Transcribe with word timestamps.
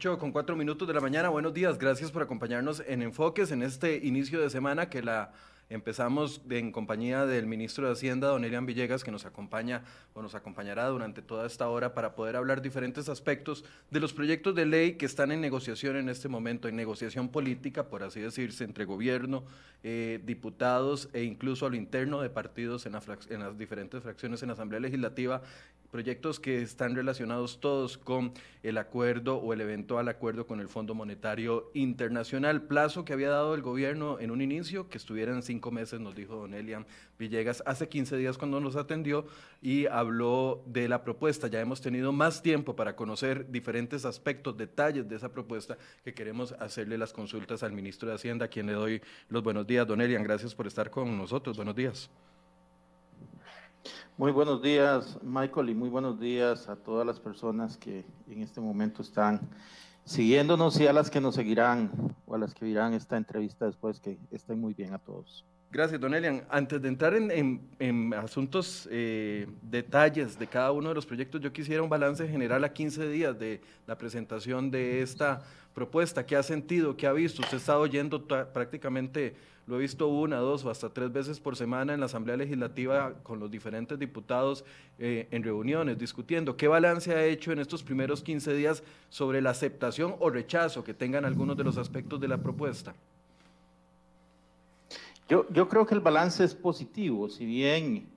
8 0.00 0.18
con 0.18 0.32
4 0.32 0.56
minutos 0.56 0.88
de 0.88 0.94
la 0.94 1.00
mañana. 1.02 1.28
Buenos 1.28 1.52
días. 1.52 1.76
Gracias 1.76 2.10
por 2.10 2.22
acompañarnos 2.22 2.82
en 2.86 3.02
Enfoques 3.02 3.50
en 3.50 3.62
este 3.62 3.98
inicio 3.98 4.40
de 4.40 4.48
semana 4.48 4.88
que 4.88 5.02
la 5.02 5.32
Empezamos 5.70 6.40
en 6.50 6.72
compañía 6.72 7.26
del 7.26 7.46
ministro 7.46 7.86
de 7.86 7.92
Hacienda, 7.92 8.26
don 8.26 8.44
Elian 8.44 8.66
Villegas, 8.66 9.04
que 9.04 9.12
nos 9.12 9.24
acompaña 9.24 9.84
o 10.14 10.20
nos 10.20 10.34
acompañará 10.34 10.88
durante 10.88 11.22
toda 11.22 11.46
esta 11.46 11.68
hora 11.68 11.94
para 11.94 12.16
poder 12.16 12.34
hablar 12.34 12.60
diferentes 12.60 13.08
aspectos 13.08 13.64
de 13.88 14.00
los 14.00 14.12
proyectos 14.12 14.56
de 14.56 14.66
ley 14.66 14.94
que 14.94 15.06
están 15.06 15.30
en 15.30 15.40
negociación 15.40 15.94
en 15.94 16.08
este 16.08 16.28
momento, 16.28 16.66
en 16.66 16.74
negociación 16.74 17.28
política, 17.28 17.84
por 17.84 18.02
así 18.02 18.18
decirse, 18.18 18.64
entre 18.64 18.84
gobierno, 18.84 19.44
eh, 19.84 20.20
diputados 20.24 21.08
e 21.12 21.22
incluso 21.22 21.66
a 21.66 21.70
lo 21.70 21.76
interno 21.76 22.20
de 22.20 22.30
partidos 22.30 22.84
en, 22.86 22.96
en 23.28 23.38
las 23.38 23.56
diferentes 23.56 24.02
fracciones 24.02 24.42
en 24.42 24.48
la 24.48 24.54
Asamblea 24.54 24.80
Legislativa 24.80 25.40
proyectos 25.90 26.38
que 26.38 26.62
están 26.62 26.94
relacionados 26.94 27.60
todos 27.60 27.98
con 27.98 28.32
el 28.62 28.78
acuerdo 28.78 29.36
o 29.36 29.52
el 29.52 29.60
eventual 29.60 30.08
acuerdo 30.08 30.46
con 30.46 30.60
el 30.60 30.68
Fondo 30.68 30.94
Monetario 30.94 31.70
Internacional. 31.74 32.62
Plazo 32.62 33.04
que 33.04 33.12
había 33.12 33.30
dado 33.30 33.54
el 33.54 33.62
gobierno 33.62 34.18
en 34.20 34.30
un 34.30 34.40
inicio, 34.40 34.88
que 34.88 34.98
estuvieran 34.98 35.42
cinco 35.42 35.59
meses, 35.70 36.00
nos 36.00 36.14
dijo 36.14 36.36
don 36.36 36.54
Elian 36.54 36.86
Villegas 37.18 37.62
hace 37.66 37.88
15 37.88 38.16
días 38.16 38.38
cuando 38.38 38.60
nos 38.60 38.76
atendió 38.76 39.26
y 39.60 39.86
habló 39.86 40.62
de 40.66 40.88
la 40.88 41.02
propuesta. 41.02 41.48
Ya 41.48 41.60
hemos 41.60 41.80
tenido 41.80 42.12
más 42.12 42.40
tiempo 42.40 42.74
para 42.74 42.96
conocer 42.96 43.50
diferentes 43.50 44.04
aspectos, 44.04 44.56
detalles 44.56 45.08
de 45.08 45.16
esa 45.16 45.30
propuesta 45.30 45.76
que 46.04 46.14
queremos 46.14 46.52
hacerle 46.52 46.96
las 46.96 47.12
consultas 47.12 47.62
al 47.62 47.72
ministro 47.72 48.08
de 48.08 48.14
Hacienda, 48.14 48.46
a 48.46 48.48
quien 48.48 48.66
le 48.66 48.72
doy 48.72 49.02
los 49.28 49.42
buenos 49.42 49.66
días. 49.66 49.86
Don 49.86 50.00
Elian, 50.00 50.22
gracias 50.22 50.54
por 50.54 50.66
estar 50.66 50.90
con 50.90 51.18
nosotros. 51.18 51.56
Buenos 51.56 51.76
días. 51.76 52.08
Muy 54.16 54.32
buenos 54.32 54.60
días, 54.60 55.18
Michael, 55.22 55.70
y 55.70 55.74
muy 55.74 55.88
buenos 55.88 56.20
días 56.20 56.68
a 56.68 56.76
todas 56.76 57.06
las 57.06 57.18
personas 57.18 57.78
que 57.78 58.04
en 58.28 58.42
este 58.42 58.60
momento 58.60 59.00
están 59.00 59.40
siguiéndonos 60.04 60.78
y 60.80 60.86
a 60.86 60.92
las 60.92 61.10
que 61.10 61.20
nos 61.20 61.36
seguirán 61.36 61.90
o 62.26 62.34
a 62.34 62.38
las 62.38 62.52
que 62.52 62.64
verán 62.64 62.92
esta 62.94 63.16
entrevista 63.16 63.64
después, 63.66 64.00
que 64.00 64.18
estén 64.30 64.60
muy 64.60 64.74
bien 64.74 64.92
a 64.92 64.98
todos. 64.98 65.46
Gracias, 65.72 66.00
don 66.00 66.12
Elian. 66.14 66.42
Antes 66.50 66.82
de 66.82 66.88
entrar 66.88 67.14
en, 67.14 68.14
asuntos, 68.14 68.88
eh, 68.90 69.46
detalles 69.62 70.36
de 70.36 70.48
cada 70.48 70.72
uno 70.72 70.88
de 70.88 70.96
los 70.96 71.06
proyectos, 71.06 71.40
yo 71.40 71.52
quisiera 71.52 71.80
un 71.80 71.88
balance 71.88 72.26
general 72.26 72.64
a 72.64 72.72
15 72.72 73.08
días 73.08 73.38
de 73.38 73.60
la 73.86 73.96
presentación 73.96 74.72
de 74.72 75.00
esta 75.00 75.42
propuesta. 75.72 76.26
¿Qué 76.26 76.34
ha 76.34 76.42
sentido? 76.42 76.96
¿Qué 76.96 77.06
ha 77.06 77.12
visto? 77.12 77.42
Usted 77.42 77.54
ha 77.54 77.60
estado 77.60 77.80
oyendo 77.82 78.26
prácticamente 78.26 79.36
lo 79.68 79.76
he 79.76 79.82
visto 79.82 80.08
una, 80.08 80.38
dos 80.38 80.64
o 80.64 80.70
hasta 80.70 80.88
tres 80.88 81.12
veces 81.12 81.38
por 81.38 81.54
semana 81.54 81.94
en 81.94 82.00
la 82.00 82.06
Asamblea 82.06 82.36
Legislativa 82.36 83.14
con 83.22 83.38
los 83.38 83.48
diferentes 83.48 83.96
diputados 83.96 84.64
eh, 84.98 85.28
en 85.30 85.44
reuniones, 85.44 85.96
discutiendo 85.96 86.56
qué 86.56 86.66
balance 86.66 87.14
ha 87.14 87.24
hecho 87.24 87.52
en 87.52 87.60
estos 87.60 87.84
primeros 87.84 88.24
15 88.24 88.52
días 88.54 88.82
sobre 89.08 89.40
la 89.40 89.50
aceptación 89.50 90.16
o 90.18 90.30
rechazo 90.30 90.82
que 90.82 90.94
tengan 90.94 91.24
algunos 91.24 91.56
de 91.56 91.62
los 91.62 91.78
aspectos 91.78 92.20
de 92.20 92.26
la 92.26 92.38
propuesta. 92.38 92.96
Yo, 95.30 95.46
yo 95.50 95.68
creo 95.68 95.86
que 95.86 95.94
el 95.94 96.00
balance 96.00 96.42
es 96.42 96.56
positivo, 96.56 97.28
si 97.28 97.46
bien 97.46 98.10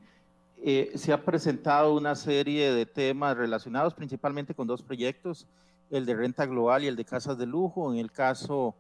eh, 0.58 0.94
se 0.96 1.14
ha 1.14 1.24
presentado 1.24 1.94
una 1.94 2.16
serie 2.16 2.74
de 2.74 2.88
temas 2.88 3.38
relacionados 3.38 3.94
principalmente 3.94 4.56
con 4.56 4.66
dos 4.66 4.82
proyectos, 4.82 5.46
el 5.92 6.08
de 6.08 6.16
renta 6.16 6.48
global 6.48 6.84
y 6.84 6.88
el 6.88 6.96
de 6.96 7.06
casas 7.06 7.38
de 7.38 7.46
lujo. 7.46 7.94
En 7.94 8.00
el 8.00 8.12
caso 8.12 8.74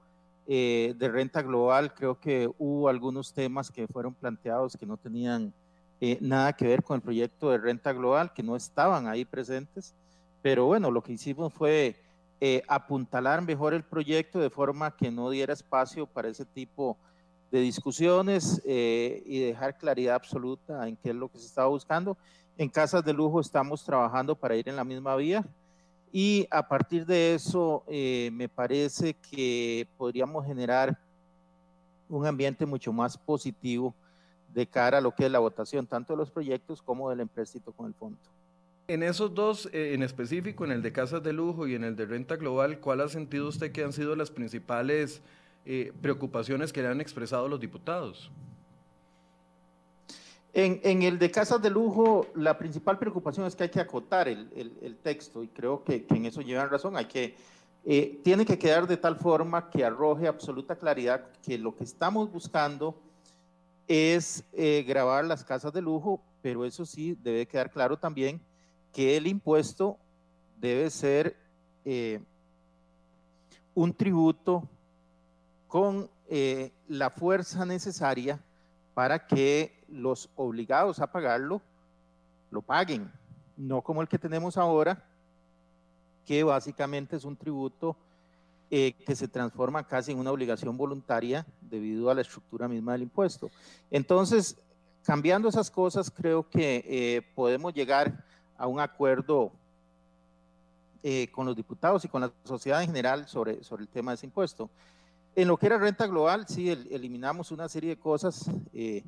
eh, 0.47 0.95
de 0.97 1.09
renta 1.09 1.43
global, 1.43 1.93
creo 1.93 2.19
que 2.19 2.49
hubo 2.57 2.89
algunos 2.89 3.33
temas 3.33 3.69
que 3.69 3.87
fueron 3.87 4.15
planteados 4.15 4.75
que 4.75 4.87
no 4.87 4.97
tenían 4.97 5.53
eh, 6.01 6.17
nada 6.19 6.53
que 6.53 6.65
ver 6.65 6.81
con 6.81 6.95
el 6.95 7.01
proyecto 7.03 7.51
de 7.51 7.59
renta 7.59 7.93
global, 7.93 8.33
que 8.33 8.41
no 8.41 8.55
estaban 8.55 9.07
ahí 9.07 9.25
presentes, 9.25 9.93
pero 10.41 10.65
bueno, 10.65 10.89
lo 10.89 11.03
que 11.03 11.13
hicimos 11.13 11.53
fue 11.53 11.95
eh, 12.41 12.63
apuntalar 12.67 13.43
mejor 13.43 13.75
el 13.75 13.83
proyecto 13.83 14.39
de 14.39 14.49
forma 14.49 14.89
que 14.97 15.11
no 15.11 15.29
diera 15.29 15.53
espacio 15.53 16.07
para 16.07 16.29
ese 16.29 16.45
tipo 16.45 16.97
de 16.97 17.12
discusiones 17.59 18.61
y 18.65 19.39
dejar 19.39 19.77
claridad 19.77 20.15
absoluta 20.15 20.87
en 20.87 20.95
qué 20.95 21.09
es 21.09 21.15
lo 21.15 21.29
que 21.29 21.37
se 21.37 21.45
estaba 21.45 21.67
buscando. 21.67 22.17
En 22.57 22.69
casas 22.69 23.03
de 23.03 23.13
lujo 23.13 23.39
estamos 23.39 23.83
trabajando 23.83 24.35
para 24.35 24.55
ir 24.55 24.69
en 24.69 24.75
la 24.75 24.83
misma 24.83 25.15
vía. 25.15 25.43
Y 26.15 26.47
a 26.51 26.67
partir 26.67 27.07
de 27.07 27.33
eso, 27.33 27.83
eh, 27.87 28.29
me 28.31 28.47
parece 28.47 29.15
que 29.15 29.87
podríamos 29.97 30.45
generar 30.45 30.95
un 32.07 32.27
ambiente 32.27 32.67
mucho 32.67 32.93
más 32.93 33.17
positivo 33.17 33.95
de 34.53 34.67
cara 34.67 34.99
a 34.99 35.01
lo 35.01 35.15
que 35.15 35.25
es 35.25 35.31
la 35.31 35.39
votación, 35.39 35.87
tanto 35.87 36.13
de 36.13 36.17
los 36.17 36.29
proyectos 36.29 36.83
como 36.83 37.09
del 37.09 37.21
empréstito 37.21 37.71
con 37.71 37.87
el 37.87 37.95
fondo. 37.95 38.19
En 38.87 39.01
esos 39.01 39.33
dos, 39.33 39.67
eh, 39.73 39.95
en 39.95 40.03
específico, 40.03 40.65
en 40.65 40.71
el 40.73 40.83
de 40.83 40.91
casas 40.91 41.23
de 41.23 41.33
lujo 41.33 41.65
y 41.65 41.73
en 41.73 41.83
el 41.83 41.95
de 41.95 42.05
renta 42.05 42.35
global, 42.35 42.79
¿cuál 42.79 43.01
ha 43.01 43.09
sentido 43.09 43.47
usted 43.47 43.71
que 43.71 43.83
han 43.83 43.91
sido 43.91 44.15
las 44.15 44.29
principales 44.29 45.23
eh, 45.65 45.93
preocupaciones 46.01 46.73
que 46.73 46.81
le 46.81 46.89
han 46.89 46.99
expresado 46.99 47.47
los 47.47 47.59
diputados? 47.59 48.29
En, 50.55 51.01
el 51.01 51.17
de 51.17 51.31
casas 51.31 51.61
de 51.61 51.69
lujo, 51.69 52.27
la 52.35 52.57
principal 52.57 52.99
preocupación 52.99 53.47
es 53.47 53.55
que 53.55 53.63
hay 53.63 53.69
que 53.69 53.79
acotar 53.79 54.27
el, 54.27 54.97
texto 55.01 55.41
y 55.41 55.47
creo 55.47 55.83
que, 55.83 56.05
en 56.09 56.25
eso 56.25 56.41
llevan 56.41 56.69
razón. 56.69 56.95
Hay 56.97 57.05
que, 57.05 57.35
eh, 57.85 58.19
tiene 58.23 58.45
que 58.45 58.59
quedar 58.59 58.85
de 58.85 58.97
tal 58.97 59.15
forma 59.15 59.69
que 59.69 59.83
arroje 59.83 60.27
absoluta 60.27 60.75
claridad 60.75 61.25
que 61.41 61.57
lo 61.57 61.75
que 61.75 61.85
estamos 61.85 62.31
buscando 62.31 62.95
es 63.87 64.43
eh, 64.53 64.83
grabar 64.85 65.25
las 65.25 65.43
casas 65.43 65.73
de 65.73 65.81
lujo, 65.81 66.21
pero 66.41 66.65
eso 66.65 66.85
sí 66.85 67.17
debe 67.23 67.47
quedar 67.47 67.71
claro 67.71 67.97
también 67.97 68.39
que 68.91 69.17
el 69.17 69.27
impuesto 69.27 69.97
debe 70.59 70.89
ser 70.89 71.35
un 73.73 73.93
tributo 73.93 74.69
con 75.73 76.07
la 76.87 77.09
fuerza 77.09 77.65
necesaria 77.65 78.39
para 78.93 79.25
que 79.25 79.83
los 79.87 80.29
obligados 80.35 80.99
a 80.99 81.11
pagarlo 81.11 81.63
lo 82.51 82.61
paguen, 82.61 83.11
no 83.57 83.81
como 83.81 84.03
el 84.03 84.07
que 84.07 84.19
tenemos 84.19 84.55
ahora, 84.55 85.03
que 86.27 86.43
básicamente 86.43 87.15
es 87.15 87.23
un 87.25 87.35
tributo 87.35 87.97
eh, 88.69 88.93
que 89.03 89.15
se 89.15 89.27
transforma 89.27 89.87
casi 89.87 90.11
en 90.11 90.19
una 90.19 90.31
obligación 90.31 90.77
voluntaria 90.77 91.43
debido 91.59 92.11
a 92.11 92.13
la 92.13 92.21
estructura 92.21 92.67
misma 92.67 92.91
del 92.91 93.01
impuesto. 93.01 93.49
Entonces, 93.89 94.55
cambiando 95.03 95.49
esas 95.49 95.71
cosas, 95.71 96.11
creo 96.11 96.47
que 96.47 96.85
eh, 96.87 97.23
podemos 97.33 97.73
llegar 97.73 98.23
a 98.59 98.67
un 98.67 98.79
acuerdo 98.79 99.51
eh, 101.01 101.29
con 101.31 101.47
los 101.47 101.55
diputados 101.55 102.05
y 102.05 102.09
con 102.09 102.21
la 102.21 102.31
sociedad 102.43 102.81
en 102.83 102.89
general 102.89 103.27
sobre, 103.27 103.63
sobre 103.63 103.81
el 103.81 103.89
tema 103.89 104.11
de 104.11 104.17
ese 104.17 104.27
impuesto. 104.27 104.69
En 105.35 105.47
lo 105.47 105.57
que 105.57 105.65
era 105.65 105.77
renta 105.77 106.05
global, 106.05 106.45
sí, 106.47 106.69
eliminamos 106.69 107.51
una 107.51 107.67
serie 107.67 107.91
de 107.91 107.97
cosas 107.97 108.49
y, 108.71 109.03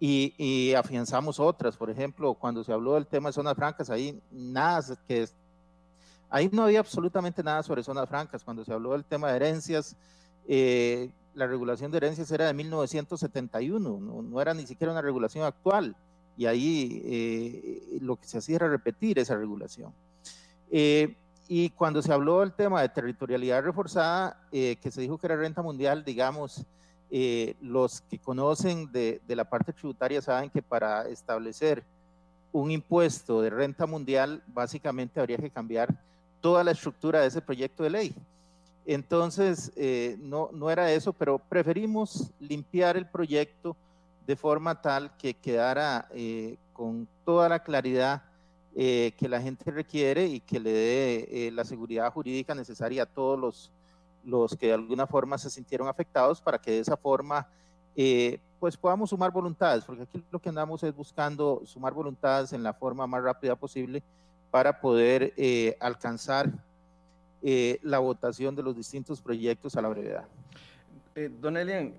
y, 0.00 0.74
afianzamos 0.74 1.40
otras. 1.40 1.76
Por 1.76 1.90
ejemplo, 1.90 2.34
cuando 2.34 2.62
se 2.64 2.72
habló 2.72 2.94
del 2.94 3.06
tema 3.06 3.30
de 3.30 3.34
zonas 3.34 3.54
francas, 3.54 3.88
ahí 3.90 4.20
nada 4.30 4.82
que 5.06 5.26
ahí 6.30 6.48
no 6.52 6.64
había 6.64 6.80
absolutamente 6.80 7.42
nada 7.42 7.62
sobre 7.62 7.82
zonas 7.82 8.08
francas. 8.08 8.44
Cuando 8.44 8.64
se 8.64 8.72
habló 8.72 8.92
del 8.92 9.04
tema 9.04 9.30
de 9.30 9.36
herencias, 9.36 9.96
eh, 10.48 11.10
la 11.34 11.46
regulación 11.46 11.90
de 11.90 11.98
herencias 11.98 12.30
era 12.30 12.46
de 12.46 12.54
1971, 12.54 13.78
no, 14.00 14.22
no, 14.22 14.40
era 14.40 14.54
ni 14.54 14.66
siquiera 14.66 14.92
una 14.92 15.02
regulación 15.02 15.44
actual. 15.44 15.96
Y 16.36 16.46
ahí 16.46 17.02
eh, 17.04 17.98
lo 18.00 18.16
que 18.16 18.26
se 18.26 18.38
hacía 18.38 18.56
era 18.56 18.68
repetir 18.68 19.18
esa 19.18 19.36
regulación. 19.36 19.92
Eh, 21.50 21.54
y 21.54 21.70
cuando 21.70 22.00
se 22.00 22.12
habló 22.12 22.40
del 22.40 22.52
tema 22.52 22.80
de 22.80 22.88
territorialidad 22.88 23.62
reforzada, 23.62 24.40
eh, 24.52 24.76
que 24.80 24.90
se 24.90 25.00
dijo 25.00 25.18
que 25.18 25.26
era 25.26 25.36
renta 25.36 25.62
mundial, 25.62 26.04
digamos, 26.04 26.64
eh, 27.10 27.56
los 27.60 28.02
que 28.02 28.18
conocen 28.18 28.90
de, 28.92 29.20
de, 29.26 29.36
la 29.36 29.44
parte 29.44 29.72
tributaria 29.72 30.22
saben 30.22 30.48
que 30.48 30.62
para 30.62 31.08
establecer 31.08 31.82
un 32.52 32.70
impuesto 32.70 33.42
de 33.42 33.50
renta 33.50 33.84
mundial, 33.84 34.42
básicamente 34.46 35.18
habría 35.18 35.38
que 35.38 35.50
cambiar 35.50 35.92
toda 36.40 36.62
la 36.62 36.70
estructura 36.70 37.20
de 37.20 37.26
ese 37.26 37.42
proyecto 37.42 37.82
de 37.82 37.90
ley. 37.90 38.14
Entonces, 38.86 39.72
eh, 39.76 40.16
no, 40.20 40.50
no 40.52 40.70
era 40.70 40.92
eso, 40.92 41.12
pero 41.12 41.38
preferimos 41.38 42.30
limpiar 42.38 42.96
el 42.96 43.06
proyecto 43.06 43.76
de 44.26 44.36
forma 44.36 44.80
tal 44.80 45.16
que 45.16 45.34
quedara 45.34 46.08
con 46.72 47.08
toda 47.24 47.48
la 47.48 47.58
claridad 47.58 48.22
eh, 48.82 49.12
que 49.18 49.28
la 49.28 49.42
gente 49.42 49.70
requiere 49.70 50.24
y 50.24 50.40
que 50.40 50.58
le 50.58 50.72
dé 50.72 51.28
eh, 51.30 51.50
la 51.50 51.66
seguridad 51.66 52.10
jurídica 52.10 52.54
necesaria 52.54 53.02
a 53.02 53.06
todos 53.06 53.38
los, 53.38 53.70
los 54.24 54.56
que 54.56 54.68
de 54.68 54.72
alguna 54.72 55.06
forma 55.06 55.36
se 55.36 55.50
sintieron 55.50 55.86
afectados 55.86 56.40
para 56.40 56.58
que 56.58 56.70
de 56.70 56.78
esa 56.78 56.96
forma 56.96 57.46
eh, 57.94 58.38
pues 58.58 58.78
podamos 58.78 59.10
sumar 59.10 59.30
voluntades, 59.32 59.84
porque 59.84 60.04
aquí 60.04 60.24
lo 60.30 60.38
que 60.38 60.48
andamos 60.48 60.82
es 60.82 60.96
buscando 60.96 61.60
sumar 61.66 61.92
voluntades 61.92 62.54
en 62.54 62.62
la 62.62 62.72
forma 62.72 63.06
más 63.06 63.22
rápida 63.22 63.54
posible 63.54 64.02
para 64.50 64.80
poder 64.80 65.34
alcanzar 65.78 66.50
la 67.42 67.98
votación 67.98 68.56
de 68.56 68.62
los 68.62 68.74
distintos 68.74 69.20
proyectos 69.20 69.76
a 69.76 69.82
la 69.82 69.88
brevedad. 69.88 70.24
don 71.38 71.58
Elian, 71.58 71.92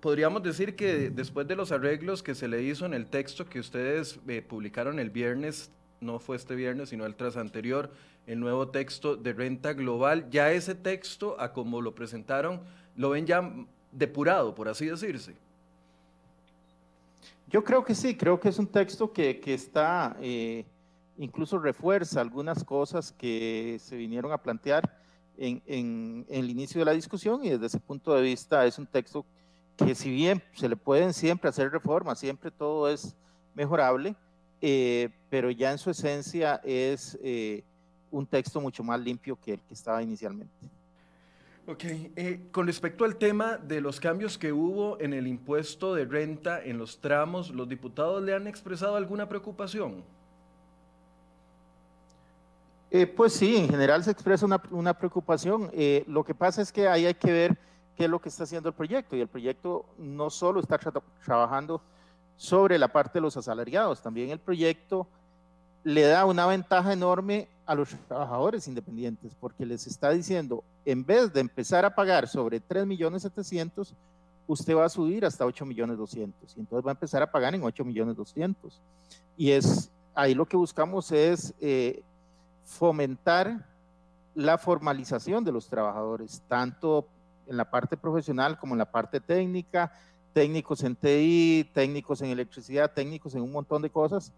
podríamos 0.00 0.42
decir 0.42 0.74
que 0.74 1.10
después 1.10 1.46
de 1.46 1.54
los 1.54 1.70
arreglos 1.70 2.24
que 2.24 2.34
se 2.34 2.48
le 2.48 2.60
hizo 2.60 2.86
en 2.86 2.94
el 2.94 3.06
texto 3.06 3.48
que 3.48 3.60
ustedes 3.60 4.18
publicaron 4.48 4.98
el 4.98 5.10
viernes, 5.10 5.70
no 6.00 6.18
fue 6.18 6.36
este 6.36 6.54
viernes, 6.54 6.90
sino 6.90 7.06
el 7.06 7.14
tras 7.14 7.36
anterior, 7.36 7.90
el 8.26 8.40
nuevo 8.40 8.68
texto 8.68 9.16
de 9.16 9.32
renta 9.32 9.72
global. 9.72 10.28
Ya 10.30 10.52
ese 10.52 10.74
texto, 10.74 11.40
a 11.40 11.52
como 11.52 11.80
lo 11.80 11.94
presentaron, 11.94 12.60
lo 12.96 13.10
ven 13.10 13.26
ya 13.26 13.52
depurado, 13.92 14.54
por 14.54 14.68
así 14.68 14.86
decirse. 14.86 15.34
Yo 17.50 17.64
creo 17.64 17.84
que 17.84 17.94
sí, 17.94 18.14
creo 18.14 18.38
que 18.38 18.50
es 18.50 18.58
un 18.58 18.66
texto 18.66 19.12
que, 19.12 19.40
está, 19.46 20.16
eh, 20.20 20.66
incluso 21.16 21.58
refuerza 21.58 22.20
algunas 22.20 22.62
cosas 22.62 23.12
que 23.12 23.78
se 23.80 23.96
vinieron 23.96 24.32
a 24.32 24.38
plantear 24.38 24.98
en, 25.38 25.62
en, 25.66 26.26
el 26.28 26.50
inicio 26.50 26.80
de 26.80 26.84
la 26.84 26.92
discusión 26.92 27.42
y 27.44 27.50
desde 27.50 27.66
ese 27.66 27.80
punto 27.80 28.14
de 28.14 28.22
vista 28.22 28.66
es 28.66 28.78
un 28.78 28.86
texto 28.86 29.24
que 29.78 29.94
si 29.94 30.10
bien 30.10 30.42
se 30.54 30.68
le 30.68 30.76
pueden 30.76 31.14
siempre 31.14 31.48
hacer 31.48 31.70
reformas, 31.70 32.18
siempre 32.18 32.50
todo 32.50 32.88
es 32.90 33.14
mejorable, 33.54 34.14
eh, 34.60 35.10
pero 35.30 35.50
ya 35.50 35.72
en 35.72 35.78
su 35.78 35.90
esencia 35.90 36.60
es 36.64 37.18
eh, 37.22 37.62
un 38.10 38.26
texto 38.26 38.60
mucho 38.60 38.82
más 38.82 39.00
limpio 39.00 39.36
que 39.36 39.54
el 39.54 39.60
que 39.60 39.74
estaba 39.74 40.02
inicialmente. 40.02 40.52
Ok, 41.66 41.84
eh, 41.84 42.48
con 42.50 42.66
respecto 42.66 43.04
al 43.04 43.16
tema 43.16 43.58
de 43.58 43.80
los 43.80 44.00
cambios 44.00 44.38
que 44.38 44.52
hubo 44.52 44.98
en 45.00 45.12
el 45.12 45.26
impuesto 45.26 45.94
de 45.94 46.06
renta 46.06 46.62
en 46.62 46.78
los 46.78 46.98
tramos, 47.00 47.50
¿los 47.50 47.68
diputados 47.68 48.22
le 48.22 48.34
han 48.34 48.46
expresado 48.46 48.96
alguna 48.96 49.28
preocupación? 49.28 50.02
pues 53.14 53.34
sí, 53.34 53.54
en 53.54 53.68
general 53.68 54.02
se 54.02 54.10
expresa 54.10 54.46
una, 54.46 54.62
una 54.70 54.94
preocupación. 54.94 55.70
lo 56.06 56.24
que 56.24 56.34
pasa 56.34 56.62
es 56.62 56.72
que 56.72 56.88
ahí 56.88 57.04
hay 57.04 57.12
que 57.12 57.30
ver 57.30 57.58
qué 57.98 58.04
es 58.04 58.10
lo 58.10 58.18
que 58.18 58.30
está 58.30 58.44
haciendo 58.44 58.70
el 58.70 58.74
proyecto. 58.74 59.14
Y 59.14 59.20
el 59.20 59.28
proyecto 59.28 59.84
no 59.98 60.30
solo 60.30 60.60
está 60.60 60.78
trabajando 60.78 61.82
sobre 62.38 62.78
la 62.78 62.88
parte 62.88 63.18
de 63.18 63.22
los 63.22 63.36
asalariados, 63.36 64.00
también 64.00 64.30
el 64.30 64.38
proyecto 64.38 65.06
le 65.84 66.02
da 66.02 66.24
una 66.24 66.46
ventaja 66.46 66.92
enorme 66.92 67.48
a 67.66 67.74
los 67.74 67.90
trabajadores 68.06 68.66
independientes, 68.68 69.34
porque 69.38 69.66
les 69.66 69.86
está 69.86 70.10
diciendo, 70.10 70.64
en 70.84 71.04
vez 71.04 71.32
de 71.32 71.40
empezar 71.40 71.84
a 71.84 71.94
pagar 71.94 72.28
sobre 72.28 72.60
3 72.60 72.86
millones 72.86 73.22
700, 73.22 73.94
usted 74.46 74.76
va 74.76 74.86
a 74.86 74.88
subir 74.88 75.24
hasta 75.26 75.44
8 75.44 75.66
millones 75.66 75.98
200, 75.98 76.56
y 76.56 76.60
entonces 76.60 76.86
va 76.86 76.92
a 76.92 76.94
empezar 76.94 77.22
a 77.22 77.30
pagar 77.30 77.54
en 77.54 77.62
8 77.62 77.84
millones 77.84 78.16
200. 78.16 78.80
Y 79.36 79.50
es 79.50 79.90
ahí 80.14 80.34
lo 80.34 80.46
que 80.46 80.56
buscamos 80.56 81.10
es 81.12 81.52
eh, 81.60 82.02
fomentar 82.64 83.66
la 84.34 84.58
formalización 84.58 85.44
de 85.44 85.52
los 85.52 85.68
trabajadores, 85.68 86.42
tanto 86.48 87.06
en 87.48 87.56
la 87.56 87.68
parte 87.68 87.96
profesional 87.96 88.58
como 88.58 88.74
en 88.74 88.78
la 88.78 88.90
parte 88.90 89.20
técnica, 89.20 89.92
técnicos 90.38 90.84
en 90.84 90.94
TI, 90.94 91.68
técnicos 91.74 92.22
en 92.22 92.30
electricidad, 92.30 92.92
técnicos 92.92 93.34
en 93.34 93.42
un 93.42 93.50
montón 93.50 93.82
de 93.82 93.90
cosas 93.90 94.32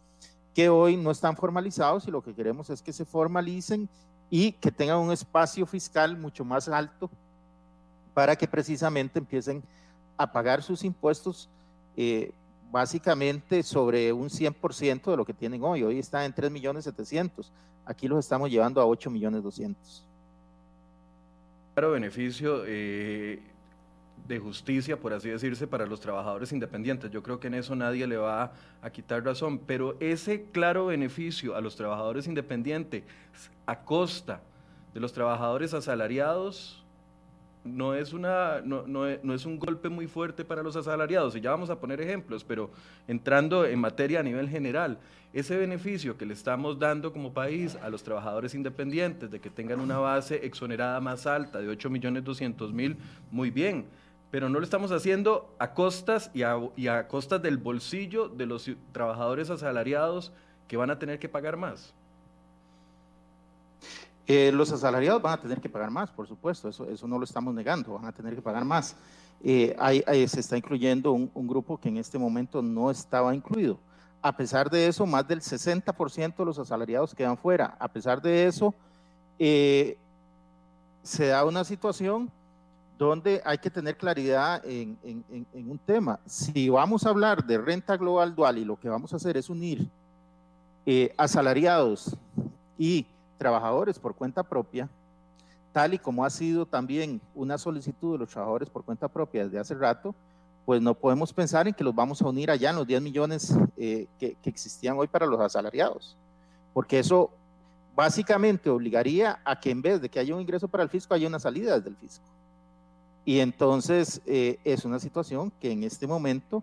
que 0.55 0.71
hoy 0.71 0.97
no 0.97 1.11
están 1.11 1.37
formalizados 1.37 2.09
y 2.09 2.11
lo 2.11 2.23
que 2.23 2.33
queremos 2.33 2.71
es 2.71 2.81
que 2.81 2.91
se 2.91 3.05
formalicen 3.05 3.87
y 4.31 4.53
que 4.53 4.73
tengan 4.73 4.97
un 4.97 5.13
espacio 5.13 5.67
fiscal 5.67 6.17
mucho 6.17 6.43
más 6.43 6.71
alto 6.71 7.11
para 8.15 8.35
que 8.35 8.49
precisamente 8.49 9.19
empiecen 9.19 9.63
a 10.17 10.33
pagar 10.33 10.63
sus 10.63 10.85
impuestos 10.85 11.51
eh, 11.99 12.33
básicamente 12.73 13.63
sobre 13.63 14.11
un 14.11 14.31
100% 14.31 15.11
de 15.11 15.17
lo 15.19 15.27
que 15.27 15.35
tienen 15.35 15.63
hoy. 15.63 15.83
Hoy 15.83 15.99
están 15.99 16.25
en 16.25 16.33
3 16.33 16.51
millones 16.51 16.85
700. 16.85 17.53
Aquí 17.85 18.09
los 18.09 18.21
estamos 18.21 18.51
llevando 18.51 18.81
a 18.81 18.87
8 18.87 19.11
millones 19.11 19.43
200 19.43 20.07
beneficio 21.89 22.65
eh, 22.67 23.41
de 24.27 24.39
justicia, 24.39 24.99
por 24.99 25.13
así 25.13 25.29
decirse, 25.29 25.67
para 25.67 25.87
los 25.87 26.01
trabajadores 26.01 26.53
independientes. 26.53 27.11
Yo 27.11 27.23
creo 27.23 27.41
que 27.41 27.49
en 27.49 27.55
eso 27.55 27.75
nadie 27.75 28.07
le 28.07 28.17
va 28.17 28.53
a 28.83 28.91
quitar 28.91 29.25
razón, 29.25 29.59
pero 29.59 29.97
ese 30.01 30.45
claro 30.53 30.87
beneficio 30.87 31.57
a 31.57 31.61
los 31.61 31.77
trabajadores 31.77 32.27
independientes 32.27 33.05
a 33.67 33.81
costa 33.81 34.41
de 34.95 35.01
los 35.01 35.13
trabajadores 35.13 35.75
asalariados 35.75 36.85
no 37.65 37.95
es, 37.95 38.13
una, 38.13 38.63
no, 38.65 38.87
no, 38.87 39.05
no, 39.23 39.35
es 39.35 39.45
un 39.45 39.59
golpe 39.59 39.89
muy 39.89 40.07
fuerte 40.07 40.45
para 40.45 40.63
los 40.63 40.77
asalariados, 40.77 41.37
y 41.37 41.41
ya 41.41 41.51
vamos 41.51 41.69
a 41.69 41.79
poner 41.79 42.01
ejemplos, 42.01 42.43
pero 42.43 42.71
entrando 43.07 43.67
en 43.67 43.79
materia 43.79 44.21
a 44.21 44.23
nivel 44.23 44.49
general, 44.49 44.99
ese 45.33 45.57
beneficio 45.57 46.17
que 46.17 46.27
le 46.27 46.35
estamos 46.35 46.79
dando 46.79 47.13
como 47.13 47.33
país 47.33 47.77
a 47.77 47.91
los 47.91 48.03
trabajadores 48.03 48.55
independientes 48.55 49.31
de 49.31 49.41
que 49.41 49.51
tengan 49.51 49.81
una 49.81 49.99
base 49.99 50.45
exonerada 50.45 51.01
más 51.01 51.27
alta 51.27 51.61
de 51.61 51.69
8 51.69 51.91
millones 51.91 52.25
200 52.25 52.73
mil, 52.73 52.97
muy 53.31 53.51
bien, 53.51 53.85
pero 54.31 54.49
no 54.49 54.59
lo 54.59 54.65
estamos 54.65 54.93
haciendo 54.93 55.55
a 55.59 55.75
costas 55.75 56.31
y 56.35 56.43
a, 56.43 57.09
costas 57.09 57.43
del 57.43 57.59
bolsillo 57.59 58.29
de 58.29 58.47
los 58.47 58.71
trabajadores 58.93 59.51
asalariados 59.51 60.33
que 60.69 60.77
van 60.77 60.91
a 60.91 60.99
tener 60.99 61.19
que 61.19 61.29
pagar 61.29 61.57
más. 61.57 61.93
Eh, 64.27 64.53
los 64.53 64.71
asalariados 64.71 65.21
van 65.21 65.35
a 65.35 65.41
tener 65.41 65.61
que 65.61 65.69
pagar 65.69 65.91
más, 65.91 66.11
por 66.11 66.29
supuesto, 66.29 66.69
eso, 66.69 66.89
eso 66.89 67.09
no 67.09 67.19
lo 67.19 67.25
estamos 67.25 67.53
negando, 67.53 67.95
van 67.95 68.07
a 68.07 68.13
tener 68.13 68.35
que 68.35 68.43
pagar 68.43 68.65
más. 68.65 68.97
Eh, 69.43 69.75
se 70.29 70.41
está 70.41 70.57
incluyendo 70.57 71.13
un, 71.13 71.49
grupo 71.49 71.79
que 71.79 71.89
en 71.89 71.97
este 71.97 72.19
momento 72.19 72.63
no 72.63 72.91
estaba 72.91 73.35
incluido. 73.35 73.79
A 74.23 74.37
pesar 74.37 74.69
de 74.69 74.87
eso, 74.87 75.07
más 75.07 75.27
del 75.27 75.41
60% 75.41 76.37
de 76.37 76.45
los 76.45 76.59
asalariados 76.59 77.15
quedan 77.15 77.39
fuera. 77.39 77.75
A 77.79 77.89
pesar 77.89 78.21
de 78.21 78.47
eso, 78.47 78.75
eh, 79.39 79.97
se 81.03 81.29
da 81.29 81.45
una 81.45 81.65
situación 81.65 82.31
donde 83.07 83.41
hay 83.45 83.59
que 83.59 83.71
tener 83.71 83.97
claridad 83.97 84.63
en, 84.65 84.99
un 85.55 85.81
tema. 85.85 86.21
Si 86.27 86.69
vamos 86.69 87.07
a 87.07 87.11
hablar 87.11 87.45
de 87.45 87.59
renta 87.59 87.97
global 87.97 88.35
dual 88.35 88.59
y 88.59 88.65
lo 88.65 88.79
que 88.79 88.89
vamos 88.89 89.13
a 89.13 89.17
hacer 89.17 89.37
es 89.37 89.49
unir 89.49 89.89
asalariados 91.17 92.17
y 92.77 93.07
trabajadores 93.39 93.99
por 93.99 94.15
cuenta 94.15 94.43
propia, 94.43 94.89
tal 95.73 95.95
y 95.95 95.99
como 95.99 96.25
ha 96.25 96.31
sido 96.31 96.67
también 96.67 97.21
una 97.35 97.57
solicitud 97.57 98.13
de 98.13 98.19
los 98.19 98.29
trabajadores 98.29 98.69
por 98.69 98.85
cuenta 98.85 99.09
propia 99.09 99.45
desde 99.45 99.59
hace 99.59 99.75
rato, 99.75 100.15
pues 100.67 100.83
no 100.83 100.95
podemos 100.95 101.33
pensar 101.33 101.67
en 101.69 101.75
que 101.75 101.85
los 101.85 101.95
vamos 101.95 102.21
a 102.21 102.29
unir 102.29 102.51
allá 102.51 102.71
en 102.71 102.77
los 102.77 102.87
10 102.87 103.01
millones 103.01 103.57
eh, 103.77 104.07
que, 104.19 104.37
existían 104.45 104.99
hoy 104.99 105.07
para 105.07 105.27
los 105.27 105.41
asalariados, 105.41 106.17
porque 106.75 106.99
eso 106.99 107.31
básicamente 107.97 108.69
obligaría 108.69 109.41
a 109.45 109.59
que 109.59 109.71
en 109.71 109.81
vez 109.81 110.01
de 110.01 110.09
que 110.09 110.19
haya 110.19 110.35
un 110.35 110.41
ingreso 110.43 110.69
para 110.69 110.83
el 110.83 110.91
fisco, 110.91 111.15
haya 111.15 111.27
una 111.27 111.39
salida 111.39 111.77
desde 111.77 111.89
el 111.89 111.97
fisco. 111.97 112.27
Y 113.25 113.41
entonces 113.41 114.23
eh, 114.27 114.59
es 114.65 114.85
una 114.85 114.99
situación 114.99 115.53
que 115.61 115.73
en 115.73 115.85
este 115.85 116.07
momento, 116.07 116.63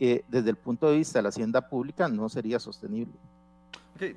eh, 0.00 0.24
desde 0.28 0.50
el 0.50 0.56
punto 0.56 0.90
de 0.90 0.98
vista 0.98 1.18
de 1.18 1.24
la 1.24 1.28
hacienda 1.30 1.68
pública, 1.68 2.08
no 2.08 2.28
sería 2.28 2.58
sostenible 2.58 3.14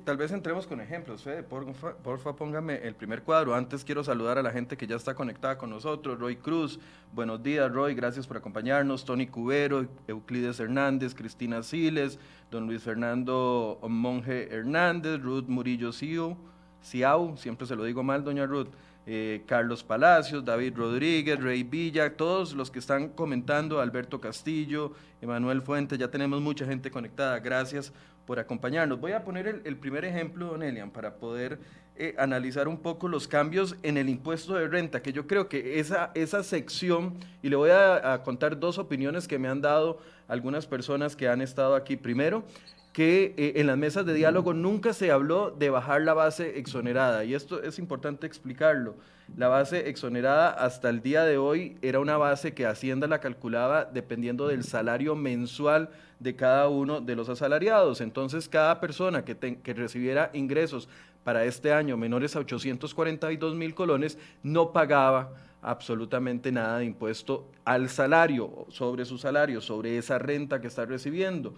tal 0.04 0.16
vez 0.16 0.30
entremos 0.30 0.66
con 0.66 0.80
ejemplos. 0.80 1.22
Fede, 1.22 1.42
porfa, 1.42 1.94
porfa, 1.94 2.34
póngame 2.34 2.76
el 2.86 2.94
primer 2.94 3.22
cuadro. 3.22 3.54
Antes 3.54 3.84
quiero 3.84 4.04
saludar 4.04 4.38
a 4.38 4.42
la 4.42 4.50
gente 4.50 4.76
que 4.76 4.86
ya 4.86 4.96
está 4.96 5.14
conectada 5.14 5.56
con 5.56 5.70
nosotros. 5.70 6.18
Roy 6.18 6.36
Cruz, 6.36 6.78
buenos 7.14 7.42
días, 7.42 7.72
Roy, 7.72 7.94
gracias 7.94 8.26
por 8.26 8.36
acompañarnos. 8.36 9.04
Tony 9.04 9.26
Cubero, 9.26 9.86
Euclides 10.06 10.60
Hernández, 10.60 11.14
Cristina 11.14 11.62
Siles, 11.62 12.18
don 12.50 12.66
Luis 12.66 12.82
Fernando 12.82 13.78
Monje 13.88 14.54
Hernández, 14.54 15.20
Ruth 15.22 15.46
Murillo 15.48 15.92
Ciau, 15.92 17.36
siempre 17.36 17.66
se 17.66 17.76
lo 17.76 17.84
digo 17.84 18.02
mal, 18.02 18.22
doña 18.22 18.46
Ruth. 18.46 18.68
Eh, 19.06 19.42
Carlos 19.46 19.82
Palacios, 19.82 20.44
David 20.44 20.74
Rodríguez, 20.76 21.40
Rey 21.40 21.62
Villa, 21.62 22.16
todos 22.16 22.52
los 22.52 22.70
que 22.70 22.78
están 22.78 23.08
comentando, 23.08 23.80
Alberto 23.80 24.20
Castillo, 24.20 24.92
Emanuel 25.22 25.62
Fuentes, 25.62 25.98
ya 25.98 26.08
tenemos 26.08 26.40
mucha 26.40 26.66
gente 26.66 26.90
conectada, 26.90 27.38
gracias 27.40 27.92
por 28.26 28.38
acompañarnos. 28.38 29.00
Voy 29.00 29.12
a 29.12 29.24
poner 29.24 29.62
el, 29.64 29.76
primer 29.76 30.04
ejemplo, 30.04 30.46
don 30.46 30.62
Elian, 30.62 30.90
para 30.90 31.16
poder 31.16 31.58
eh, 31.96 32.14
analizar 32.18 32.68
un 32.68 32.76
poco 32.76 33.08
los 33.08 33.26
cambios 33.26 33.74
en 33.82 33.96
el 33.96 34.08
impuesto 34.08 34.54
de 34.54 34.68
renta, 34.68 35.02
que 35.02 35.12
yo 35.12 35.26
creo 35.26 35.48
que 35.48 35.80
esa, 35.80 36.12
esa 36.14 36.44
sección, 36.44 37.18
y 37.42 37.48
le 37.48 37.56
voy 37.56 37.70
a, 37.70 38.22
contar 38.22 38.60
dos 38.60 38.78
opiniones 38.78 39.26
que 39.26 39.38
me 39.38 39.48
han 39.48 39.60
dado 39.60 39.98
algunas 40.28 40.66
personas 40.66 41.16
que 41.16 41.28
han 41.28 41.40
estado 41.40 41.74
aquí. 41.74 41.96
Primero, 41.96 42.44
que 42.92 43.34
eh, 43.36 43.52
en 43.56 43.66
las 43.66 43.78
mesas 43.78 44.04
de 44.04 44.14
diálogo 44.14 44.52
nunca 44.52 44.92
se 44.92 45.10
habló 45.10 45.50
de 45.50 45.70
bajar 45.70 46.02
la 46.02 46.14
base 46.14 46.58
exonerada, 46.58 47.24
y 47.24 47.34
esto 47.34 47.62
es 47.62 47.78
importante 47.78 48.26
explicarlo. 48.26 48.96
La 49.36 49.46
base 49.46 49.88
exonerada 49.88 50.50
hasta 50.50 50.88
el 50.88 51.02
día 51.02 51.22
de 51.24 51.38
hoy 51.38 51.76
era 51.82 52.00
una 52.00 52.16
base 52.16 52.52
que 52.52 52.66
Hacienda 52.66 53.06
la 53.06 53.20
calculaba 53.20 53.84
dependiendo 53.84 54.48
del 54.48 54.64
salario 54.64 55.14
mensual 55.14 55.90
de 56.18 56.34
cada 56.34 56.68
uno 56.68 57.00
de 57.00 57.14
los 57.14 57.28
asalariados. 57.28 58.00
Entonces, 58.00 58.48
cada 58.48 58.80
persona 58.80 59.24
que, 59.24 59.36
que 59.36 59.72
recibiera 59.72 60.30
ingresos 60.32 60.88
para 61.22 61.44
este 61.44 61.72
año 61.72 61.96
menores 61.96 62.34
a 62.34 62.40
842 62.40 63.54
mil 63.54 63.74
colones 63.74 64.18
no 64.42 64.72
pagaba 64.72 65.32
absolutamente 65.62 66.50
nada 66.50 66.78
de 66.78 66.86
impuesto 66.86 67.46
al 67.64 67.88
salario, 67.88 68.66
sobre 68.68 69.04
su 69.04 69.18
salario, 69.18 69.60
sobre 69.60 69.98
esa 69.98 70.18
renta 70.18 70.60
que 70.60 70.66
está 70.66 70.86
recibiendo. 70.86 71.54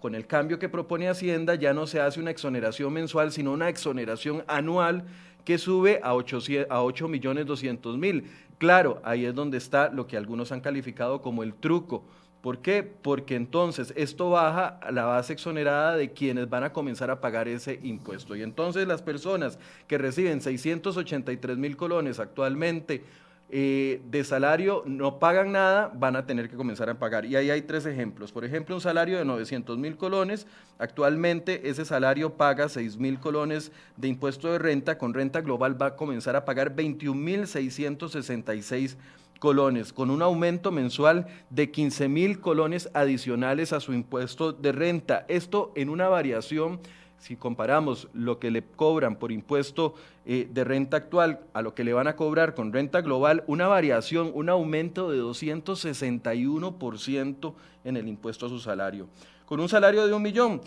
Con 0.00 0.14
el 0.14 0.26
cambio 0.26 0.58
que 0.58 0.68
propone 0.68 1.08
Hacienda 1.08 1.54
ya 1.54 1.72
no 1.72 1.86
se 1.86 2.00
hace 2.00 2.20
una 2.20 2.30
exoneración 2.30 2.92
mensual, 2.92 3.32
sino 3.32 3.52
una 3.52 3.68
exoneración 3.68 4.44
anual 4.48 5.04
que 5.44 5.58
sube 5.58 6.00
a 6.02 6.14
8, 6.14 6.66
a 6.70 7.08
millones 7.08 7.46
200 7.46 7.96
mil. 7.96 8.24
Claro, 8.58 9.00
ahí 9.04 9.24
es 9.24 9.34
donde 9.34 9.56
está 9.58 9.88
lo 9.88 10.06
que 10.06 10.16
algunos 10.16 10.52
han 10.52 10.60
calificado 10.60 11.22
como 11.22 11.42
el 11.42 11.54
truco 11.54 12.04
¿Por 12.40 12.58
qué? 12.58 12.84
Porque 12.84 13.34
entonces 13.34 13.92
esto 13.96 14.30
baja 14.30 14.78
la 14.92 15.04
base 15.04 15.32
exonerada 15.32 15.96
de 15.96 16.12
quienes 16.12 16.48
van 16.48 16.62
a 16.62 16.72
comenzar 16.72 17.10
a 17.10 17.20
pagar 17.20 17.48
ese 17.48 17.80
impuesto. 17.82 18.36
Y 18.36 18.42
entonces 18.42 18.86
las 18.86 19.02
personas 19.02 19.58
que 19.88 19.98
reciben 19.98 20.40
683 20.40 21.58
mil 21.58 21.76
colones 21.76 22.20
actualmente 22.20 23.02
eh, 23.50 24.02
de 24.10 24.24
salario 24.24 24.82
no 24.84 25.18
pagan 25.18 25.52
nada, 25.52 25.90
van 25.94 26.16
a 26.16 26.26
tener 26.26 26.50
que 26.50 26.56
comenzar 26.56 26.90
a 26.90 26.98
pagar. 26.98 27.24
Y 27.24 27.34
ahí 27.34 27.50
hay 27.50 27.62
tres 27.62 27.86
ejemplos. 27.86 28.30
Por 28.30 28.44
ejemplo, 28.44 28.74
un 28.74 28.80
salario 28.82 29.18
de 29.18 29.24
900 29.24 29.78
mil 29.78 29.96
colones, 29.96 30.46
actualmente 30.78 31.70
ese 31.70 31.86
salario 31.86 32.34
paga 32.34 32.68
6 32.68 32.98
mil 32.98 33.18
colones 33.18 33.72
de 33.96 34.08
impuesto 34.08 34.52
de 34.52 34.58
renta, 34.58 34.98
con 34.98 35.14
renta 35.14 35.40
global 35.40 35.80
va 35.80 35.86
a 35.86 35.96
comenzar 35.96 36.36
a 36.36 36.44
pagar 36.44 36.74
21 36.74 37.18
mil 37.18 37.46
666 37.46 38.98
colones, 39.38 39.92
con 39.92 40.10
un 40.10 40.20
aumento 40.20 40.70
mensual 40.70 41.26
de 41.48 41.70
15 41.70 42.08
mil 42.08 42.40
colones 42.40 42.90
adicionales 42.92 43.72
a 43.72 43.80
su 43.80 43.94
impuesto 43.94 44.52
de 44.52 44.72
renta. 44.72 45.24
Esto 45.28 45.72
en 45.74 45.88
una 45.88 46.08
variación 46.08 46.80
si 47.18 47.36
comparamos 47.36 48.08
lo 48.12 48.38
que 48.38 48.50
le 48.50 48.62
cobran 48.62 49.16
por 49.16 49.32
impuesto 49.32 49.94
eh, 50.24 50.48
de 50.50 50.64
renta 50.64 50.96
actual 50.96 51.40
a 51.52 51.60
lo 51.62 51.74
que 51.74 51.84
le 51.84 51.92
van 51.92 52.06
a 52.06 52.16
cobrar 52.16 52.54
con 52.54 52.72
renta 52.72 53.00
global, 53.00 53.44
una 53.46 53.68
variación, 53.68 54.30
un 54.34 54.48
aumento 54.48 55.10
de 55.10 55.20
261% 55.20 57.54
en 57.84 57.96
el 57.96 58.08
impuesto 58.08 58.46
a 58.46 58.48
su 58.48 58.58
salario. 58.60 59.08
Con 59.46 59.60
un 59.60 59.68
salario 59.68 60.06
de 60.06 60.12
un 60.12 60.22
millón 60.22 60.60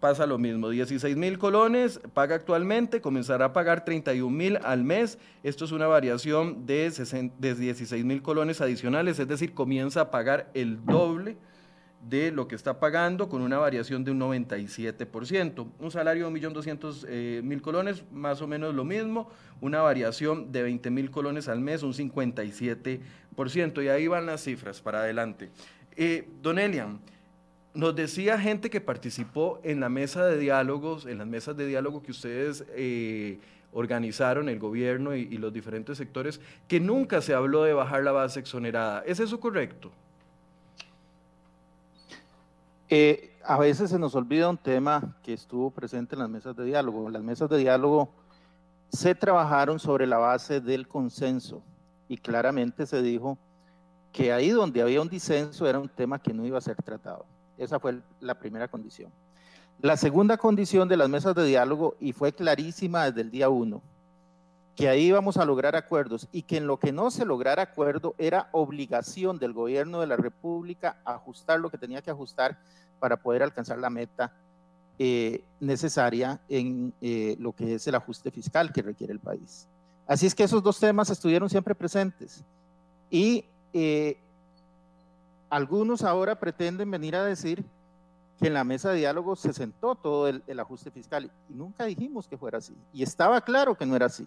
pasa 0.00 0.26
lo 0.26 0.36
mismo, 0.36 0.68
16 0.68 1.16
mil 1.16 1.38
colones 1.38 2.00
paga 2.12 2.34
actualmente, 2.34 3.00
comenzará 3.00 3.46
a 3.46 3.52
pagar 3.54 3.86
31 3.86 4.36
mil 4.36 4.58
al 4.62 4.84
mes, 4.84 5.18
esto 5.42 5.64
es 5.64 5.72
una 5.72 5.86
variación 5.86 6.66
de, 6.66 6.90
de 7.38 7.54
16 7.54 8.04
mil 8.04 8.20
colones 8.20 8.60
adicionales, 8.60 9.18
es 9.18 9.28
decir, 9.28 9.54
comienza 9.54 10.02
a 10.02 10.10
pagar 10.10 10.50
el 10.52 10.84
doble 10.84 11.38
de 12.08 12.30
lo 12.30 12.46
que 12.48 12.54
está 12.54 12.78
pagando 12.78 13.28
con 13.28 13.42
una 13.42 13.58
variación 13.58 14.04
de 14.04 14.10
un 14.10 14.20
97%. 14.20 15.66
Un 15.78 15.90
salario 15.90 16.30
de 16.30 16.40
1.200.000 16.40 17.04
eh, 17.08 17.60
colones, 17.62 18.04
más 18.12 18.42
o 18.42 18.46
menos 18.46 18.74
lo 18.74 18.84
mismo, 18.84 19.30
una 19.60 19.80
variación 19.80 20.52
de 20.52 20.62
20 20.62 20.90
mil 20.90 21.10
colones 21.10 21.48
al 21.48 21.60
mes, 21.60 21.82
un 21.82 21.94
57%. 21.94 23.84
Y 23.84 23.88
ahí 23.88 24.06
van 24.06 24.26
las 24.26 24.42
cifras 24.42 24.80
para 24.80 25.00
adelante. 25.00 25.50
Eh, 25.96 26.28
don 26.42 26.58
Elian, 26.58 27.00
nos 27.72 27.96
decía 27.96 28.38
gente 28.38 28.68
que 28.70 28.80
participó 28.80 29.60
en 29.64 29.80
la 29.80 29.88
mesa 29.88 30.26
de 30.26 30.38
diálogos, 30.38 31.06
en 31.06 31.18
las 31.18 31.26
mesas 31.26 31.56
de 31.56 31.66
diálogo 31.66 32.02
que 32.02 32.10
ustedes... 32.10 32.64
Eh, 32.74 33.38
organizaron 33.76 34.48
el 34.48 34.60
gobierno 34.60 35.16
y, 35.16 35.22
y 35.22 35.36
los 35.36 35.52
diferentes 35.52 35.98
sectores, 35.98 36.40
que 36.68 36.78
nunca 36.78 37.20
se 37.20 37.34
habló 37.34 37.64
de 37.64 37.72
bajar 37.72 38.04
la 38.04 38.12
base 38.12 38.38
exonerada. 38.38 39.02
¿Es 39.04 39.18
eso 39.18 39.40
correcto? 39.40 39.90
Eh, 42.96 43.32
a 43.44 43.58
veces 43.58 43.90
se 43.90 43.98
nos 43.98 44.14
olvida 44.14 44.48
un 44.48 44.56
tema 44.56 45.16
que 45.24 45.32
estuvo 45.32 45.68
presente 45.72 46.14
en 46.14 46.20
las 46.20 46.30
mesas 46.30 46.54
de 46.54 46.64
diálogo. 46.64 47.10
Las 47.10 47.24
mesas 47.24 47.50
de 47.50 47.58
diálogo 47.58 48.08
se 48.88 49.16
trabajaron 49.16 49.80
sobre 49.80 50.06
la 50.06 50.18
base 50.18 50.60
del 50.60 50.86
consenso 50.86 51.60
y 52.08 52.18
claramente 52.18 52.86
se 52.86 53.02
dijo 53.02 53.36
que 54.12 54.32
ahí 54.32 54.50
donde 54.50 54.80
había 54.80 55.02
un 55.02 55.08
disenso 55.08 55.66
era 55.66 55.80
un 55.80 55.88
tema 55.88 56.20
que 56.20 56.32
no 56.32 56.46
iba 56.46 56.58
a 56.58 56.60
ser 56.60 56.76
tratado. 56.76 57.26
Esa 57.58 57.80
fue 57.80 57.98
la 58.20 58.38
primera 58.38 58.68
condición. 58.68 59.10
La 59.80 59.96
segunda 59.96 60.36
condición 60.36 60.88
de 60.88 60.96
las 60.96 61.08
mesas 61.08 61.34
de 61.34 61.46
diálogo, 61.46 61.96
y 61.98 62.12
fue 62.12 62.32
clarísima 62.32 63.06
desde 63.06 63.22
el 63.22 63.32
día 63.32 63.48
uno, 63.48 63.82
que 64.76 64.88
ahí 64.88 65.06
íbamos 65.06 65.36
a 65.36 65.44
lograr 65.44 65.76
acuerdos 65.76 66.28
y 66.32 66.42
que 66.42 66.56
en 66.56 66.66
lo 66.66 66.78
que 66.78 66.92
no 66.92 67.10
se 67.10 67.24
lograra 67.24 67.62
acuerdo 67.62 68.14
era 68.18 68.48
obligación 68.52 69.38
del 69.38 69.52
gobierno 69.52 70.00
de 70.00 70.06
la 70.08 70.16
República 70.16 70.96
ajustar 71.04 71.60
lo 71.60 71.70
que 71.70 71.78
tenía 71.78 72.02
que 72.02 72.10
ajustar 72.10 72.58
para 72.98 73.16
poder 73.16 73.42
alcanzar 73.42 73.78
la 73.78 73.90
meta 73.90 74.32
eh, 74.98 75.42
necesaria 75.60 76.40
en 76.48 76.92
eh, 77.00 77.36
lo 77.38 77.52
que 77.52 77.74
es 77.74 77.86
el 77.86 77.94
ajuste 77.94 78.30
fiscal 78.30 78.72
que 78.72 78.82
requiere 78.82 79.12
el 79.12 79.20
país. 79.20 79.66
Así 80.06 80.26
es 80.26 80.34
que 80.34 80.44
esos 80.44 80.62
dos 80.62 80.78
temas 80.78 81.10
estuvieron 81.10 81.48
siempre 81.48 81.74
presentes 81.74 82.44
y 83.10 83.44
eh, 83.72 84.18
algunos 85.50 86.02
ahora 86.02 86.38
pretenden 86.38 86.90
venir 86.90 87.16
a 87.16 87.24
decir 87.24 87.64
que 88.38 88.48
en 88.48 88.54
la 88.54 88.64
mesa 88.64 88.90
de 88.90 88.98
diálogo 88.98 89.36
se 89.36 89.52
sentó 89.52 89.94
todo 89.94 90.28
el, 90.28 90.42
el 90.46 90.60
ajuste 90.60 90.90
fiscal 90.90 91.30
y 91.48 91.54
nunca 91.54 91.84
dijimos 91.84 92.28
que 92.28 92.36
fuera 92.36 92.58
así 92.58 92.74
y 92.92 93.02
estaba 93.02 93.40
claro 93.40 93.76
que 93.76 93.86
no 93.86 93.96
era 93.96 94.06
así 94.06 94.26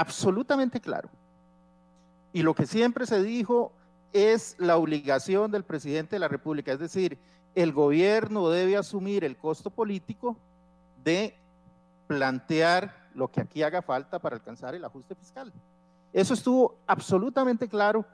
absolutamente 0.00 0.80
claro. 0.80 1.10
Y 2.32 2.42
lo 2.42 2.54
que 2.54 2.66
siempre 2.66 3.04
se 3.04 3.22
dijo 3.22 3.70
es 4.14 4.56
la 4.58 4.78
obligación 4.78 5.50
del 5.50 5.62
presidente 5.62 6.16
de 6.16 6.20
la 6.20 6.28
República, 6.28 6.72
es 6.72 6.78
decir, 6.78 7.18
el 7.54 7.72
gobierno 7.72 8.48
debe 8.48 8.76
asumir 8.76 9.24
el 9.24 9.36
costo 9.36 9.70
político 9.70 10.36
de 11.02 11.34
plantear 12.06 13.08
lo 13.14 13.28
que 13.28 13.40
aquí 13.40 13.62
haga 13.62 13.82
falta 13.82 14.18
para 14.18 14.36
alcanzar 14.36 14.74
el 14.74 14.84
ajuste 14.84 15.14
fiscal. 15.14 15.52
Eso 16.12 16.34
estuvo 16.34 16.76
absolutamente 16.86 17.68
claro, 17.68 18.04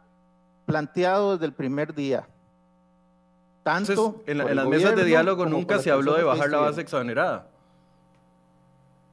planteado 0.64 1.32
desde 1.32 1.46
el 1.46 1.52
primer 1.52 1.94
día. 1.94 2.26
Tanto 3.62 4.22
en, 4.26 4.38
las 4.38 4.66
mesas 4.66 4.94
de 4.94 5.04
diálogo 5.04 5.44
nunca 5.46 5.78
se 5.78 5.90
habló 5.90 6.14
de 6.14 6.22
bajar 6.22 6.50
la 6.50 6.58
base 6.58 6.82
exonerada. 6.82 7.48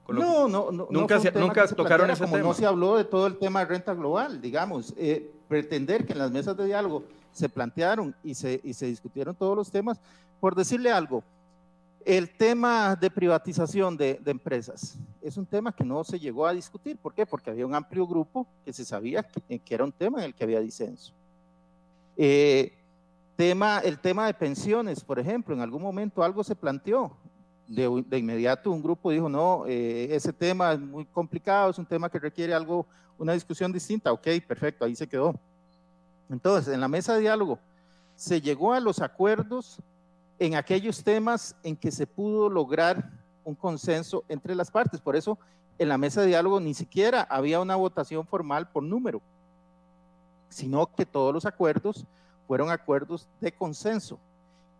No, 0.08 0.48
no, 0.48 0.70
no. 0.72 0.88
Nunca, 0.90 1.18
nunca 1.34 1.68
tocaron 1.68 2.10
ese 2.10 2.26
tema. 2.26 2.40
No 2.40 2.54
se 2.54 2.66
habló 2.66 2.98
de 2.98 3.06
todo 3.06 3.26
el 3.26 3.38
tema 3.38 3.62
de 3.62 3.66
renta 3.66 3.94
global, 3.94 4.42
digamos. 4.42 4.94
Eh, 4.98 5.32
pretender 5.48 6.06
que 6.06 6.14
en 6.14 6.20
las 6.20 6.30
mesas 6.30 6.58
de 6.58 6.66
diálogo 6.66 7.04
se 7.34 7.50
plantearon 7.50 8.16
y 8.24 8.36
se, 8.36 8.62
y 8.64 8.74
se 8.74 8.86
discutieron 8.86 9.36
todos 9.36 9.58
los 9.58 9.72
temas, 9.72 10.00
por 10.40 10.56
decirle 10.56 10.92
algo, 10.92 11.24
el 12.06 12.30
tema 12.30 12.96
de 12.96 13.10
privatización 13.10 13.96
de, 13.96 14.20
empresas 14.26 14.98
es 15.22 15.38
un 15.38 15.46
tema 15.46 15.72
que 15.72 15.86
no 15.86 16.04
se 16.04 16.20
llegó 16.20 16.46
a 16.46 16.54
discutir. 16.54 16.98
¿Por 16.98 17.14
qué? 17.14 17.26
Porque 17.26 17.50
había 17.50 17.66
un 17.66 17.74
amplio 17.74 18.06
grupo 18.06 18.46
que 18.66 18.74
se 18.74 18.84
sabía 18.84 19.24
que, 19.24 19.62
era 19.74 19.86
un 19.86 19.92
tema 19.92 20.20
en 20.20 20.26
el 20.26 20.34
que 20.34 20.44
había 20.44 20.60
disenso. 20.60 21.14
Eh, 22.18 22.74
tema, 23.38 23.80
el 23.80 24.00
tema 24.00 24.28
de 24.28 24.34
pensiones, 24.34 25.02
por 25.02 25.18
ejemplo, 25.18 25.56
en 25.56 25.62
algún 25.62 25.82
momento 25.82 26.24
algo 26.24 26.44
se 26.44 26.56
planteó 26.56 27.16
de, 27.68 28.18
inmediato 28.18 28.72
un 28.72 28.84
grupo 28.84 29.12
dijo, 29.12 29.30
no, 29.30 29.66
eh, 29.68 30.10
ese 30.12 30.34
tema 30.34 30.74
es 30.74 30.80
muy 30.80 31.06
complicado, 31.06 31.72
es 31.72 31.78
un 31.78 31.86
tema 31.86 32.10
que 32.10 32.20
requiere 32.20 32.54
algo, 32.54 32.86
una 33.18 33.34
discusión 33.34 33.72
distinta. 33.72 34.12
Ok, 34.12 34.28
perfecto, 34.48 34.86
ahí 34.86 34.96
se 34.96 35.08
quedó. 35.08 35.34
Entonces, 36.34 36.74
en 36.74 36.82
la 36.82 36.88
mesa 36.88 37.14
de 37.14 37.22
diálogo 37.22 37.60
se 38.16 38.42
llegó 38.42 38.74
a 38.74 38.80
los 38.80 39.02
acuerdos 39.02 39.78
en 40.40 40.56
aquellos 40.56 41.04
temas 41.04 41.56
en 41.62 41.76
que 41.76 41.92
se 41.92 42.08
pudo 42.08 42.50
lograr 42.50 43.08
un 43.46 43.54
consenso 43.54 44.24
entre 44.28 44.56
las 44.56 44.72
partes. 44.72 45.00
Por 45.00 45.16
eso, 45.16 45.38
en 45.78 45.90
la 45.90 46.00
mesa 46.00 46.22
de 46.22 46.28
diálogo 46.28 46.60
ni 46.60 46.74
siquiera 46.74 47.22
había 47.30 47.60
una 47.60 47.76
votación 47.76 48.26
formal 48.26 48.68
por 48.68 48.82
número, 48.82 49.22
sino 50.50 50.88
que 50.96 51.06
todos 51.06 51.36
los 51.36 51.46
acuerdos 51.46 52.04
fueron 52.48 52.72
acuerdos 52.72 53.28
de 53.40 53.52
consenso. 53.52 54.18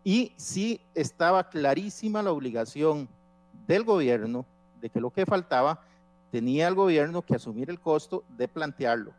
Y 0.02 0.32
sí 0.36 0.80
estaba 0.92 1.48
clarísima 1.50 2.20
la 2.20 2.32
obligación 2.32 3.08
del 3.68 3.84
gobierno 3.84 4.44
de 4.80 4.90
que 4.90 5.00
lo 5.00 5.10
que 5.10 5.24
faltaba 5.24 5.80
tenía 6.32 6.66
el 6.66 6.74
gobierno 6.74 7.22
que 7.22 7.36
asumir 7.36 7.70
el 7.70 7.78
costo 7.78 8.24
de 8.36 8.48
plantearlo. 8.48 9.12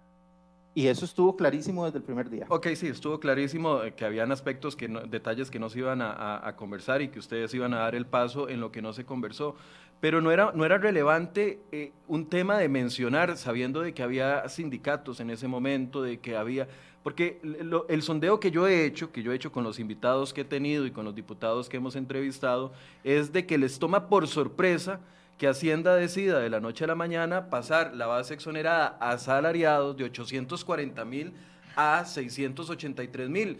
Y 0.77 0.88
eso 0.88 1.05
estuvo 1.05 1.38
clarísimo 1.38 1.86
desde 1.86 2.00
el 2.00 2.03
primer 2.03 2.29
día. 2.29 2.48
Ok, 2.50 2.67
sí, 2.75 2.88
estuvo 2.88 3.17
clarísimo 3.17 3.79
que 3.96 4.03
habían 4.03 4.34
aspectos, 4.34 4.75
que 4.75 4.89
detalles 4.89 5.50
que 5.50 5.58
no 5.58 5.70
se 5.70 5.79
iban 5.79 6.01
a, 6.01 6.53
conversar 6.58 7.01
y 7.01 7.08
que 7.08 7.17
ustedes 7.17 7.53
iban 7.53 7.74
a 7.74 7.77
dar 7.77 7.96
el 7.96 8.05
paso 8.05 8.50
en 8.50 8.60
lo 8.60 8.74
que 8.74 8.82
no 8.82 8.91
se 8.91 9.05
conversó. 9.05 9.55
Pero 10.01 10.20
no 10.20 10.32
era, 10.32 10.51
no 10.53 10.65
era 10.65 10.77
relevante 10.77 11.62
eh, 11.72 11.94
un 12.10 12.27
tema 12.27 12.58
de 12.58 12.67
mencionar, 12.67 13.38
sabiendo 13.38 13.79
de 13.79 13.94
que 13.94 14.03
había 14.03 14.50
sindicatos 14.50 15.22
en 15.22 15.29
ese 15.29 15.48
momento, 15.48 16.01
de 16.01 16.20
que 16.20 16.36
había... 16.36 16.67
Porque 17.03 17.39
el 17.88 18.01
sondeo 18.01 18.41
que 18.41 18.51
yo 18.51 18.67
he 18.67 18.84
hecho, 18.84 19.13
que 19.13 19.24
yo 19.24 19.32
he 19.32 19.36
hecho 19.36 19.53
con 19.53 19.63
los 19.63 19.79
invitados 19.79 20.34
que 20.34 20.41
he 20.41 20.46
tenido 20.46 20.86
y 20.86 20.91
con 20.91 21.05
los 21.05 21.15
diputados 21.15 21.70
que 21.70 21.77
hemos 21.77 21.96
entrevistado, 21.96 22.74
es 23.05 23.32
de 23.32 23.46
que 23.46 23.58
les 23.58 23.79
toma 23.79 24.10
por 24.10 24.27
sorpresa 24.27 25.00
que 25.37 25.47
Hacienda 25.47 25.95
decida 25.95 26.39
de 26.39 26.49
la 26.49 26.59
noche 26.59 26.85
a 26.85 26.87
la 26.87 26.95
mañana 26.95 27.49
pasar 27.49 27.93
la 27.93 28.07
base 28.07 28.33
exonerada 28.33 28.97
a 28.99 29.17
salariados 29.17 29.97
de 29.97 30.05
840 30.05 31.03
mil 31.05 31.33
a 31.75 32.05
683 32.05 33.29
mil. 33.29 33.57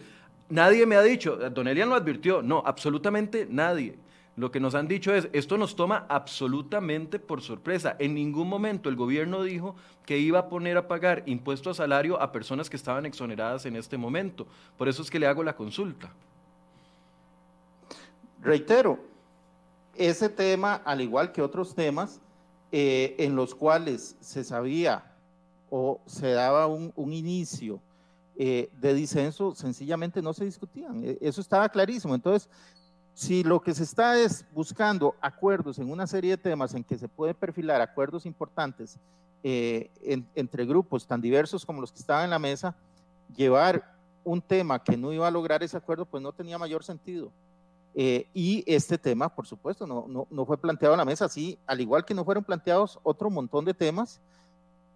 Nadie 0.48 0.86
me 0.86 0.96
ha 0.96 1.02
dicho, 1.02 1.36
Don 1.36 1.68
Elian 1.68 1.88
lo 1.88 1.96
advirtió, 1.96 2.40
no, 2.40 2.62
absolutamente 2.64 3.46
nadie. 3.50 3.98
Lo 4.36 4.50
que 4.50 4.60
nos 4.60 4.74
han 4.74 4.86
dicho 4.86 5.14
es, 5.14 5.28
esto 5.32 5.56
nos 5.56 5.76
toma 5.76 6.04
absolutamente 6.08 7.18
por 7.18 7.40
sorpresa. 7.40 7.96
En 7.98 8.14
ningún 8.14 8.48
momento 8.48 8.90
el 8.90 8.96
gobierno 8.96 9.42
dijo 9.42 9.74
que 10.04 10.18
iba 10.18 10.38
a 10.38 10.48
poner 10.48 10.76
a 10.76 10.88
pagar 10.88 11.22
impuesto 11.26 11.70
a 11.70 11.74
salario 11.74 12.20
a 12.20 12.32
personas 12.32 12.68
que 12.68 12.76
estaban 12.76 13.06
exoneradas 13.06 13.64
en 13.64 13.76
este 13.76 13.96
momento. 13.96 14.46
Por 14.76 14.88
eso 14.88 15.00
es 15.00 15.10
que 15.10 15.18
le 15.18 15.26
hago 15.26 15.42
la 15.42 15.56
consulta. 15.56 16.12
Reitero, 18.42 19.00
ese 19.98 20.28
tema, 20.28 20.74
al 20.84 21.00
igual 21.00 21.32
que 21.32 21.42
otros 21.42 21.74
temas, 21.74 22.20
eh, 22.72 23.14
en 23.18 23.36
los 23.36 23.54
cuales 23.54 24.16
se 24.20 24.44
sabía 24.44 25.04
o 25.70 26.00
se 26.06 26.32
daba 26.32 26.66
un, 26.66 26.92
inicio 27.12 27.80
eh, 28.36 28.68
de 28.80 28.94
disenso 28.94 29.54
sencillamente 29.54 30.20
no 30.20 30.32
se 30.32 30.44
discutían. 30.44 31.02
E, 31.04 31.18
eso 31.20 31.40
estaba 31.40 31.68
clarísimo. 31.68 32.14
Entonces, 32.14 32.48
si 33.14 33.44
lo 33.44 33.60
que 33.60 33.74
se 33.74 33.84
está 33.84 34.18
es 34.18 34.44
buscando 34.52 35.14
acuerdos 35.20 35.78
en 35.78 35.90
una 35.90 36.06
serie 36.06 36.32
de 36.32 36.36
temas 36.36 36.74
en 36.74 36.84
que 36.84 36.98
se 36.98 37.08
pueden 37.08 37.34
perfilar 37.34 37.80
acuerdos 37.80 38.26
importantes 38.26 38.98
eh, 39.42 39.90
entre 40.34 40.66
grupos 40.66 41.06
tan 41.06 41.20
diversos 41.20 41.64
como 41.64 41.80
los 41.80 41.92
que 41.92 42.00
estaban 42.00 42.24
en 42.24 42.30
la 42.30 42.38
mesa, 42.38 42.74
llevar 43.34 43.96
un 44.24 44.42
tema 44.42 44.82
que 44.82 44.96
no 44.96 45.12
iba 45.12 45.28
a 45.28 45.30
lograr 45.30 45.62
ese 45.62 45.76
acuerdo, 45.76 46.04
pues 46.04 46.22
no 46.22 46.32
tenía 46.32 46.58
mayor 46.58 46.82
sentido. 46.82 47.30
Eh, 47.98 48.28
y 48.34 48.62
este 48.66 48.98
tema, 48.98 49.34
por 49.34 49.46
supuesto, 49.46 49.86
no, 49.86 50.04
no, 50.06 50.26
no, 50.30 50.44
fue 50.44 50.58
planteado 50.58 50.92
en 50.92 50.98
la 50.98 51.06
mesa, 51.06 51.24
así, 51.24 51.58
al 51.66 51.80
igual 51.80 52.04
que 52.04 52.12
no 52.12 52.26
fueron 52.26 52.44
planteados 52.44 53.00
otro 53.02 53.30
montón 53.30 53.64
de 53.64 53.72
temas 53.72 54.20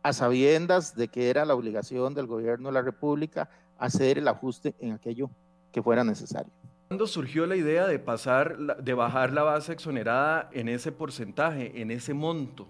a 0.02 0.12
sabiendas 0.12 0.94
de 0.94 1.08
que 1.08 1.30
era 1.30 1.46
la 1.46 1.54
obligación 1.54 2.12
del 2.12 2.26
gobierno 2.26 2.68
de 2.68 2.74
la 2.74 2.82
República 2.82 3.48
hacer 3.78 4.18
el 4.18 4.28
ajuste 4.28 4.74
en 4.80 4.92
aquello 4.92 5.30
que 5.72 5.82
fuera 5.82 6.04
necesario. 6.04 6.52
¿Cuándo 6.88 7.06
surgió 7.06 7.46
la 7.46 7.56
idea 7.56 7.86
de 7.86 7.98
pasar, 7.98 8.58
de 8.58 8.92
bajar 8.92 9.32
la 9.32 9.44
base 9.44 9.72
exonerada 9.72 10.50
en 10.52 10.68
ese 10.68 10.92
porcentaje, 10.92 11.80
en 11.80 11.90
ese 11.90 12.12
monto? 12.12 12.66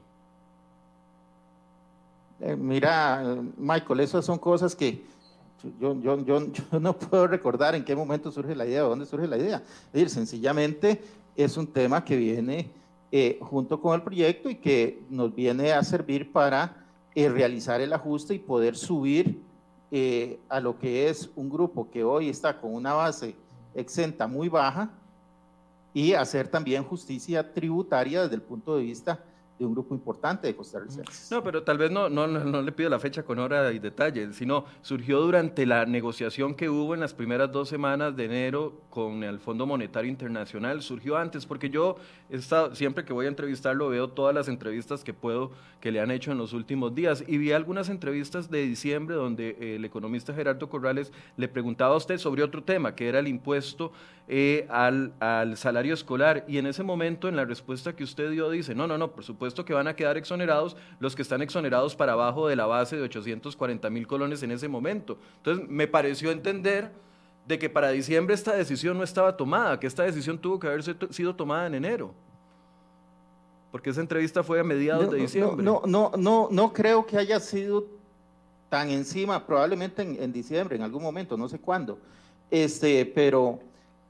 Eh, 2.39 2.55
mira, 2.55 3.43
Michael, 3.57 3.99
esas 3.99 4.25
son 4.25 4.39
cosas 4.39 4.77
que 4.77 5.05
yo, 5.81 6.01
yo, 6.01 6.25
yo, 6.25 6.47
yo, 6.53 6.81
no 6.81 6.97
puedo 6.97 7.27
recordar 7.27 7.75
en 7.75 7.85
qué 7.85 7.95
momento 7.95 8.31
surge 8.31 8.55
la 8.55 8.67
idea 8.67 8.83
dónde 8.83 9.07
surge 9.07 9.27
la 9.27 9.39
idea. 9.39 9.57
Es 9.87 9.93
decir, 9.93 10.11
sencillamente 10.11 11.01
es 11.37 11.57
un 11.57 11.67
tema 11.67 12.05
que 12.05 12.17
viene 12.17 12.71
eh, 13.13 13.39
junto 13.41 13.81
con 13.81 13.95
el 13.95 14.03
proyecto 14.03 14.51
y 14.51 14.57
que 14.57 15.03
nos 15.11 15.35
viene 15.35 15.73
a 15.73 15.83
servir 15.83 16.31
para 16.31 16.85
eh, 17.15 17.29
realizar 17.29 17.81
el 17.81 17.93
ajuste 17.93 18.35
y 18.35 18.39
poder 18.39 18.77
subir 18.77 19.41
eh, 19.91 20.39
a 20.49 20.61
lo 20.61 20.79
que 20.79 21.09
es 21.09 21.29
un 21.35 21.51
grupo 21.51 21.91
que 21.91 22.05
hoy 22.05 22.29
está 22.29 22.61
con 22.61 22.73
una 22.73 22.93
base 22.93 23.35
exenta 23.75 24.27
muy 24.27 24.49
baja 24.49 24.91
y 25.93 26.13
hacer 26.13 26.49
también 26.49 26.85
justicia 26.85 27.53
tributaria 27.53 28.23
desde 28.23 28.37
el 28.37 28.43
punto 28.43 28.77
de 28.77 28.85
vista 28.85 29.25
de 29.61 29.67
un 29.67 29.75
grupo 29.75 29.95
importante 29.95 30.47
de 30.47 30.57
costarricenses. 30.57 31.31
No, 31.31 31.45
pero 31.45 31.63
tal 31.63 31.77
vez 31.77 31.91
no, 31.91 32.09
no, 32.09 32.27
no, 32.27 32.63
le 32.63 32.73
pido 32.73 32.89
la 32.89 32.99
fecha 32.99 33.23
con 33.23 33.39
hora 33.39 33.71
y 33.73 33.79
detalle, 33.79 34.33
sino 34.33 34.65
surgió 34.81 35.21
durante 35.21 35.67
la 35.67 35.85
negociación 35.85 36.55
que 36.55 36.71
hubo 36.71 36.95
en 36.95 37.01
las 37.01 37.13
primeras 37.13 37.53
dos 37.53 37.69
semanas 37.69 38.17
de 38.17 38.25
enero 38.25 38.81
con 38.89 39.23
el 39.23 39.39
Fondo 39.39 39.67
Monetario 39.67 40.11
Internacional, 40.11 40.81
surgió 40.81 41.19
antes, 41.19 41.45
porque 41.45 41.69
yo 41.69 41.97
estado, 42.31 42.75
siempre 42.75 43.05
que 43.05 43.13
voy 43.13 43.27
a 43.27 43.29
entrevistarlo 43.29 43.91
veo 43.91 44.09
todas 44.09 44.35
las 44.35 44.49
entrevistas 44.49 45.05
que 45.05 45.13
puedo 45.13 45.51
que 45.81 45.93
le 45.93 46.01
han 46.01 46.11
hecho 46.11 46.33
en 46.33 46.39
los 46.39 46.53
últimos 46.53 46.95
días. 46.95 47.25
Y 47.27 47.39
vi 47.39 47.53
algunas 47.53 47.89
entrevistas 47.89 48.51
de 48.51 48.63
diciembre 48.63 49.17
donde 49.17 49.77
el 49.77 49.85
economista 49.85 50.33
Gerardo 50.33 50.69
Corrales 50.69 51.13
le 51.37 51.49
preguntaba 51.49 51.95
a 51.95 51.99
usted 51.99 52.19
sobre 52.19 52.43
otro 52.43 52.63
tema, 52.63 52.95
que 52.95 53.09
era 53.09 53.19
el 53.19 53.29
impuesto 53.29 53.93
eh, 54.29 54.67
al, 54.71 55.13
al 55.21 55.57
salario 55.57 55.95
escolar. 55.95 56.45
Y 56.47 56.59
en 56.59 56.67
ese 56.67 56.83
momento 56.83 57.29
en 57.29 57.37
la 57.37 57.45
respuesta 57.45 57.97
que 57.97 58.05
usted 58.05 58.31
dio 58.31 58.51
dice, 58.51 58.75
no, 58.75 58.87
no, 58.87 58.97
no, 58.97 59.11
por 59.11 59.25
supuesto, 59.25 59.50
que 59.55 59.75
van 59.75 59.89
a 59.89 59.95
quedar 59.95 60.17
exonerados 60.17 60.77
los 60.99 61.15
que 61.15 61.23
están 61.23 61.43
exonerados 61.43 61.95
para 61.95 62.13
abajo 62.13 62.49
de 62.49 62.57
la 62.57 62.67
base 62.67 62.97
de 62.97 63.03
840 63.03 63.91
mil 63.91 64.07
colones 64.07 64.43
en 64.43 64.51
ese 64.51 64.69
momento. 64.69 65.19
Entonces, 65.39 65.69
me 65.69 65.87
pareció 65.87 66.31
entender 66.31 66.91
de 67.47 67.59
que 67.59 67.69
para 67.69 67.91
diciembre 67.91 68.35
esta 68.35 68.55
decisión 68.55 68.97
no 68.97 69.05
estaba 69.05 69.37
tomada, 69.37 69.79
que 69.81 69.87
esta 69.87 70.05
decisión 70.05 70.39
tuvo 70.39 70.59
que 70.59 70.69
haber 70.69 70.83
sido 70.83 71.35
tomada 71.35 71.67
en 71.67 71.75
enero. 71.75 72.15
Porque 73.71 73.91
esa 73.91 74.01
entrevista 74.01 74.43
fue 74.43 74.61
a 74.61 74.65
mediados 74.65 75.11
de 75.11 75.19
diciembre. 75.19 75.65
No, 75.65 75.83
no, 75.87 76.13
no, 76.17 76.49
no, 76.51 76.73
creo 76.73 77.07
que 77.07 77.17
haya 77.17 77.39
sido 77.39 77.87
tan 78.69 78.91
encima, 78.91 79.47
probablemente 79.47 80.03
en, 80.03 80.33
diciembre, 80.33 80.77
en 80.77 80.83
algún 80.83 81.03
momento, 81.03 81.37
no 81.37 81.49
sé 81.49 81.59
cuándo. 81.59 81.99
Este, 82.51 83.07
pero, 83.07 83.61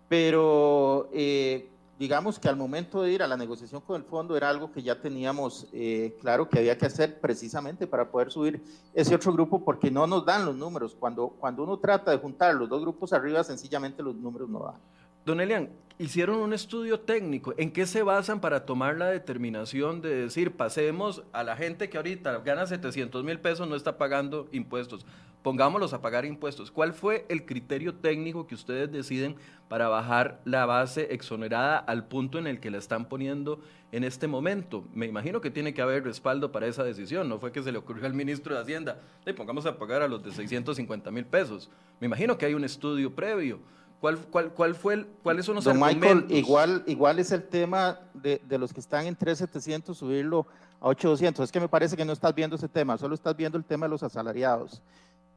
pero 0.09 1.09
eh, 1.13 1.69
digamos 2.01 2.39
que 2.39 2.49
al 2.49 2.57
momento 2.57 3.03
de 3.03 3.13
ir 3.13 3.23
a 3.23 3.29
la 3.29 3.37
negociación 3.37 3.83
con 3.83 4.01
el 4.01 4.05
fondo 4.05 4.35
era 4.35 4.49
algo 4.49 4.73
que 4.73 4.83
ya 4.83 4.99
teníamos 4.99 5.67
eh, 5.71 6.17
claro 6.19 6.49
que 6.49 6.59
había 6.59 6.79
que 6.79 6.87
hacer 6.87 7.21
precisamente 7.21 7.87
para 7.87 8.11
poder 8.11 8.33
subir 8.33 8.63
ese 8.95 9.15
otro 9.15 9.35
grupo 9.35 9.63
porque 9.63 9.91
no 9.91 10.07
nos 10.07 10.25
dan 10.25 10.47
los 10.47 10.57
números. 10.57 10.97
Cuando, 10.99 11.29
cuando 11.29 11.63
uno 11.63 11.79
trata 11.79 12.11
de 12.11 12.17
juntar 12.17 12.55
los 12.55 12.71
dos 12.71 12.81
grupos 12.81 13.13
arriba, 13.13 13.45
sencillamente 13.45 14.03
los 14.03 14.15
números 14.15 14.49
no 14.49 14.61
dan. 14.61 14.81
Don 15.27 15.43
Elian, 15.43 15.69
hicieron 15.99 16.39
un 16.39 16.55
estudio 16.55 17.01
técnico. 17.01 17.53
¿En 17.59 17.71
qué 17.71 17.85
se 17.85 18.03
basan 18.03 18.41
para 18.41 18.65
tomar 18.65 18.97
la 18.97 19.11
determinación 19.11 20.01
de 20.01 20.23
decir, 20.23 20.57
pasemos 20.57 21.23
a 21.35 21.45
la 21.45 21.55
gente 21.55 21.91
que 21.91 21.99
ahorita 21.99 22.39
gana 22.39 22.67
700 22.67 23.23
mil 23.23 23.39
pesos, 23.41 23.69
no 23.69 23.77
está 23.77 23.99
pagando 23.99 24.49
impuestos? 24.53 25.05
Pongámoslos 25.43 25.95
a 25.95 26.03
pagar 26.03 26.27
impuestos. 26.27 26.71
¿Cuál 26.71 26.93
fue 26.93 27.25
el 27.31 27.47
criterio 27.47 27.95
técnico 27.95 28.47
que 28.47 28.55
ustedes 28.55 28.93
deciden 28.93 29.37
para 29.69 29.89
bajar 29.89 30.41
la 30.45 30.67
base 30.67 31.15
exonerada 31.15 31.79
al 31.79 32.07
punto 32.07 32.39
en 32.39 32.47
el 32.47 32.61
que 32.61 32.71
la 32.71 32.77
están 32.77 33.07
poniendo 33.07 33.59
en 33.91 34.05
este 34.05 34.27
momento? 34.27 34.85
Me 34.93 35.07
imagino 35.07 35.41
que 35.41 35.51
tiene 35.51 35.73
que 35.73 35.81
haber 35.81 36.05
respaldo 36.05 36.53
para 36.53 36.67
esa 36.67 36.85
decisión. 36.85 37.29
No 37.29 37.39
fue 37.39 37.53
que 37.53 37.63
se 37.63 37.73
le 37.73 37.79
ocurrió 37.79 38.05
al 38.05 38.13
ministro 38.13 38.55
de 38.55 38.61
Hacienda, 38.61 39.01
hey, 39.25 39.33
pongamos 39.35 39.65
a 39.65 39.79
pagar 39.79 40.03
a 40.03 40.09
los 40.09 40.23
de 40.23 40.31
650 40.31 41.11
mil 41.11 41.25
pesos. 41.25 41.71
Me 42.01 42.07
imagino 42.07 42.37
que 42.37 42.45
hay 42.45 42.53
un 42.53 42.65
estudio 42.65 43.15
previo. 43.15 43.61
¿Cuál, 44.01 44.19
cuál, 44.31 44.53
cuál 44.53 44.75
fue 44.75 44.95
el, 44.95 45.07
¿Cuáles 45.23 45.45
son 45.45 45.57
los 45.57 45.65
Don 45.65 45.79
Michael, 45.79 46.27
igual, 46.31 46.83
igual 46.87 47.19
es 47.19 47.33
el 47.33 47.43
tema 47.43 48.01
de, 48.15 48.41
de 48.47 48.59
los 48.59 48.73
que 48.73 48.81
están 48.81 49.07
en 49.07 49.17
3.700, 49.17 49.95
subirlo 49.95 50.47
a 50.81 50.89
8.200. 50.89 51.43
Es 51.43 51.53
que 51.53 51.61
me 51.61 51.69
parece 51.69 51.97
que 51.97 52.05
no 52.05 52.13
estás 52.13 52.35
viendo 52.35 52.57
ese 52.57 52.69
tema, 52.69 52.97
solo 52.97 53.15
estás 53.15 53.37
viendo 53.37 53.59
el 53.59 53.65
tema 53.65 53.87
de 53.87 53.91
los 53.91 54.03
asalariados. 54.03 54.81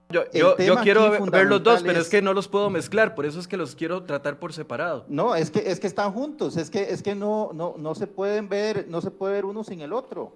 Yo, 0.10 0.24
yo, 0.32 0.58
yo 0.58 0.76
quiero 0.78 1.10
ver 1.32 1.48
los 1.48 1.64
dos, 1.64 1.82
pero 1.82 2.00
es, 2.00 2.10
que 2.10 2.22
no 2.22 2.34
los 2.34 2.48
puedo 2.48 2.70
mezclar, 2.70 3.16
por 3.16 3.26
eso 3.26 3.40
es 3.40 3.48
que 3.48 3.58
los 3.58 3.76
quiero 3.76 4.04
tratar 4.04 4.38
por 4.38 4.54
separado. 4.54 5.06
No, 5.08 5.34
es 5.34 5.50
que, 5.50 5.60
es 5.72 5.80
que 5.80 5.88
están 5.88 6.12
juntos, 6.12 6.56
es 6.56 6.70
que, 6.70 6.92
es 6.92 7.02
que 7.02 7.16
no, 7.16 7.50
no, 7.54 7.76
no 7.78 7.96
se 7.96 8.06
pueden 8.06 8.48
ver, 8.48 8.86
no 8.90 9.02
se 9.02 9.10
puede 9.10 9.34
ver 9.34 9.46
uno 9.46 9.64
sin 9.64 9.82
el 9.82 9.92
otro. 9.92 10.34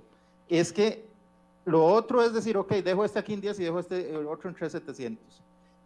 Es 0.49 0.73
que 0.73 1.05
lo 1.65 1.85
otro 1.85 2.23
es 2.23 2.33
decir, 2.33 2.57
ok, 2.57 2.71
dejo 2.75 3.05
este 3.05 3.19
aquí 3.19 3.33
en 3.33 3.41
10 3.41 3.59
y 3.59 3.63
dejo 3.65 3.79
este 3.79 4.09
el 4.15 4.25
otro 4.25 4.49
en 4.49 4.55
3.700 4.55 5.17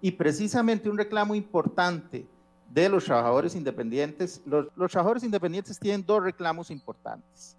y 0.01 0.11
precisamente 0.11 0.89
un 0.89 0.97
reclamo 0.97 1.35
importante 1.35 2.25
de 2.69 2.89
los 2.89 3.05
trabajadores 3.05 3.55
independientes. 3.55 4.41
Los, 4.45 4.67
trabajadores 4.75 5.23
independientes 5.23 5.79
tienen 5.79 6.05
dos 6.05 6.23
reclamos 6.23 6.71
importantes. 6.71 7.55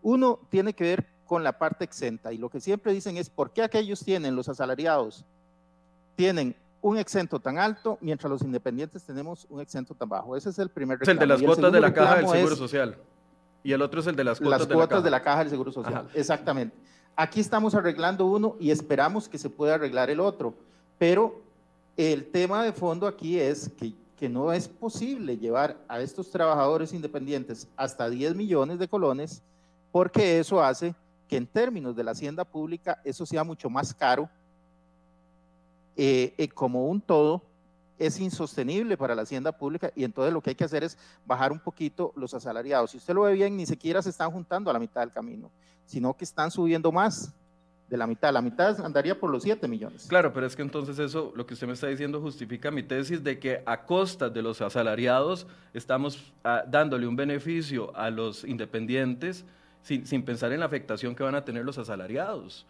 Uno 0.00 0.38
tiene 0.48 0.72
que 0.72 0.84
ver 0.84 1.06
con 1.26 1.42
la 1.42 1.58
parte 1.58 1.84
exenta 1.84 2.32
y 2.32 2.38
lo 2.38 2.48
que 2.48 2.60
siempre 2.60 2.92
dicen 2.92 3.16
es 3.16 3.28
por 3.28 3.52
qué 3.52 3.62
aquellos 3.62 4.04
tienen, 4.04 4.36
los 4.36 4.48
asalariados, 4.48 5.24
tienen 6.20 6.54
un 6.82 6.98
exento 6.98 7.40
tan 7.40 7.56
alto, 7.56 7.96
mientras 8.02 8.30
los 8.30 8.42
independientes 8.42 9.02
tenemos 9.02 9.46
un 9.48 9.58
exento 9.58 9.94
tan 9.94 10.06
bajo. 10.06 10.36
Ese 10.36 10.50
es 10.50 10.58
el 10.58 10.68
primer 10.68 10.98
reclamo. 10.98 11.18
Es 11.18 11.22
el 11.22 11.28
de 11.28 11.34
las 11.34 11.42
cuotas 11.42 11.72
de 11.72 11.80
la 11.80 11.94
caja 11.94 12.16
del 12.16 12.28
Seguro 12.28 12.56
Social. 12.56 12.96
Y 13.62 13.72
el 13.72 13.80
otro 13.80 14.00
es 14.00 14.06
el 14.06 14.16
de 14.16 14.24
las 14.24 14.38
cuotas, 14.38 14.60
las 14.60 14.68
de, 14.68 14.74
cuotas 14.74 14.98
la 14.98 15.04
de 15.04 15.10
la 15.10 15.22
caja 15.22 15.38
del 15.38 15.48
Seguro 15.48 15.72
Social. 15.72 16.10
Exactamente. 16.12 16.76
Aquí 17.16 17.40
estamos 17.40 17.74
arreglando 17.74 18.26
uno 18.26 18.54
y 18.60 18.70
esperamos 18.70 19.30
que 19.30 19.38
se 19.38 19.48
pueda 19.48 19.76
arreglar 19.76 20.10
el 20.10 20.20
otro. 20.20 20.52
Pero 20.98 21.40
el 21.96 22.26
tema 22.26 22.64
de 22.64 22.74
fondo 22.74 23.06
aquí 23.06 23.40
es 23.40 23.70
que, 23.78 23.94
que, 24.18 24.28
no 24.28 24.52
es 24.52 24.68
posible 24.68 25.38
llevar 25.38 25.78
a 25.88 26.00
estos 26.00 26.30
trabajadores 26.30 26.92
independientes 26.92 27.66
hasta 27.78 28.10
10 28.10 28.34
millones 28.34 28.78
de 28.78 28.88
colones, 28.88 29.42
porque 29.90 30.38
eso 30.38 30.62
hace 30.62 30.94
que 31.28 31.38
en 31.38 31.46
términos 31.46 31.96
de 31.96 32.04
la 32.04 32.10
hacienda 32.10 32.44
pública 32.44 33.00
eso 33.04 33.24
sea 33.24 33.42
mucho 33.42 33.70
más 33.70 33.94
caro 33.94 34.28
eh, 36.02 36.32
eh, 36.38 36.48
como 36.48 36.86
un 36.86 37.02
todo 37.02 37.42
es 37.98 38.18
insostenible 38.20 38.96
para 38.96 39.14
la 39.14 39.20
hacienda 39.20 39.52
pública 39.52 39.92
y 39.94 40.04
entonces 40.04 40.32
lo 40.32 40.40
que 40.40 40.48
hay 40.48 40.56
que 40.56 40.64
hacer 40.64 40.82
es 40.82 40.96
bajar 41.26 41.52
un 41.52 41.58
poquito 41.58 42.14
los 42.16 42.32
asalariados. 42.32 42.92
Si 42.92 42.96
usted 42.96 43.12
lo 43.12 43.24
ve 43.24 43.34
bien, 43.34 43.54
ni 43.54 43.66
siquiera 43.66 44.00
se 44.00 44.08
están 44.08 44.30
juntando 44.30 44.70
a 44.70 44.72
la 44.72 44.78
mitad 44.78 45.02
del 45.02 45.12
camino, 45.12 45.50
sino 45.84 46.16
que 46.16 46.24
están 46.24 46.50
subiendo 46.50 46.90
más 46.90 47.34
de 47.86 47.98
la 47.98 48.06
mitad. 48.06 48.32
La 48.32 48.40
mitad 48.40 48.80
andaría 48.80 49.20
por 49.20 49.30
los 49.30 49.42
7 49.42 49.68
millones. 49.68 50.06
Claro, 50.08 50.32
pero 50.32 50.46
es 50.46 50.56
que 50.56 50.62
entonces 50.62 50.98
eso, 50.98 51.34
lo 51.36 51.44
que 51.44 51.52
usted 51.52 51.66
me 51.66 51.74
está 51.74 51.88
diciendo, 51.88 52.18
justifica 52.22 52.70
mi 52.70 52.82
tesis 52.82 53.22
de 53.22 53.38
que 53.38 53.62
a 53.66 53.84
costa 53.84 54.30
de 54.30 54.40
los 54.40 54.62
asalariados 54.62 55.46
estamos 55.74 56.32
ah, 56.44 56.64
dándole 56.66 57.06
un 57.06 57.16
beneficio 57.16 57.94
a 57.94 58.08
los 58.08 58.44
independientes 58.44 59.44
sin, 59.82 60.06
sin, 60.06 60.22
pensar 60.22 60.50
en 60.52 60.60
la 60.60 60.66
afectación 60.66 61.14
que 61.14 61.24
van 61.24 61.34
a 61.34 61.44
tener 61.44 61.62
los 61.62 61.76
asalariados. 61.76 62.64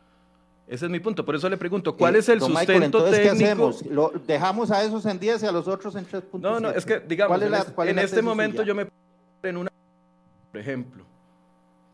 Ese 0.66 0.86
es 0.86 0.90
mi 0.90 1.00
punto. 1.00 1.24
Por 1.24 1.34
eso 1.34 1.48
le 1.48 1.56
pregunto, 1.56 1.96
¿cuál 1.96 2.16
es 2.16 2.28
el 2.28 2.40
sustento 2.40 3.02
técnico? 3.04 3.22
¿qué 3.22 3.28
hacemos? 3.28 3.84
¿Lo 3.86 4.12
dejamos 4.26 4.70
a 4.70 4.84
esos 4.84 5.04
en 5.06 5.18
10 5.18 5.42
y 5.42 5.46
a 5.46 5.52
los 5.52 5.66
otros 5.66 5.96
en 5.96 6.06
3.5? 6.06 6.40
No, 6.40 6.60
no, 6.60 6.70
es 6.70 6.86
que, 6.86 7.00
digamos, 7.00 7.40
en, 7.42 7.98
este 7.98 8.22
momento 8.22 8.62
yo 8.62 8.74
me 8.74 8.86
en 9.42 9.56
una, 9.56 9.70
por 10.52 10.60
ejemplo, 10.60 11.04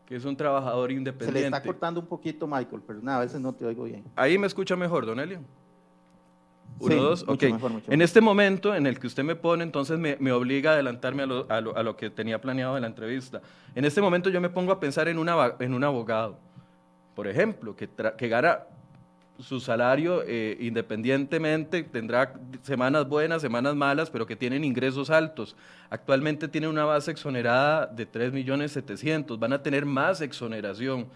que 0.05 0.15
es 0.15 0.25
un 0.25 0.35
trabajador 0.35 0.91
independiente. 0.91 1.39
Se 1.39 1.49
le 1.49 1.55
está 1.55 1.63
cortando 1.63 1.99
un 1.99 2.07
poquito, 2.07 2.45
Michael, 2.45 2.81
pero 2.85 3.01
nada, 3.01 3.19
a 3.19 3.21
veces 3.21 3.41
no 3.41 3.53
te 3.53 3.65
oigo 3.65 3.85
bien. 3.85 4.03
Ahí 4.15 4.37
me 4.37 4.47
escucha 4.47 4.75
mejor, 4.75 5.05
Don 5.05 5.19
Elio. 5.19 5.39
Uno, 6.79 6.95
dos, 6.95 7.25
ok. 7.27 7.43
en 7.87 8.01
este 8.03 8.21
momento 8.21 8.75
en 8.75 8.85
el 8.85 8.99
que 8.99 9.07
usted 9.07 9.23
me 9.23 9.35
pone, 9.35 9.63
entonces 9.63 9.97
me, 9.97 10.15
me 10.19 10.31
obliga 10.31 10.71
a 10.71 10.73
adelantarme 10.73 11.23
a 11.23 11.25
lo, 11.25 11.45
a, 11.49 11.59
lo, 11.59 11.75
a 11.75 11.81
lo, 11.81 11.97
que 11.97 12.11
tenía 12.11 12.39
planeado 12.39 12.75
de 12.75 12.81
la 12.81 12.87
entrevista. 12.87 13.41
En 13.73 13.83
este 13.83 13.99
momento 13.99 14.29
yo 14.29 14.39
me 14.39 14.49
pongo 14.49 14.71
a 14.71 14.79
pensar 14.79 15.07
en, 15.07 15.17
una, 15.17 15.55
en 15.59 15.73
un 15.73 15.83
abogado, 15.83 16.37
por 17.17 17.27
ejemplo, 17.27 17.75
que, 17.75 18.27
gana 18.29 18.59
su 19.39 19.59
salario 19.59 20.21
eh, 20.27 20.55
independientemente, 20.59 21.81
tendrá 21.81 22.31
semanas 22.61 23.09
buenas, 23.09 23.41
semanas 23.41 23.75
malas, 23.75 24.11
pero 24.11 24.27
que 24.27 24.35
tienen 24.35 24.63
ingresos 24.63 25.09
altos. 25.09 25.55
Actualmente 25.89 26.47
tienen 26.47 26.69
una 26.69 26.85
base 26.85 27.09
exonerada 27.09 27.87
de 27.87 28.07
3.700.000, 28.07 28.31
millones 28.33 29.39
van 29.39 29.51
a 29.51 29.63
tener 29.63 29.83
más 29.83 30.21
exoneración. 30.21 31.07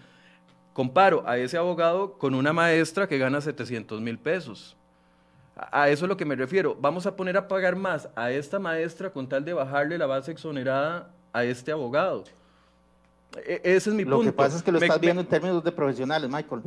Comparo 0.72 1.22
a 1.24 1.38
ese 1.38 1.56
abogado 1.56 2.18
con 2.18 2.34
una 2.34 2.52
maestra 2.52 3.06
que 3.06 3.18
gana 3.18 3.40
700 3.40 4.00
mil 4.00 4.18
pesos. 4.18 4.76
A 5.54 5.88
eso 5.88 6.06
es 6.06 6.08
lo 6.08 6.16
que 6.16 6.24
me 6.24 6.34
refiero. 6.34 6.76
Vamos 6.80 7.06
a 7.06 7.14
poner 7.14 7.36
a 7.36 7.46
pagar 7.46 7.76
más 7.76 8.08
a 8.16 8.32
esta 8.32 8.58
maestra 8.58 9.10
con 9.10 9.28
tal 9.28 9.44
de 9.44 9.52
bajarle 9.52 9.98
la 9.98 10.06
base 10.06 10.32
exonerada 10.32 11.12
a 11.32 11.44
este 11.44 11.70
abogado. 11.70 12.24
E, 13.36 13.60
ese 13.64 13.90
es 13.90 13.96
mi 13.96 14.04
punto. 14.04 14.18
Lo 14.18 14.24
que 14.24 14.32
pasa 14.32 14.56
es 14.56 14.62
que 14.62 14.72
lo 14.72 14.78
estás 14.78 15.00
viendo 15.00 15.22
en 15.22 15.28
términos 15.28 15.62
de 15.62 15.72
profesionales, 15.72 16.30
Michael 16.30 16.62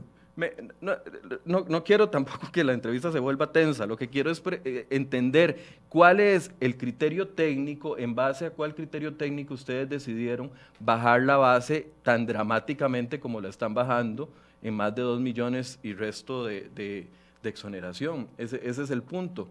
no, 0.81 1.65
no, 1.67 1.83
quiero 1.83 2.09
tampoco 2.09 2.51
que 2.51 2.63
la 2.63 2.73
entrevista 2.73 3.11
se 3.11 3.19
vuelva 3.19 3.51
tensa, 3.51 3.85
lo 3.85 3.95
que 3.95 4.09
quiero 4.09 4.29
es 4.29 4.41
eh, 4.45 4.85
entender 4.89 5.57
cuál 5.87 6.19
es 6.19 6.51
el 6.59 6.77
criterio 6.77 7.29
técnico, 7.29 7.97
en 7.97 8.15
base 8.15 8.47
a 8.47 8.49
cuál 8.51 8.75
criterio 8.75 9.13
técnico 9.13 9.53
ustedes 9.53 9.89
decidieron 9.89 10.51
bajar 10.79 11.21
la 11.21 11.37
base 11.37 11.89
tan 12.03 12.25
dramáticamente 12.25 13.19
como 13.19 13.39
la 13.39 13.47
están 13.47 13.73
bajando 13.73 14.29
en 14.61 14.73
más 14.73 14.93
de 14.93 15.03
2 15.03 15.21
millones 15.21 15.79
y 15.83 15.93
resto 15.93 16.45
de, 16.45 17.07
exoneración. 17.43 18.27
Ese, 18.39 18.59
es 18.67 18.89
el 18.89 19.03
punto. 19.03 19.47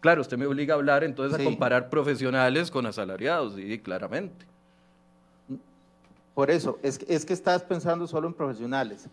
Claro, 0.00 0.22
usted 0.22 0.38
me 0.38 0.46
obliga 0.46 0.72
a 0.72 0.78
hablar 0.78 1.04
entonces 1.04 1.38
a 1.38 1.44
comparar 1.44 1.90
profesionales 1.90 2.70
con 2.70 2.86
asalariados, 2.86 3.58
y 3.58 3.78
claramente. 3.78 4.46
Por 6.36 6.50
eso, 6.50 6.78
es, 6.82 7.00
es 7.08 7.24
que 7.24 7.32
estás 7.32 7.62
pensando 7.62 8.06
solo 8.06 8.28
en 8.28 8.34
profesionales. 8.34 9.08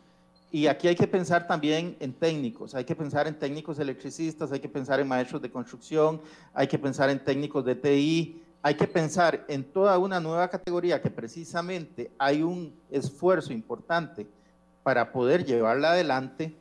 Y 0.51 0.67
aquí 0.67 0.89
hay 0.89 0.95
que 0.95 1.07
pensar 1.07 1.47
también 1.47 1.95
en 2.01 2.11
técnicos, 2.11 2.75
hay 2.75 2.83
que 2.83 2.97
pensar 2.97 3.29
en 3.29 3.39
técnicos 3.39 3.79
electricistas, 3.79 4.51
hay 4.51 4.59
que 4.59 4.67
pensar 4.67 4.99
en 4.99 5.07
maestros 5.07 5.41
de 5.41 5.49
construcción, 5.49 6.19
hay 6.53 6.67
que 6.67 6.77
pensar 6.77 7.09
en 7.09 7.23
técnicos 7.23 7.63
de 7.63 7.75
TI, 7.75 8.43
hay 8.61 8.75
que 8.75 8.87
pensar 8.87 9.45
en 9.47 9.63
toda 9.63 9.97
una 9.99 10.19
nueva 10.19 10.49
categoría 10.49 11.01
que 11.01 11.09
precisamente 11.09 12.11
hay 12.17 12.43
un 12.43 12.73
esfuerzo 12.91 13.53
importante 13.53 14.27
para 14.83 15.09
poder 15.13 15.45
llevarla 15.45 15.93
adelante. 15.93 16.53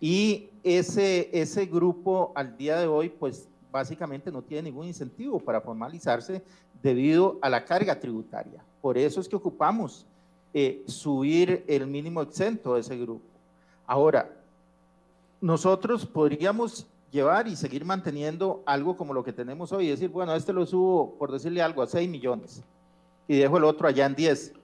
Y 0.00 0.48
ese, 0.64 1.28
ese 1.38 1.66
grupo 1.66 2.32
al 2.34 2.56
día 2.56 2.78
de 2.78 2.86
hoy 2.86 3.10
pues 3.10 3.46
básicamente 3.70 4.32
no 4.32 4.40
tiene 4.40 4.70
ningún 4.70 4.86
incentivo 4.86 5.38
para 5.38 5.60
formalizarse 5.60 6.42
debido 6.82 7.38
a 7.42 7.48
la 7.48 7.64
carga 7.64 7.98
tributaria. 7.98 8.62
Por 8.80 8.96
eso 8.96 9.20
es 9.20 9.28
que 9.28 9.36
ocupamos 9.36 10.06
eh, 10.54 10.82
subir 10.86 11.64
el 11.68 11.86
mínimo 11.86 12.22
exento 12.22 12.74
de 12.74 12.80
ese 12.80 12.96
grupo. 12.96 13.24
Ahora, 13.86 14.30
nosotros 15.40 16.06
podríamos 16.06 16.86
llevar 17.10 17.48
y 17.48 17.56
seguir 17.56 17.84
manteniendo 17.84 18.62
algo 18.66 18.96
como 18.96 19.12
lo 19.12 19.24
que 19.24 19.32
tenemos 19.32 19.72
hoy, 19.72 19.88
decir, 19.88 20.10
bueno, 20.10 20.34
este 20.34 20.52
lo 20.52 20.64
subo, 20.64 21.14
por 21.18 21.32
decirle 21.32 21.62
algo, 21.62 21.82
a 21.82 21.86
6 21.86 22.08
millones 22.08 22.62
y 23.30 23.38
dejo 23.38 23.58
el 23.58 23.64
otro 23.64 23.86
allá 23.86 24.06
en 24.06 24.16
10. 24.16 24.54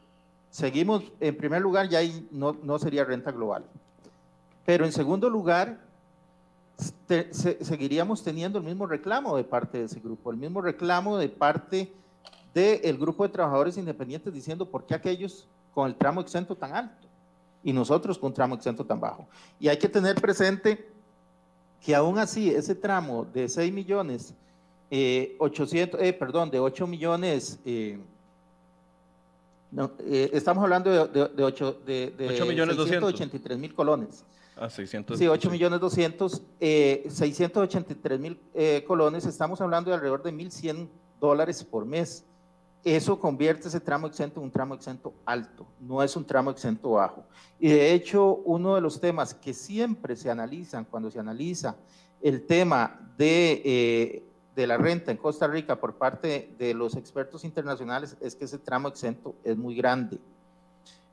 Seguimos, 0.50 1.04
en 1.20 1.36
primer 1.36 1.62
lugar, 1.62 1.88
ya 1.88 2.00
ahí 2.00 2.26
no, 2.32 2.56
no 2.64 2.80
sería 2.80 3.04
renta 3.04 3.30
global. 3.30 3.64
Pero 4.64 4.84
en 4.84 4.90
segundo 4.90 5.30
lugar, 5.30 5.78
seguiríamos 7.60 8.24
teniendo 8.24 8.58
el 8.58 8.64
mismo 8.64 8.86
reclamo 8.86 9.36
de 9.36 9.44
parte 9.44 9.78
de 9.78 9.84
ese 9.84 10.00
grupo, 10.00 10.32
el 10.32 10.36
mismo 10.36 10.60
reclamo 10.60 11.16
de 11.16 11.28
parte 11.28 11.92
del 12.56 12.96
grupo 12.96 13.22
de 13.22 13.28
trabajadores 13.28 13.76
independientes 13.76 14.32
diciendo 14.32 14.64
por 14.64 14.86
qué 14.86 14.94
aquellos 14.94 15.46
con 15.74 15.88
el 15.88 15.94
tramo 15.94 16.22
exento 16.22 16.56
tan 16.56 16.74
alto 16.74 17.06
y 17.62 17.70
nosotros 17.70 18.16
con 18.18 18.28
un 18.28 18.34
tramo 18.34 18.54
exento 18.54 18.82
tan 18.82 18.98
bajo. 18.98 19.28
Y 19.60 19.68
hay 19.68 19.76
que 19.76 19.90
tener 19.90 20.14
presente 20.14 20.88
que 21.84 21.94
aún 21.94 22.18
así 22.18 22.48
ese 22.48 22.74
tramo 22.74 23.26
de 23.26 23.46
6 23.46 23.70
millones, 23.74 24.32
eh, 24.90 25.36
800, 25.38 26.00
eh, 26.00 26.14
perdón, 26.14 26.50
de 26.50 26.58
8 26.58 26.86
millones, 26.86 27.58
eh, 27.66 27.98
no, 29.70 29.90
eh, 29.98 30.30
estamos 30.32 30.64
hablando 30.64 31.08
de, 31.08 31.28
de, 31.28 31.44
8, 31.44 31.80
de, 31.84 32.14
de 32.16 32.28
8 32.28 32.46
millones 32.46 32.76
683 32.76 33.58
mil 33.58 33.74
colones. 33.74 34.24
Ah, 34.56 34.70
600. 34.70 35.18
Sí, 35.18 35.26
8 35.26 35.50
millones 35.50 35.78
200, 35.78 36.42
683 36.58 38.18
mil 38.18 38.40
colones, 38.86 39.26
estamos 39.26 39.60
hablando 39.60 39.90
de 39.90 39.96
alrededor 39.96 40.22
de 40.22 40.32
1.100 40.32 40.88
dólares 41.20 41.62
por 41.62 41.84
mes 41.84 42.24
eso 42.94 43.18
convierte 43.18 43.66
ese 43.66 43.80
tramo 43.80 44.06
exento 44.06 44.38
en 44.38 44.44
un 44.44 44.50
tramo 44.52 44.74
exento 44.74 45.12
alto, 45.24 45.66
no 45.80 46.04
es 46.04 46.14
un 46.14 46.24
tramo 46.24 46.52
exento 46.52 46.90
bajo. 46.92 47.24
Y 47.58 47.68
de 47.68 47.92
hecho, 47.92 48.36
uno 48.44 48.76
de 48.76 48.80
los 48.80 49.00
temas 49.00 49.34
que 49.34 49.52
siempre 49.52 50.14
se 50.14 50.30
analizan 50.30 50.84
cuando 50.84 51.10
se 51.10 51.18
analiza 51.18 51.74
el 52.22 52.46
tema 52.46 53.12
de, 53.18 53.62
eh, 53.64 54.24
de 54.54 54.66
la 54.68 54.76
renta 54.76 55.10
en 55.10 55.16
Costa 55.16 55.48
Rica 55.48 55.80
por 55.80 55.96
parte 55.96 56.54
de 56.58 56.74
los 56.74 56.94
expertos 56.94 57.42
internacionales 57.42 58.16
es 58.20 58.36
que 58.36 58.44
ese 58.44 58.58
tramo 58.58 58.86
exento 58.86 59.34
es 59.42 59.56
muy 59.56 59.74
grande. 59.74 60.20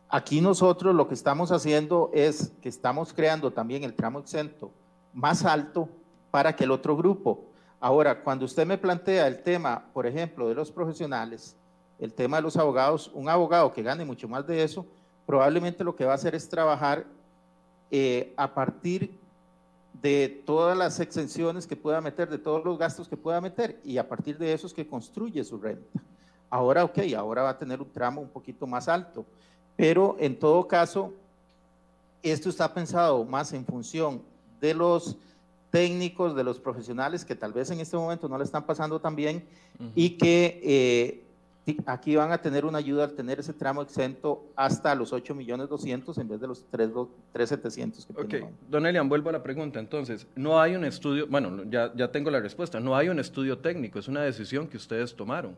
Aquí 0.09 0.41
nosotros 0.41 0.93
lo 0.93 1.07
que 1.07 1.15
estamos 1.15 1.51
haciendo 1.51 2.11
es 2.13 2.53
que 2.61 2.69
estamos 2.69 3.13
creando 3.13 3.51
también 3.51 3.83
el 3.83 3.95
tramo 3.95 4.19
exento 4.19 4.71
más 5.11 5.43
alto 5.43 5.89
para 6.29 6.55
que 6.55 6.65
el 6.65 6.71
otro 6.71 6.95
grupo. 6.95 7.45
Ahora, 7.79 8.23
cuando 8.23 8.45
usted 8.45 8.67
me 8.67 8.77
plantea 8.77 9.25
el 9.25 9.41
tema, 9.41 9.85
por 9.91 10.05
ejemplo, 10.05 10.47
de 10.47 10.53
los 10.53 10.71
profesionales, 10.71 11.57
el 12.03 12.11
tema 12.11 12.35
de 12.35 12.43
los 12.43 12.57
abogados, 12.57 13.09
un 13.13 13.29
abogado 13.29 13.71
que 13.71 13.81
gane 13.81 14.03
mucho 14.03 14.27
más 14.27 14.45
de 14.45 14.61
eso, 14.61 14.85
probablemente 15.25 15.85
lo 15.85 15.95
que 15.95 16.03
va 16.03 16.11
a 16.11 16.15
hacer 16.15 16.35
es 16.35 16.49
trabajar 16.49 17.05
eh, 17.89 18.33
a 18.35 18.53
partir 18.53 19.17
de 20.01 20.43
todas 20.45 20.77
las 20.77 20.99
exenciones 20.99 21.65
que 21.65 21.77
pueda 21.77 22.01
meter, 22.01 22.29
de 22.29 22.37
todos 22.37 22.65
los 22.65 22.77
gastos 22.77 23.07
que 23.07 23.15
pueda 23.15 23.39
meter, 23.39 23.79
y 23.85 23.97
a 23.97 24.09
partir 24.09 24.37
de 24.37 24.51
eso 24.51 24.67
es 24.67 24.73
que 24.73 24.85
construye 24.85 25.41
su 25.45 25.57
renta. 25.57 26.01
Ahora, 26.49 26.83
ok, 26.83 26.99
ahora 27.17 27.43
va 27.43 27.51
a 27.51 27.57
tener 27.57 27.79
un 27.79 27.89
tramo 27.89 28.19
un 28.19 28.29
poquito 28.29 28.67
más 28.67 28.89
alto, 28.89 29.25
pero 29.77 30.17
en 30.19 30.37
todo 30.37 30.67
caso, 30.67 31.13
esto 32.21 32.49
está 32.49 32.73
pensado 32.73 33.23
más 33.23 33.53
en 33.53 33.65
función 33.65 34.21
de 34.59 34.73
los 34.73 35.15
técnicos, 35.71 36.35
de 36.35 36.43
los 36.43 36.59
profesionales 36.59 37.23
que 37.23 37.33
tal 37.33 37.53
vez 37.53 37.71
en 37.71 37.79
este 37.79 37.95
momento 37.95 38.27
no 38.27 38.37
le 38.37 38.43
están 38.43 38.65
pasando 38.65 38.99
tan 38.99 39.15
bien 39.15 39.47
y 39.95 40.11
que 40.11 40.59
eh, 40.63 41.22
aquí 41.85 42.15
van 42.15 42.31
a 42.31 42.37
tener 42.37 42.65
una 42.65 42.79
ayuda 42.79 43.05
al 43.05 43.13
tener 43.13 43.39
ese 43.39 43.53
tramo 43.53 43.81
exento 43.81 44.45
hasta 44.55 44.93
los 44.95 45.13
8 45.13 45.33
millones 45.33 45.69
200 45.69 46.17
en 46.17 46.27
vez 46.27 46.41
de 46.41 46.47
los 46.47 46.65
3, 46.69 46.91
700 47.49 48.05
que 48.05 48.21
Ok, 48.21 48.49
don 48.69 48.85
Elian, 48.85 49.07
vuelvo 49.07 49.29
a 49.29 49.33
la 49.33 49.43
pregunta. 49.43 49.79
Entonces, 49.79 50.27
no 50.35 50.59
hay 50.59 50.75
un 50.75 50.83
estudio, 50.83 51.27
bueno, 51.27 51.63
ya, 51.69 51.91
ya 51.95 52.11
tengo 52.11 52.29
la 52.29 52.39
respuesta, 52.39 52.79
no 52.79 52.95
hay 52.95 53.09
un 53.09 53.19
estudio 53.19 53.57
técnico, 53.57 53.99
es 53.99 54.07
una 54.07 54.21
decisión 54.21 54.67
que 54.67 54.77
ustedes 54.77 55.15
tomaron. 55.15 55.55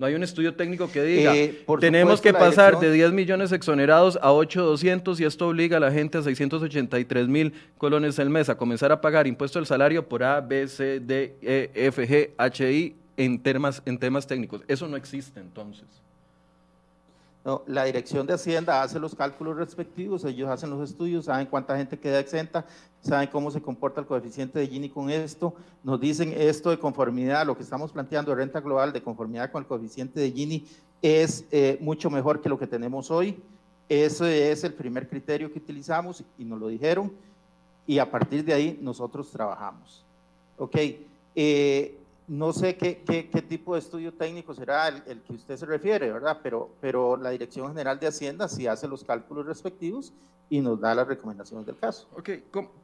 No 0.00 0.06
hay 0.06 0.14
un 0.14 0.22
estudio 0.22 0.54
técnico 0.54 0.90
que 0.90 1.02
diga, 1.02 1.36
eh, 1.36 1.62
tenemos 1.78 2.22
que 2.22 2.32
pasar 2.32 2.80
de 2.80 2.90
10 2.90 3.12
millones 3.12 3.52
exonerados 3.52 4.18
a 4.22 4.32
8,200 4.32 5.20
y 5.20 5.24
esto 5.26 5.48
obliga 5.48 5.76
a 5.76 5.80
la 5.80 5.92
gente 5.92 6.16
a 6.16 6.22
683 6.22 7.28
mil 7.28 7.52
colones 7.76 8.18
al 8.18 8.30
mes 8.30 8.48
a 8.48 8.56
comenzar 8.56 8.92
a 8.92 9.02
pagar 9.02 9.26
impuesto 9.26 9.58
al 9.58 9.66
salario 9.66 10.08
por 10.08 10.24
A, 10.24 10.40
B, 10.40 10.66
C, 10.68 11.00
D, 11.00 11.36
E, 11.42 11.70
F, 11.74 12.08
G, 12.08 12.30
H, 12.38 12.72
I, 12.72 12.96
en 13.16 13.42
temas, 13.42 13.82
en 13.84 13.98
temas 13.98 14.26
técnicos. 14.26 14.62
Eso 14.68 14.88
no 14.88 14.96
existe 14.96 15.40
entonces. 15.40 15.86
No, 17.44 17.62
la 17.66 17.84
Dirección 17.84 18.26
de 18.26 18.34
Hacienda 18.34 18.82
hace 18.82 19.00
los 19.00 19.14
cálculos 19.14 19.56
respectivos, 19.56 20.24
ellos 20.26 20.50
hacen 20.50 20.68
los 20.68 20.90
estudios, 20.90 21.24
saben 21.24 21.46
cuánta 21.46 21.74
gente 21.74 21.98
queda 21.98 22.20
exenta, 22.20 22.66
saben 23.00 23.30
cómo 23.30 23.50
se 23.50 23.62
comporta 23.62 24.02
el 24.02 24.06
coeficiente 24.06 24.58
de 24.58 24.66
Gini 24.66 24.90
con 24.90 25.08
esto, 25.08 25.54
nos 25.82 25.98
dicen 25.98 26.34
esto 26.36 26.68
de 26.68 26.78
conformidad, 26.78 27.46
lo 27.46 27.56
que 27.56 27.62
estamos 27.62 27.92
planteando 27.92 28.32
de 28.32 28.36
renta 28.36 28.60
global 28.60 28.92
de 28.92 29.02
conformidad 29.02 29.50
con 29.50 29.62
el 29.62 29.66
coeficiente 29.66 30.20
de 30.20 30.30
Gini 30.30 30.66
es 31.00 31.46
eh, 31.50 31.78
mucho 31.80 32.10
mejor 32.10 32.42
que 32.42 32.50
lo 32.50 32.58
que 32.58 32.66
tenemos 32.66 33.10
hoy. 33.10 33.40
Ese 33.88 34.52
es 34.52 34.62
el 34.62 34.74
primer 34.74 35.08
criterio 35.08 35.50
que 35.50 35.58
utilizamos 35.58 36.22
y 36.38 36.44
nos 36.44 36.60
lo 36.60 36.68
dijeron 36.68 37.10
y 37.86 37.98
a 37.98 38.10
partir 38.10 38.44
de 38.44 38.52
ahí 38.52 38.78
nosotros 38.80 39.30
trabajamos. 39.30 40.04
Ok, 40.58 40.76
eh, 41.34 41.98
no 42.30 42.52
sé 42.52 42.76
qué, 42.76 43.02
qué, 43.04 43.42
tipo 43.42 43.74
de 43.74 43.80
estudio 43.80 44.14
técnico 44.14 44.54
será 44.54 44.86
el, 44.86 45.20
que 45.22 45.32
usted 45.32 45.56
se 45.56 45.66
refiere, 45.66 46.12
¿verdad? 46.12 46.38
Pero, 46.40 46.70
pero 46.80 47.16
la 47.16 47.30
Dirección 47.30 47.66
General 47.66 47.98
de 47.98 48.06
Hacienda 48.06 48.46
sí 48.46 48.68
hace 48.68 48.86
los 48.86 49.02
cálculos 49.02 49.46
respectivos 49.46 50.12
y 50.48 50.60
nos 50.60 50.80
da 50.80 50.94
las 50.94 51.08
recomendaciones 51.08 51.66
del 51.66 51.76
caso. 51.76 52.08
Ok, 52.16 52.30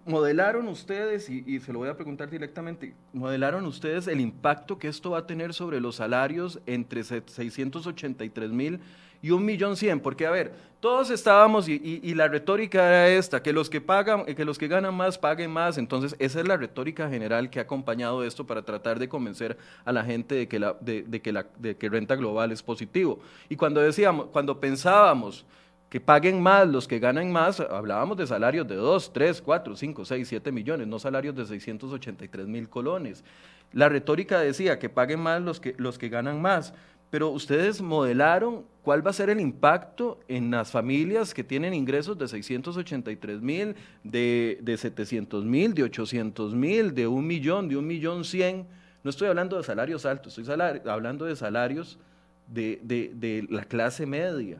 modelaron 0.04 0.66
ustedes, 0.66 1.30
y, 1.30 1.44
y, 1.46 1.60
se 1.60 1.72
lo 1.72 1.78
voy 1.78 1.88
a 1.88 1.94
preguntar 1.94 2.28
directamente, 2.28 2.96
modelaron 3.12 3.64
ustedes 3.66 4.08
el 4.08 4.20
impacto 4.20 4.80
que 4.80 4.88
esto 4.88 5.10
va 5.10 5.18
a 5.18 5.26
tener 5.28 5.54
sobre 5.54 5.80
los 5.80 5.94
salarios 5.94 6.60
entre 6.66 7.04
683 7.04 8.50
mil 8.50 8.80
y 9.22 9.30
un 9.30 9.44
millón 9.44 9.76
cien, 9.76 10.00
porque 10.00 10.26
a 10.26 10.30
ver, 10.30 10.52
todos 10.80 11.10
estábamos 11.10 11.68
y, 11.68 12.14
la 12.14 12.28
retórica 12.28 12.86
era 12.86 13.08
esta, 13.08 13.42
que 13.42 13.52
los 13.52 13.70
que 13.70 13.80
pagan, 13.80 14.24
que 14.24 14.44
los 14.44 14.58
que 14.58 14.68
ganan 14.68 14.94
más 14.94 15.18
paguen 15.18 15.50
más, 15.50 15.78
entonces 15.78 16.14
esa 16.18 16.40
es 16.40 16.46
la 16.46 16.56
retórica 16.56 17.08
general 17.08 17.50
que 17.50 17.58
ha 17.58 17.62
acompañado 17.62 18.22
esto 18.22 18.46
para 18.46 18.62
tratar 18.62 18.98
de 18.98 19.08
convencer 19.08 19.56
a 19.84 19.92
la 19.92 20.04
gente 20.04 20.34
de 20.34 20.48
que 20.48 20.58
la, 20.58 20.76
de, 20.80 21.20
que 21.20 21.32
la, 21.32 21.46
de 21.58 21.76
que 21.76 21.88
renta 21.88 22.14
global 22.14 22.52
es 22.52 22.62
positivo. 22.62 23.18
Y 23.48 23.56
cuando 23.56 23.80
decíamos, 23.80 24.26
cuando 24.32 24.60
pensábamos 24.60 25.44
que 25.88 26.00
paguen 26.00 26.42
más 26.42 26.68
los 26.68 26.86
que 26.86 26.98
ganan 26.98 27.32
más, 27.32 27.60
hablábamos 27.60 28.16
de 28.16 28.26
salarios 28.26 28.68
de 28.68 28.76
2, 28.76 29.12
3, 29.12 29.42
4, 29.42 29.76
5, 29.76 30.04
6, 30.04 30.28
7 30.28 30.52
millones, 30.52 30.86
no 30.86 30.98
salarios 30.98 31.34
de 31.34 31.46
683 31.46 32.46
mil 32.46 32.68
colones. 32.68 33.24
La 33.72 33.88
retórica 33.88 34.40
decía 34.40 34.78
que 34.78 34.88
paguen 34.88 35.20
más 35.20 35.42
los 35.42 35.60
que, 35.60 35.74
los 35.78 35.98
que 35.98 36.08
ganan 36.08 36.40
más, 36.40 36.74
pero 37.10 37.30
ustedes 37.30 37.80
modelaron 37.80 38.64
cuál 38.82 39.04
va 39.04 39.10
a 39.10 39.14
ser 39.14 39.30
el 39.30 39.40
impacto 39.40 40.20
en 40.28 40.50
las 40.50 40.70
familias 40.70 41.34
que 41.34 41.44
tienen 41.44 41.74
ingresos 41.74 42.18
de 42.18 42.28
683 42.28 43.40
mil, 43.40 43.74
de, 44.04 44.58
de 44.62 44.76
700 44.76 45.44
mil, 45.44 45.74
de 45.74 45.84
800 45.84 46.54
mil, 46.54 46.94
de 46.94 47.06
un 47.06 47.26
millón, 47.26 47.68
de 47.68 47.76
un 47.76 47.86
millón 47.86 48.24
cien. 48.24 48.66
No 49.02 49.10
estoy 49.10 49.28
hablando 49.28 49.56
de 49.56 49.64
salarios 49.64 50.06
altos, 50.06 50.38
estoy 50.38 50.54
hablando 50.86 51.24
de 51.24 51.36
salarios 51.36 51.98
de, 52.46 52.80
de, 52.82 53.12
de 53.14 53.46
la 53.50 53.64
clase 53.64 54.06
media. 54.06 54.58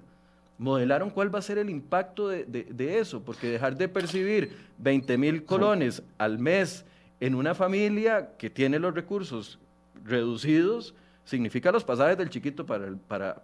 Modelaron 0.59 1.11
cuál 1.11 1.35
va 1.35 1.39
a 1.39 1.43
ser 1.43 1.59
el 1.59 1.69
impacto 1.69 2.29
de, 2.29 2.99
eso, 2.99 3.23
porque 3.23 3.49
dejar 3.49 3.77
de 3.77 3.89
percibir 3.89 4.57
20 4.79 5.19
mil 5.19 5.45
colones 5.45 6.03
al 6.17 6.39
mes 6.39 6.85
en 7.21 7.35
una 7.35 7.55
familia 7.55 8.31
que 8.39 8.49
tiene 8.49 8.79
los 8.79 8.95
recursos 8.95 9.59
reducidos, 10.05 10.95
significa 11.27 11.71
los 11.73 11.85
pasajes 11.85 12.17
del 12.17 12.31
chiquito 12.31 12.65
para, 12.65 12.95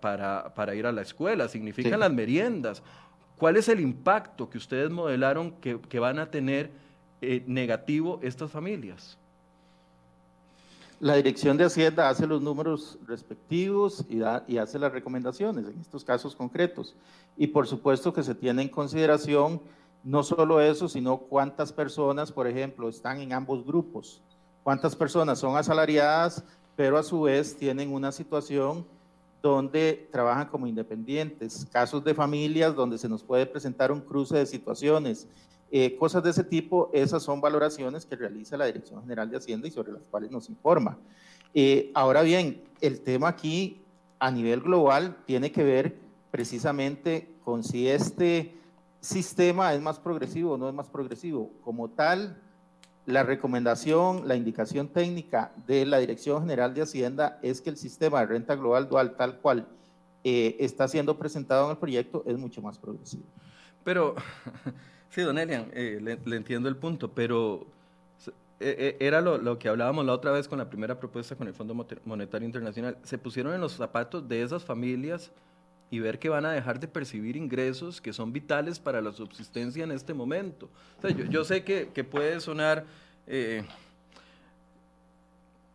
para, 0.01 0.55
para, 0.55 0.75
ir 0.75 0.87
a 0.87 0.93
la 0.93 1.03
escuela, 1.03 1.49
significan 1.49 2.01
las 2.01 2.13
meriendas. 2.13 2.83
¿Cuál 3.37 3.57
es 3.57 3.69
el 3.69 3.81
impacto 3.81 4.49
que 4.49 4.57
ustedes 4.57 4.91
modelaron 4.91 5.51
que, 5.61 5.99
van 5.99 6.19
a 6.21 6.31
tener 6.31 6.71
eh, 7.21 7.43
negativo 7.47 8.21
estas 8.23 8.51
familias? 8.51 9.19
La 11.01 11.17
Dirección 11.17 11.57
de 11.57 11.65
Hacienda 11.65 12.09
hace 12.09 12.29
los 12.29 12.41
números 12.41 12.97
respectivos 13.05 14.07
y, 14.09 14.21
y, 14.47 14.59
hace 14.59 14.79
las 14.79 14.93
recomendaciones 14.93 15.67
en 15.67 15.81
estos 15.81 16.05
casos 16.05 16.37
concretos. 16.37 16.95
Y 17.37 17.49
por 17.49 17.67
supuesto 17.67 18.13
que 18.13 18.23
se 18.23 18.37
tiene 18.37 18.63
en 18.63 18.69
consideración 18.69 19.61
no 20.05 20.23
solo 20.23 20.61
eso, 20.61 20.89
sino 20.89 21.19
cuántas 21.19 21.73
personas, 21.73 22.31
por 22.31 22.47
ejemplo, 22.47 22.89
están 22.89 23.21
en 23.21 23.33
ambos 23.33 23.67
grupos, 23.67 24.23
cuántas 24.63 24.95
personas 24.95 25.41
son 25.41 25.57
asalariadas, 25.57 26.45
pero 26.77 26.99
a 26.99 27.03
su 27.03 27.23
vez 27.23 27.57
tienen 27.57 27.93
una 27.93 28.13
situación 28.13 28.87
donde 29.43 30.09
trabajan 30.13 30.47
como 30.47 30.67
independientes, 30.67 31.67
casos 31.73 32.05
de 32.05 32.15
familias 32.15 32.75
donde 32.75 32.99
se 32.99 33.09
nos 33.09 33.23
puede 33.23 33.47
presentar 33.47 33.91
un 33.91 34.01
cruce 34.01 34.37
de 34.37 34.47
situaciones 34.47 35.27
eh, 35.75 35.97
cosas 35.97 36.23
de 36.23 36.29
ese 36.29 36.45
tipo, 36.45 36.91
esas 36.93 37.23
son 37.23 37.41
valoraciones 37.41 38.05
que 38.05 38.15
realiza 38.15 38.59
la 38.59 38.67
Dirección 38.67 39.01
General 39.01 39.31
de 39.31 39.39
Hacienda 39.39 39.67
y 39.67 39.71
sobre 39.71 39.93
las 39.93 40.03
cuales 40.03 40.31
nos 40.31 40.51
informa. 40.51 40.99
Eh, 41.55 41.91
ahora 41.95 42.21
bien, 42.21 42.63
el 42.83 43.01
tema 43.01 43.29
aquí 43.29 43.81
a 44.19 44.31
nivel 44.31 44.61
global 44.61 45.17
tiene 45.25 45.51
que 45.51 45.65
ver 45.65 45.97
precisamente 46.31 47.27
con 47.43 47.65
si 47.65 47.89
este 47.89 48.55
sistema 49.01 49.73
es 49.73 49.81
más 49.81 49.99
progresivo 49.99 50.53
o 50.53 50.59
no 50.59 50.69
es 50.69 50.75
más 50.75 50.91
progresivo. 50.91 51.51
Como 51.65 51.89
tal, 51.89 52.39
la 53.07 53.23
recomendación, 53.23 54.29
la 54.29 54.37
indicación 54.37 54.89
técnica 54.89 55.53
de 55.67 55.87
la 55.87 55.99
Dirección 55.99 56.41
General 56.41 56.73
de 56.75 56.83
Hacienda 56.83 57.39
es 57.43 57.61
que 57.61 57.71
el 57.71 57.77
sistema 57.77 58.21
de 58.21 58.27
renta 58.27 58.55
global 58.55 58.89
dual 58.89 59.17
tal 59.17 59.39
cual 59.39 59.67
eh, 60.25 60.57
está 60.61 60.87
siendo 60.87 61.19
presentado 61.19 61.65
en 61.65 61.73
el 61.73 61.79
proyecto 61.79 62.23
es 62.27 62.39
mucho 62.39 62.63
más 62.63 62.79
progresivo. 62.79 63.25
Pero 63.85 64.15
Sí, 65.13 65.21
don 65.21 65.37
Elian, 65.37 65.71
eh, 65.75 65.99
le, 66.01 66.37
entiendo 66.37 66.71
el 66.71 66.77
punto, 66.77 67.11
pero 67.13 67.67
e, 68.61 68.97
e, 68.99 69.07
era 69.07 69.21
lo, 69.21 69.59
que 69.59 69.69
hablábamos 69.69 70.07
la 70.07 70.15
otra 70.15 70.31
vez 70.31 70.49
con 70.49 70.57
la 70.59 70.71
primera 70.71 70.99
propuesta 70.99 71.37
con 71.37 71.47
el 71.47 71.53
Fondo 71.53 71.75
Monetario 72.07 72.47
Internacional. 72.47 72.97
Se 73.03 73.19
pusieron 73.19 73.53
en 73.53 73.61
los 73.61 73.75
zapatos 73.75 74.27
de 74.27 74.43
esas 74.43 74.65
familias 74.65 75.31
y 75.93 76.01
ver 76.01 76.19
que 76.19 76.31
van 76.31 76.47
a 76.47 76.53
dejar 76.53 76.81
de 76.81 76.89
percibir 76.89 77.37
ingresos 77.37 78.01
que 78.01 78.15
son 78.15 78.33
vitales 78.33 78.79
para 78.79 79.03
la 79.03 79.13
subsistencia 79.13 79.85
en 79.85 79.93
este 79.93 80.15
momento. 80.15 80.71
yo, 81.29 81.45
sé 81.45 81.65
que, 81.65 82.03
puede 82.03 82.41
sonar... 82.41 82.87
Eh, 83.27 83.63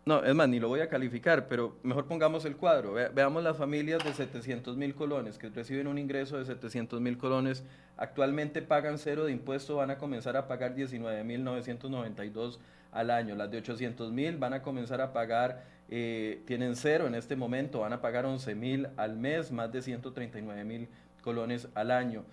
no, 0.07 0.23
es 0.23 0.33
más, 0.33 0.49
ni 0.49 0.59
lo 0.59 0.69
voy 0.69 0.79
a 0.79 0.89
calificar, 0.89 1.47
pero 1.47 1.75
mejor 1.83 2.07
pongamos 2.07 2.45
el 2.45 2.55
cuadro. 2.55 2.93
veamos 2.93 3.43
las 3.43 3.57
familias 3.57 4.03
de 4.03 4.11
700 4.11 4.75
mil 4.75 4.95
colones 4.95 5.37
que 5.37 5.49
reciben 5.49 5.85
un 5.85 5.99
ingreso 5.99 6.39
de 6.39 6.45
700 6.45 6.99
mil 6.99 7.19
colones, 7.19 7.63
actualmente 7.95 8.63
pagan 8.63 8.97
cero 8.97 9.25
de 9.25 9.33
impuesto, 9.33 9.75
van 9.75 9.91
a 9.91 9.99
comenzar 9.99 10.35
a 10.35 10.47
pagar 10.47 10.73
19 10.73 11.23
mil 11.25 11.43
992 11.43 12.59
al 12.91 13.11
año. 13.11 13.35
Las 13.35 13.51
de 13.51 13.59
800 13.59 14.11
mil 14.11 14.37
van 14.37 14.53
a 14.53 14.63
comenzar 14.63 14.99
a 14.99 15.13
pagar, 15.13 15.63
eh, 15.89 16.41
tienen 16.45 16.75
cero 16.75 17.07
en 17.07 17.15
este 17.15 17.35
momento, 17.35 17.79
van 17.79 17.93
a 17.93 18.01
pagar 18.01 18.25
11 18.25 18.55
mil 18.55 18.87
al 18.97 19.15
mes, 19.17 19.51
más 19.51 19.71
de 19.71 19.81
139 19.81 20.63
mil 20.63 20.89
colones 21.21 21.67
al 21.75 21.91
año. 21.91 22.25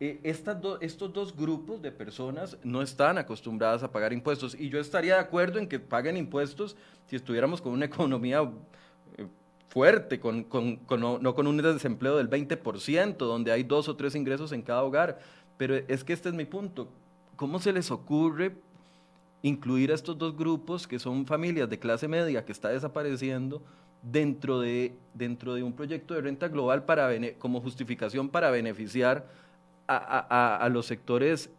Eh, 0.00 0.20
estos 0.22 1.12
dos 1.12 1.36
grupos 1.36 1.82
de 1.82 1.90
personas 1.90 2.56
no 2.62 2.82
están 2.82 3.18
acostumbradas 3.18 3.82
a 3.82 3.90
pagar 3.90 4.12
impuestos 4.12 4.54
y 4.54 4.68
yo 4.68 4.78
estaría 4.78 5.14
de 5.14 5.20
acuerdo 5.20 5.58
en 5.58 5.66
que 5.66 5.80
paguen 5.80 6.16
impuestos 6.16 6.76
si 7.06 7.16
estuviéramos 7.16 7.60
con 7.60 7.72
una 7.72 7.84
economía 7.86 8.42
eh, 9.16 9.26
fuerte, 9.68 10.20
con, 10.20 10.46
no, 10.50 11.34
con 11.34 11.46
un 11.46 11.56
desempleo 11.56 12.16
del 12.16 12.30
20%, 12.30 13.16
donde 13.16 13.50
hay 13.50 13.64
dos 13.64 13.88
o 13.88 13.96
tres 13.96 14.14
ingresos 14.14 14.52
en 14.52 14.62
cada 14.62 14.84
hogar. 14.84 15.18
Pero 15.56 15.74
es 15.74 16.04
que 16.04 16.12
este 16.12 16.28
es 16.28 16.34
mi 16.34 16.44
punto. 16.44 16.88
¿Cómo 17.34 17.58
se 17.58 17.72
les 17.72 17.90
ocurre 17.90 18.54
incluir 19.42 19.92
a 19.92 19.94
estos 19.94 20.18
dos 20.18 20.36
grupos 20.36 20.86
que 20.86 20.98
son 20.98 21.26
familias 21.26 21.68
de 21.68 21.78
clase 21.78 22.08
media 22.08 22.44
que 22.44 22.52
está 22.52 22.68
desapareciendo 22.70 23.62
dentro 24.02 24.60
de, 24.60 24.92
dentro 25.14 25.54
de 25.54 25.62
un 25.62 25.72
proyecto 25.72 26.14
de 26.14 26.22
renta 26.22 26.48
global 26.48 26.84
para, 26.84 27.10
como 27.38 27.60
justificación 27.60 28.28
para 28.28 28.50
beneficiar 28.50 29.26
a, 29.86 30.68
los 30.70 30.86
sectores 30.86 31.50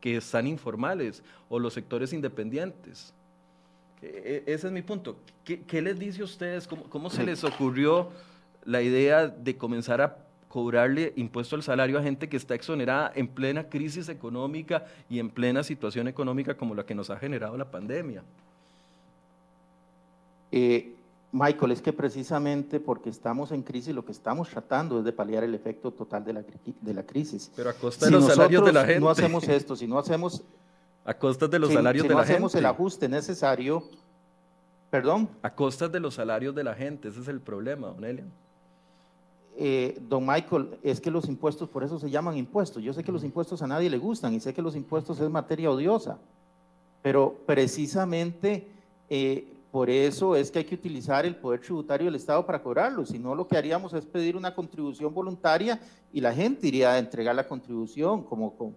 que 0.00 0.16
están 0.16 0.46
informales 0.46 1.22
o 1.48 1.58
los 1.58 1.72
sectores 1.72 2.12
independientes. 2.12 3.14
E, 4.02 4.44
e, 4.46 4.52
ese 4.52 4.66
es 4.66 4.72
mi 4.72 4.82
punto. 4.82 5.16
¿Qué, 5.44 5.82
les 5.82 5.98
dice 5.98 6.22
a 6.22 6.24
ustedes? 6.24 6.66
¿Cómo, 6.66 7.10
se 7.10 7.24
les 7.24 7.42
ocurrió 7.44 8.10
la 8.64 8.82
idea 8.82 9.28
de 9.28 9.56
comenzar 9.56 10.00
a 10.00 10.16
cobrarle 10.50 11.12
impuesto 11.14 11.54
al 11.54 11.62
salario 11.62 11.96
a 11.96 12.02
gente 12.02 12.28
que 12.28 12.36
está 12.36 12.56
exonerada 12.56 13.12
en 13.14 13.28
plena 13.28 13.68
crisis 13.68 14.08
económica 14.08 14.84
y 15.08 15.20
en 15.20 15.30
plena 15.30 15.62
situación 15.62 16.08
económica 16.08 16.56
como 16.56 16.74
la 16.74 16.84
que 16.84 16.92
nos 16.92 17.08
ha 17.08 17.16
generado 17.16 17.56
la 17.56 17.70
pandemia? 17.70 18.24
Eh, 20.50 20.92
Michael, 21.30 21.70
es 21.70 21.80
que 21.80 21.92
precisamente 21.92 22.80
porque 22.80 23.10
estamos 23.10 23.52
en 23.52 23.62
crisis, 23.62 23.94
lo 23.94 24.04
que 24.04 24.10
estamos 24.10 24.48
tratando 24.48 24.98
es 24.98 25.04
de 25.04 25.12
paliar 25.12 25.44
el 25.44 25.54
efecto 25.54 25.92
total 25.92 26.24
de 26.24 26.32
la, 26.32 26.42
de 26.80 26.94
la 26.94 27.04
crisis. 27.04 27.52
Pero 27.54 27.70
a 27.70 27.72
costa 27.72 28.06
de 28.06 28.10
los 28.10 28.26
salarios 28.26 28.64
de 28.64 28.72
la 28.72 28.84
gente. 28.84 29.00
no 29.00 29.08
hacemos 29.08 29.48
esto, 29.48 29.76
si 29.76 29.86
no 29.86 30.00
hacemos... 30.00 30.42
A 31.04 31.14
costa 31.14 31.46
de 31.46 31.60
los 31.60 31.72
salarios 31.72 32.02
de 32.02 32.12
la 32.12 32.24
gente. 32.24 32.26
Si 32.26 32.32
no 32.32 32.34
hacemos 32.34 32.54
el 32.56 32.66
ajuste 32.66 33.08
necesario, 33.08 33.84
perdón. 34.90 35.28
A 35.42 35.54
costa 35.54 35.88
de 35.88 36.00
los 36.00 36.14
salarios 36.14 36.56
de 36.56 36.64
la 36.64 36.74
gente, 36.74 37.08
ese 37.08 37.20
es 37.20 37.28
el 37.28 37.40
problema, 37.40 37.86
don 37.86 38.04
Elian. 38.04 38.32
Eh, 39.62 40.00
don 40.08 40.26
Michael, 40.26 40.78
es 40.82 41.02
que 41.02 41.10
los 41.10 41.28
impuestos, 41.28 41.68
por 41.68 41.84
eso 41.84 41.98
se 41.98 42.08
llaman 42.08 42.38
impuestos. 42.38 42.82
Yo 42.82 42.94
sé 42.94 43.04
que 43.04 43.12
los 43.12 43.22
impuestos 43.24 43.60
a 43.60 43.66
nadie 43.66 43.90
le 43.90 43.98
gustan 43.98 44.32
y 44.32 44.40
sé 44.40 44.54
que 44.54 44.62
los 44.62 44.74
impuestos 44.74 45.20
es 45.20 45.28
materia 45.28 45.70
odiosa, 45.70 46.18
pero 47.02 47.36
precisamente... 47.46 48.66
Eh, 49.10 49.46
por 49.70 49.88
eso 49.88 50.34
es 50.34 50.50
que 50.50 50.60
hay 50.60 50.64
que 50.64 50.74
utilizar 50.74 51.24
el 51.24 51.36
poder 51.36 51.60
tributario 51.60 52.06
del 52.06 52.16
Estado 52.16 52.44
para 52.44 52.60
cobrarlo. 52.60 53.06
Si 53.06 53.20
no, 53.20 53.36
lo 53.36 53.46
que 53.46 53.56
haríamos 53.56 53.92
es 53.92 54.04
pedir 54.04 54.36
una 54.36 54.52
contribución 54.52 55.14
voluntaria 55.14 55.80
y 56.12 56.20
la 56.20 56.34
gente 56.34 56.66
iría 56.66 56.92
a 56.92 56.98
entregar 56.98 57.36
la 57.36 57.46
contribución. 57.46 58.24
Como, 58.24 58.74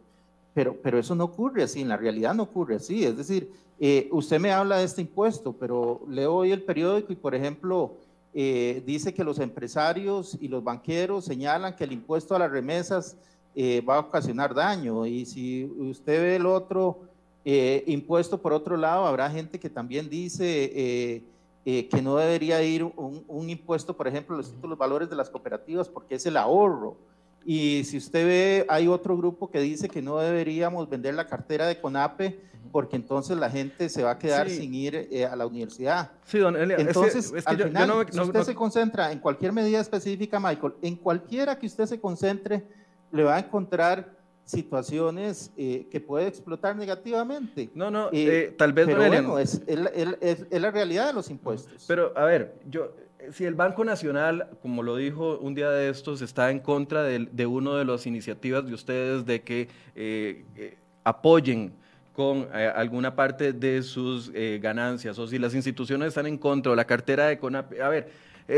pero, 0.53 0.77
pero 0.83 0.99
eso 0.99 1.15
no 1.15 1.23
ocurre 1.23 1.63
así, 1.63 1.81
en 1.81 1.89
la 1.89 1.97
realidad 1.97 2.35
no 2.35 2.43
ocurre 2.43 2.75
así. 2.75 3.03
Es 3.03 3.17
decir, 3.17 3.51
eh, 3.79 4.07
usted 4.11 4.39
me 4.39 4.51
habla 4.51 4.77
de 4.77 4.83
este 4.83 5.01
impuesto, 5.01 5.53
pero 5.53 6.01
leo 6.07 6.35
hoy 6.35 6.51
el 6.51 6.61
periódico 6.61 7.11
y, 7.11 7.15
por 7.15 7.33
ejemplo, 7.33 7.95
eh, 8.33 8.81
dice 8.85 9.13
que 9.13 9.23
los 9.23 9.39
empresarios 9.39 10.37
y 10.39 10.47
los 10.47 10.63
banqueros 10.63 11.25
señalan 11.25 11.75
que 11.75 11.83
el 11.83 11.91
impuesto 11.91 12.35
a 12.35 12.39
las 12.39 12.51
remesas 12.51 13.17
eh, 13.55 13.81
va 13.81 13.97
a 13.97 13.99
ocasionar 13.99 14.53
daño. 14.53 15.05
Y 15.05 15.25
si 15.25 15.65
usted 15.65 16.21
ve 16.21 16.35
el 16.37 16.45
otro 16.45 17.01
eh, 17.45 17.83
impuesto, 17.87 18.41
por 18.41 18.53
otro 18.53 18.77
lado, 18.77 19.05
habrá 19.05 19.29
gente 19.29 19.59
que 19.59 19.69
también 19.69 20.09
dice 20.09 20.71
eh, 20.73 21.23
eh, 21.65 21.87
que 21.89 22.01
no 22.01 22.15
debería 22.15 22.61
ir 22.63 22.83
un, 22.83 23.49
impuesto, 23.49 23.95
por 23.95 24.07
ejemplo, 24.07 24.37
los 24.37 24.51
títulos 24.51 24.77
valores 24.77 25.09
de 25.09 25.15
las 25.15 25.29
cooperativas, 25.29 25.89
porque 25.89 26.15
es 26.15 26.25
el 26.25 26.37
ahorro. 26.37 26.95
Y 27.45 27.83
si 27.83 27.97
usted 27.97 28.25
ve, 28.25 28.65
hay 28.69 28.87
otro 28.87 29.17
grupo 29.17 29.49
que 29.49 29.59
dice 29.59 29.89
que 29.89 30.01
no 30.01 30.17
deberíamos 30.19 30.89
vender 30.89 31.13
la 31.13 31.27
cartera 31.27 31.67
de 31.67 31.79
CONAPE, 31.79 32.39
porque 32.71 32.95
entonces 32.95 33.37
la 33.37 33.49
gente 33.49 33.89
se 33.89 34.03
va 34.03 34.11
a 34.11 34.19
quedar 34.19 34.49
sin 34.49 34.73
ir 34.73 35.09
a 35.29 35.35
la 35.35 35.45
universidad. 35.45 36.11
Sí, 36.25 36.39
don 36.39 36.55
Elia, 36.55 36.77
Entonces, 36.79 37.31
al 37.45 37.57
final, 37.57 38.07
si 38.09 38.19
usted 38.19 38.43
se 38.43 38.55
concentra 38.55 39.11
en 39.11 39.19
cualquier 39.19 39.51
medida 39.51 39.79
específica, 39.79 40.39
Michael, 40.39 40.73
en 40.81 40.95
cualquiera 40.95 41.57
que 41.59 41.67
usted 41.67 41.85
se 41.85 41.99
concentre, 41.99 42.63
le 43.11 43.23
va 43.23 43.35
a 43.35 43.39
encontrar 43.39 44.23
situaciones 44.45 45.51
eh, 45.55 45.87
que 45.89 46.01
puede 46.01 46.27
explotar 46.27 46.75
negativamente. 46.75 47.69
No, 47.73 47.89
no, 47.89 48.09
eh, 48.11 48.53
tal 48.57 48.73
vez... 48.73 48.87
Pero 48.87 49.07
bueno, 49.07 49.39
es, 49.39 49.61
es, 49.67 50.61
la 50.61 50.71
realidad 50.71 51.07
de 51.07 51.13
los 51.13 51.29
impuestos. 51.29 51.85
Pero, 51.87 52.11
a 52.17 52.25
ver, 52.25 52.55
yo, 52.69 52.91
si 53.31 53.45
el 53.45 53.55
Banco 53.55 53.83
Nacional, 53.83 54.49
como 54.61 54.83
lo 54.83 54.97
dijo 54.97 55.37
un 55.37 55.55
día 55.55 55.69
de 55.69 55.89
estos, 55.89 56.21
está 56.21 56.51
en 56.51 56.59
contra 56.59 57.03
de, 57.03 57.45
una 57.45 57.75
de 57.77 57.85
las 57.85 58.05
iniciativas 58.05 58.65
de 58.65 58.73
ustedes 58.73 59.25
de 59.25 59.41
que 59.41 59.69
eh, 59.95 60.45
eh, 60.55 60.77
apoyen 61.03 61.73
con 62.13 62.47
eh, 62.53 62.71
alguna 62.75 63.15
parte 63.15 63.53
de 63.53 63.81
sus 63.81 64.31
ganancias, 64.59 65.17
o 65.17 65.27
si 65.27 65.39
las 65.39 65.55
instituciones 65.55 66.09
están 66.09 66.27
en 66.27 66.37
contra, 66.37 66.71
o 66.71 66.75
la 66.75 66.85
cartera 66.85 67.27
de 67.27 67.39
CONAP, 67.39 67.73
a 67.81 67.89
ver, 67.89 68.11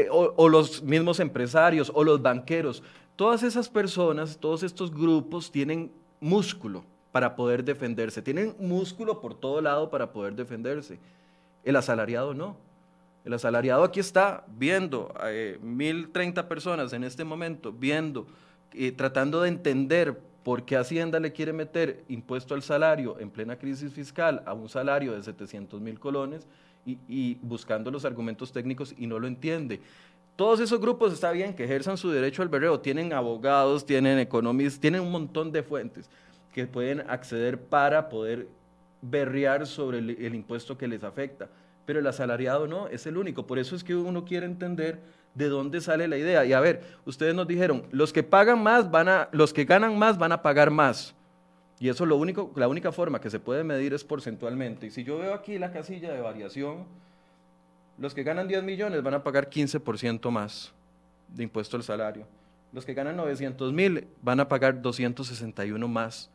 o 0.09 0.49
los 0.49 0.81
mismos 0.83 1.19
empresarios, 1.19 1.91
o 1.93 2.03
los 2.03 2.21
banqueros, 2.21 2.83
todas 3.15 3.43
esas 3.43 3.69
personas, 3.69 4.37
todos 4.37 4.63
estos 4.63 4.91
grupos 4.91 5.51
tienen 5.51 5.91
músculo 6.19 6.83
para 7.11 7.35
poder 7.35 7.63
defenderse, 7.63 8.21
tienen 8.21 8.55
músculo 8.59 9.21
por 9.21 9.35
todo 9.35 9.61
lado 9.61 9.89
para 9.89 10.11
poder 10.11 10.35
defenderse. 10.35 10.99
El 11.63 11.77
asalariado 11.77 12.33
no. 12.33 12.57
El 13.25 13.33
asalariado 13.33 13.83
aquí 13.83 13.99
está 13.99 14.45
viendo 14.47 15.11
eh, 15.23 15.57
1.030 15.63 16.47
personas 16.47 16.93
en 16.93 17.03
este 17.03 17.23
momento, 17.23 17.73
viendo, 17.73 18.27
y 18.71 18.91
tratando 18.91 19.41
de 19.41 19.49
entender 19.49 20.21
por 20.43 20.63
qué 20.63 20.77
Hacienda 20.77 21.19
le 21.19 21.33
quiere 21.33 21.51
meter 21.51 22.03
impuesto 22.07 22.53
al 22.53 22.61
salario 22.61 23.19
en 23.19 23.31
plena 23.31 23.57
crisis 23.57 23.91
fiscal 23.91 24.43
a 24.45 24.53
un 24.53 24.69
salario 24.69 25.13
de 25.13 25.23
700 25.23 25.81
mil 25.81 25.99
colones 25.99 26.47
y, 26.85 27.39
buscando 27.41 27.89
los 27.89 28.05
argumentos 28.05 28.51
técnicos 28.51 28.93
y 28.95 29.07
no 29.07 29.17
lo 29.17 29.25
entiende. 29.25 29.81
Todos 30.35 30.59
esos 30.59 30.79
grupos 30.79 31.11
está 31.11 31.31
bien 31.31 31.55
que 31.55 31.63
ejerzan 31.63 31.97
su 31.97 32.11
derecho 32.11 32.43
al 32.43 32.49
berreo, 32.49 32.79
tienen 32.79 33.11
abogados, 33.11 33.87
tienen 33.87 34.19
economistas, 34.19 34.79
tienen 34.79 35.01
un 35.01 35.11
montón 35.11 35.51
de 35.51 35.63
fuentes 35.63 36.11
que 36.53 36.67
pueden 36.67 37.09
acceder 37.09 37.59
para 37.59 38.07
poder 38.07 38.47
berrear 39.01 39.65
sobre 39.65 39.97
el 39.97 40.35
impuesto 40.35 40.77
que 40.77 40.87
les 40.87 41.03
afecta 41.03 41.49
pero 41.85 41.99
el 41.99 42.07
asalariado 42.07 42.67
no, 42.67 42.87
es 42.87 43.05
el 43.05 43.17
único. 43.17 43.45
Por 43.45 43.59
eso 43.59 43.75
es 43.75 43.83
que 43.83 43.95
uno 43.95 44.25
quiere 44.25 44.45
entender 44.45 44.99
de 45.33 45.49
dónde 45.49 45.81
sale 45.81 46.07
la 46.07 46.17
idea. 46.17 46.45
Y 46.45 46.53
a 46.53 46.59
ver, 46.59 46.83
ustedes 47.05 47.35
nos 47.35 47.47
dijeron, 47.47 47.83
los 47.91 48.11
que 48.11 48.23
pagan 48.23 48.63
más 48.63 48.89
van 48.89 49.09
a, 49.09 49.29
los 49.31 49.53
que 49.53 49.65
ganan 49.65 49.97
más 49.97 50.17
van 50.17 50.31
a 50.31 50.41
pagar 50.41 50.71
más. 50.71 51.13
Y 51.79 51.89
eso 51.89 52.05
lo 52.05 52.15
único, 52.15 52.51
la 52.55 52.67
única 52.67 52.91
forma 52.91 53.19
que 53.19 53.29
se 53.29 53.39
puede 53.39 53.63
medir 53.63 53.93
es 53.93 54.03
porcentualmente. 54.03 54.87
Y 54.87 54.91
si 54.91 55.03
yo 55.03 55.17
veo 55.17 55.33
aquí 55.33 55.59
la 55.59 55.71
casilla 55.71 56.13
de 56.13 56.21
variación, 56.21 56.85
los 57.97 58.13
que 58.13 58.23
ganan 58.23 58.47
10 58.47 58.63
millones 58.63 59.03
van 59.03 59.13
a 59.13 59.23
pagar 59.23 59.49
15% 59.49 60.31
más 60.31 60.73
de 61.27 61.43
impuesto 61.43 61.77
al 61.77 61.83
salario. 61.83 62.25
Los 62.71 62.85
que 62.85 62.93
ganan 62.93 63.15
900 63.17 63.71
mil 63.73 64.07
van 64.21 64.39
a 64.39 64.47
pagar 64.47 64.81
261 64.81 65.87
más 65.87 66.29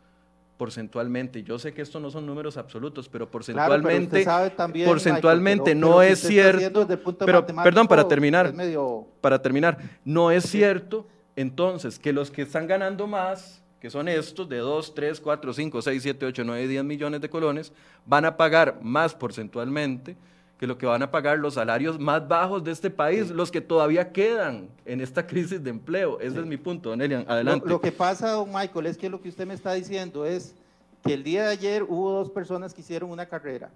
porcentualmente. 0.60 1.42
Yo 1.42 1.58
sé 1.58 1.72
que 1.72 1.80
estos 1.80 2.02
no 2.02 2.10
son 2.10 2.26
números 2.26 2.58
absolutos, 2.58 3.08
pero 3.08 3.30
porcentualmente, 3.30 4.22
claro, 4.24 4.44
pero 4.44 4.56
también, 4.56 4.86
porcentualmente 4.86 5.74
Michael, 5.74 5.80
no 5.80 5.96
pero 5.96 6.02
es 6.02 6.20
cierto. 6.20 6.86
Pero 7.24 7.46
perdón, 7.46 7.88
para 7.88 8.06
terminar, 8.06 8.52
medio... 8.52 9.06
para 9.22 9.40
terminar, 9.40 9.78
no 10.04 10.30
es 10.30 10.44
cierto 10.44 11.06
entonces 11.34 11.98
que 11.98 12.12
los 12.12 12.30
que 12.30 12.42
están 12.42 12.66
ganando 12.66 13.06
más, 13.06 13.62
que 13.80 13.88
son 13.88 14.06
estos 14.06 14.50
de 14.50 14.58
2, 14.58 14.94
3, 14.94 15.18
4, 15.18 15.52
5, 15.54 15.80
6, 15.80 16.02
7, 16.02 16.26
8, 16.26 16.42
9, 16.44 16.68
10 16.68 16.84
millones 16.84 17.22
de 17.22 17.30
colones, 17.30 17.72
van 18.04 18.26
a 18.26 18.36
pagar 18.36 18.80
más 18.82 19.14
porcentualmente 19.14 20.14
que 20.60 20.66
lo 20.66 20.76
que 20.76 20.84
van 20.84 21.02
a 21.02 21.10
pagar 21.10 21.38
los 21.38 21.54
salarios 21.54 21.98
más 21.98 22.28
bajos 22.28 22.62
de 22.62 22.70
este 22.70 22.90
país, 22.90 23.28
sí. 23.28 23.32
los 23.32 23.50
que 23.50 23.62
todavía 23.62 24.12
quedan 24.12 24.68
en 24.84 25.00
esta 25.00 25.26
crisis 25.26 25.64
de 25.64 25.70
empleo. 25.70 26.20
Ese 26.20 26.32
sí. 26.32 26.38
es 26.40 26.44
mi 26.44 26.58
punto, 26.58 26.90
don 26.90 27.00
Elian. 27.00 27.24
Adelante. 27.26 27.64
Lo, 27.64 27.76
lo, 27.76 27.80
que 27.80 27.90
pasa, 27.90 28.32
don 28.32 28.52
Michael, 28.52 28.84
es 28.84 28.98
que 28.98 29.08
lo 29.08 29.22
que 29.22 29.30
usted 29.30 29.46
me 29.46 29.54
está 29.54 29.72
diciendo 29.72 30.26
es 30.26 30.54
que 31.02 31.14
el 31.14 31.24
día 31.24 31.44
de 31.44 31.48
ayer 31.48 31.82
hubo 31.82 32.12
dos 32.12 32.28
personas 32.28 32.74
que 32.74 32.82
hicieron 32.82 33.10
una 33.10 33.24
carrera. 33.24 33.70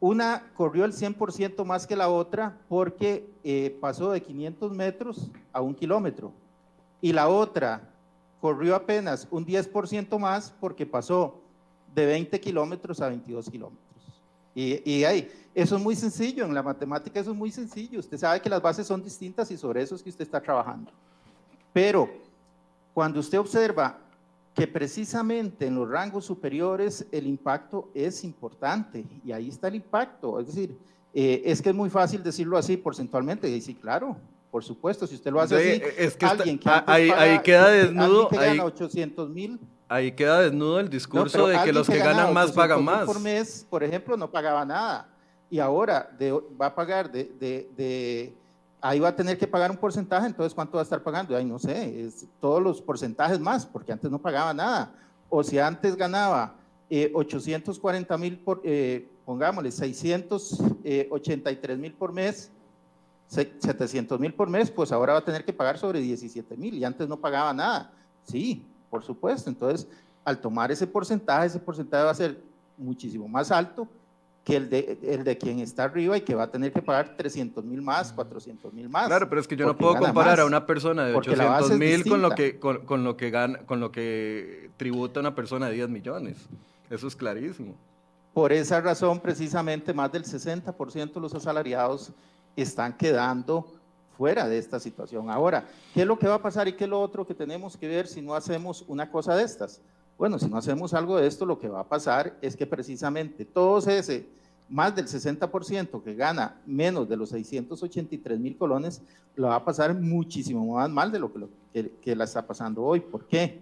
Una 0.00 0.50
corrió 0.56 0.84
el 0.84 0.92
100% 0.92 1.64
más 1.64 1.86
que 1.86 1.94
la 1.94 2.08
otra 2.08 2.58
porque 2.68 3.24
eh, 3.44 3.78
pasó 3.80 4.10
de 4.10 4.20
500 4.20 4.72
metros 4.72 5.30
a 5.52 5.60
un 5.60 5.72
kilómetro. 5.72 6.32
Y 7.00 7.12
la 7.12 7.28
otra 7.28 7.80
corrió 8.40 8.74
apenas 8.74 9.28
un 9.30 9.46
10% 9.46 10.18
más 10.18 10.52
porque 10.58 10.84
pasó 10.84 11.40
de 11.94 12.06
20 12.06 12.40
kilómetros 12.40 13.00
a 13.00 13.08
22 13.08 13.48
kilómetros. 13.48 13.85
Y, 14.56 14.90
y 14.90 15.04
ahí, 15.04 15.30
eso 15.54 15.76
es 15.76 15.82
muy 15.82 15.94
sencillo, 15.94 16.46
en 16.46 16.54
la 16.54 16.62
matemática 16.62 17.20
eso 17.20 17.30
es 17.32 17.36
muy 17.36 17.50
sencillo. 17.50 18.00
Usted 18.00 18.16
sabe 18.16 18.40
que 18.40 18.48
las 18.48 18.62
bases 18.62 18.86
son 18.86 19.04
distintas 19.04 19.50
y 19.50 19.58
sobre 19.58 19.82
eso 19.82 19.94
es 19.94 20.02
que 20.02 20.08
usted 20.08 20.24
está 20.24 20.40
trabajando. 20.40 20.90
Pero 21.74 22.08
cuando 22.94 23.20
usted 23.20 23.38
observa 23.38 23.98
que 24.54 24.66
precisamente 24.66 25.66
en 25.66 25.74
los 25.74 25.86
rangos 25.86 26.24
superiores 26.24 27.06
el 27.12 27.26
impacto 27.26 27.90
es 27.92 28.24
importante 28.24 29.04
y 29.22 29.30
ahí 29.30 29.50
está 29.50 29.68
el 29.68 29.74
impacto. 29.74 30.40
Es 30.40 30.46
decir, 30.46 30.74
eh, 31.12 31.42
es 31.44 31.60
que 31.60 31.68
es 31.68 31.74
muy 31.74 31.90
fácil 31.90 32.22
decirlo 32.22 32.56
así 32.56 32.78
porcentualmente. 32.78 33.50
Y 33.50 33.60
sí, 33.60 33.74
claro, 33.74 34.16
por 34.50 34.64
supuesto, 34.64 35.06
si 35.06 35.16
usted 35.16 35.30
lo 35.30 35.42
hace 35.42 35.56
así, 35.56 35.82
es 35.98 36.16
que 36.16 36.24
alguien 36.24 36.56
está, 36.56 36.82
que 36.82 36.90
ahí, 36.90 37.10
paga, 37.10 37.22
ahí, 37.22 37.38
queda 37.40 37.68
desnudo. 37.68 38.28
Que 38.30 38.38
ahí, 38.38 38.58
800 38.58 39.28
mil. 39.28 39.60
Ahí 39.88 40.12
queda 40.12 40.40
desnudo 40.40 40.80
el 40.80 40.90
discurso 40.90 41.38
no, 41.38 41.46
de 41.46 41.58
que 41.64 41.72
los 41.72 41.86
que, 41.86 41.98
ganan 41.98 42.34
más 42.34 42.50
pagan 42.52 42.84
más. 42.84 43.04
Por 43.04 43.20
mes, 43.20 43.64
por 43.70 43.84
ejemplo, 43.84 44.16
no 44.16 44.30
pagaba 44.30 44.64
nada. 44.64 45.08
Y 45.48 45.60
ahora 45.60 46.10
de, 46.18 46.32
va 46.60 46.66
a 46.66 46.74
pagar 46.74 47.08
de, 47.10 47.32
de, 47.38 47.70
de, 47.76 48.34
ahí 48.80 48.98
va 48.98 49.08
a 49.08 49.16
tener 49.16 49.38
que 49.38 49.46
pagar 49.46 49.70
un 49.70 49.76
porcentaje, 49.76 50.26
entonces 50.26 50.54
¿cuánto 50.54 50.74
va 50.74 50.80
a 50.80 50.82
estar 50.82 51.00
pagando? 51.02 51.36
Ay, 51.36 51.44
no 51.44 51.60
sé, 51.60 52.04
es 52.04 52.26
todos 52.40 52.60
los 52.60 52.82
porcentajes 52.82 53.38
más, 53.38 53.64
porque 53.64 53.92
antes 53.92 54.10
no 54.10 54.18
pagaba 54.18 54.52
nada. 54.52 54.92
O 55.28 55.44
si 55.44 55.58
antes 55.58 55.96
ganaba 55.96 56.54
eh, 56.90 57.12
840 57.14 58.18
mil, 58.18 58.38
por, 58.38 58.60
eh, 58.64 59.08
pongámosle, 59.24 59.70
683 59.70 61.78
mil 61.78 61.92
por 61.92 62.12
mes, 62.12 62.50
700 63.28 64.20
mil 64.20 64.34
por 64.34 64.48
mes, 64.48 64.70
pues 64.70 64.92
ahora 64.92 65.14
va 65.14 65.20
a 65.20 65.24
tener 65.24 65.44
que 65.44 65.52
pagar 65.52 65.78
sobre 65.78 66.00
17 66.00 66.56
mil 66.56 66.74
y 66.74 66.84
antes 66.84 67.08
no 67.08 67.16
pagaba 67.16 67.52
nada. 67.52 67.92
Sí, 68.24 68.64
por 68.90 69.02
supuesto. 69.02 69.50
Entonces, 69.50 69.88
al 70.24 70.38
tomar 70.38 70.70
ese 70.70 70.86
porcentaje, 70.86 71.46
ese 71.46 71.58
porcentaje 71.58 72.04
va 72.04 72.10
a 72.10 72.14
ser 72.14 72.40
muchísimo 72.76 73.28
más 73.28 73.50
alto 73.50 73.88
que 74.44 74.56
el 74.56 74.70
de, 74.70 74.98
el 75.02 75.24
de 75.24 75.36
quien 75.36 75.58
está 75.58 75.84
arriba 75.84 76.16
y 76.16 76.20
que 76.20 76.34
va 76.34 76.44
a 76.44 76.50
tener 76.50 76.72
que 76.72 76.80
pagar 76.80 77.16
300 77.16 77.64
mil 77.64 77.82
más, 77.82 78.12
400 78.12 78.72
mil 78.72 78.88
más. 78.88 79.08
Claro, 79.08 79.28
pero 79.28 79.40
es 79.40 79.48
que 79.48 79.56
yo 79.56 79.66
no 79.66 79.76
puedo 79.76 79.96
comparar 79.96 80.36
más, 80.36 80.38
a 80.38 80.44
una 80.46 80.64
persona 80.66 81.04
de 81.04 81.14
800 81.14 81.72
mil 81.72 82.08
con 82.08 82.22
lo 82.22 82.30
que 82.30 82.60
con, 82.60 82.86
con, 82.86 83.02
lo 83.02 83.16
que 83.16 83.30
gana, 83.30 83.58
con 83.66 83.80
lo 83.80 83.90
que 83.90 84.70
tributa 84.76 85.18
una 85.18 85.34
persona 85.34 85.66
de 85.68 85.74
10 85.74 85.88
millones. 85.88 86.36
Eso 86.88 87.08
es 87.08 87.16
clarísimo. 87.16 87.74
Por 88.32 88.52
esa 88.52 88.80
razón, 88.80 89.18
precisamente, 89.18 89.92
más 89.92 90.12
del 90.12 90.22
60% 90.22 91.12
de 91.14 91.20
los 91.20 91.34
asalariados 91.34 92.12
están 92.54 92.96
quedando 92.96 93.66
fuera 94.16 94.48
de 94.48 94.58
esta 94.58 94.80
situación. 94.80 95.30
Ahora, 95.30 95.66
¿qué 95.94 96.02
es 96.02 96.06
lo 96.06 96.18
que 96.18 96.28
va 96.28 96.36
a 96.36 96.42
pasar 96.42 96.68
y 96.68 96.72
qué 96.72 96.84
es 96.84 96.90
lo 96.90 97.00
otro 97.00 97.26
que 97.26 97.34
tenemos 97.34 97.76
que 97.76 97.88
ver 97.88 98.06
si 98.06 98.22
no 98.22 98.34
hacemos 98.34 98.84
una 98.88 99.10
cosa 99.10 99.34
de 99.34 99.44
estas? 99.44 99.80
Bueno, 100.18 100.38
si 100.38 100.48
no 100.48 100.56
hacemos 100.56 100.94
algo 100.94 101.18
de 101.18 101.26
esto, 101.26 101.44
lo 101.44 101.58
que 101.58 101.68
va 101.68 101.80
a 101.80 101.88
pasar 101.88 102.36
es 102.40 102.56
que 102.56 102.66
precisamente 102.66 103.44
todos 103.44 103.86
ese, 103.86 104.26
más 104.68 104.94
del 104.96 105.06
60% 105.06 106.02
que 106.02 106.14
gana 106.14 106.60
menos 106.66 107.08
de 107.08 107.16
los 107.16 107.28
683 107.30 108.38
mil 108.38 108.56
colones, 108.56 109.02
lo 109.34 109.48
va 109.48 109.56
a 109.56 109.64
pasar 109.64 109.94
muchísimo 109.94 110.74
más 110.74 110.88
mal 110.88 111.12
de 111.12 111.18
lo 111.18 111.32
que, 111.32 111.38
lo 111.38 111.48
que, 111.72 111.90
que 112.00 112.16
la 112.16 112.24
está 112.24 112.46
pasando 112.46 112.82
hoy. 112.82 113.00
¿Por 113.00 113.26
qué? 113.26 113.60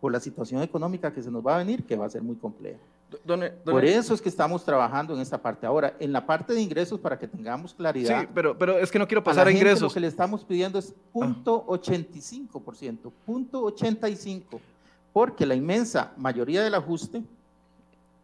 Por 0.00 0.10
la 0.10 0.18
situación 0.18 0.62
económica 0.62 1.12
que 1.12 1.22
se 1.22 1.30
nos 1.30 1.46
va 1.46 1.54
a 1.54 1.58
venir, 1.58 1.84
que 1.84 1.96
va 1.96 2.06
a 2.06 2.10
ser 2.10 2.22
muy 2.22 2.34
compleja. 2.34 2.80
Don, 3.24 3.40
don, 3.40 3.50
Por 3.64 3.84
eso 3.84 4.14
es 4.14 4.22
que 4.22 4.28
estamos 4.28 4.64
trabajando 4.64 5.14
en 5.14 5.20
esta 5.20 5.40
parte. 5.40 5.66
Ahora, 5.66 5.94
en 5.98 6.12
la 6.12 6.24
parte 6.24 6.52
de 6.52 6.60
ingresos, 6.60 6.98
para 7.00 7.18
que 7.18 7.26
tengamos 7.28 7.74
claridad. 7.74 8.22
Sí, 8.22 8.28
pero, 8.34 8.56
pero 8.56 8.78
es 8.78 8.90
que 8.90 8.98
no 8.98 9.06
quiero 9.06 9.22
pasar 9.22 9.46
a, 9.46 9.50
a 9.50 9.52
ingresos. 9.52 9.82
Lo 9.82 9.90
que 9.90 10.00
le 10.00 10.06
estamos 10.06 10.44
pidiendo 10.44 10.78
es 10.78 10.94
punto 11.12 11.66
ah. 11.68 11.72
85%, 11.72 13.12
punto 13.24 13.62
85%, 13.74 14.60
porque 15.12 15.46
la 15.46 15.54
inmensa 15.54 16.12
mayoría 16.16 16.62
del 16.62 16.74
ajuste 16.74 17.22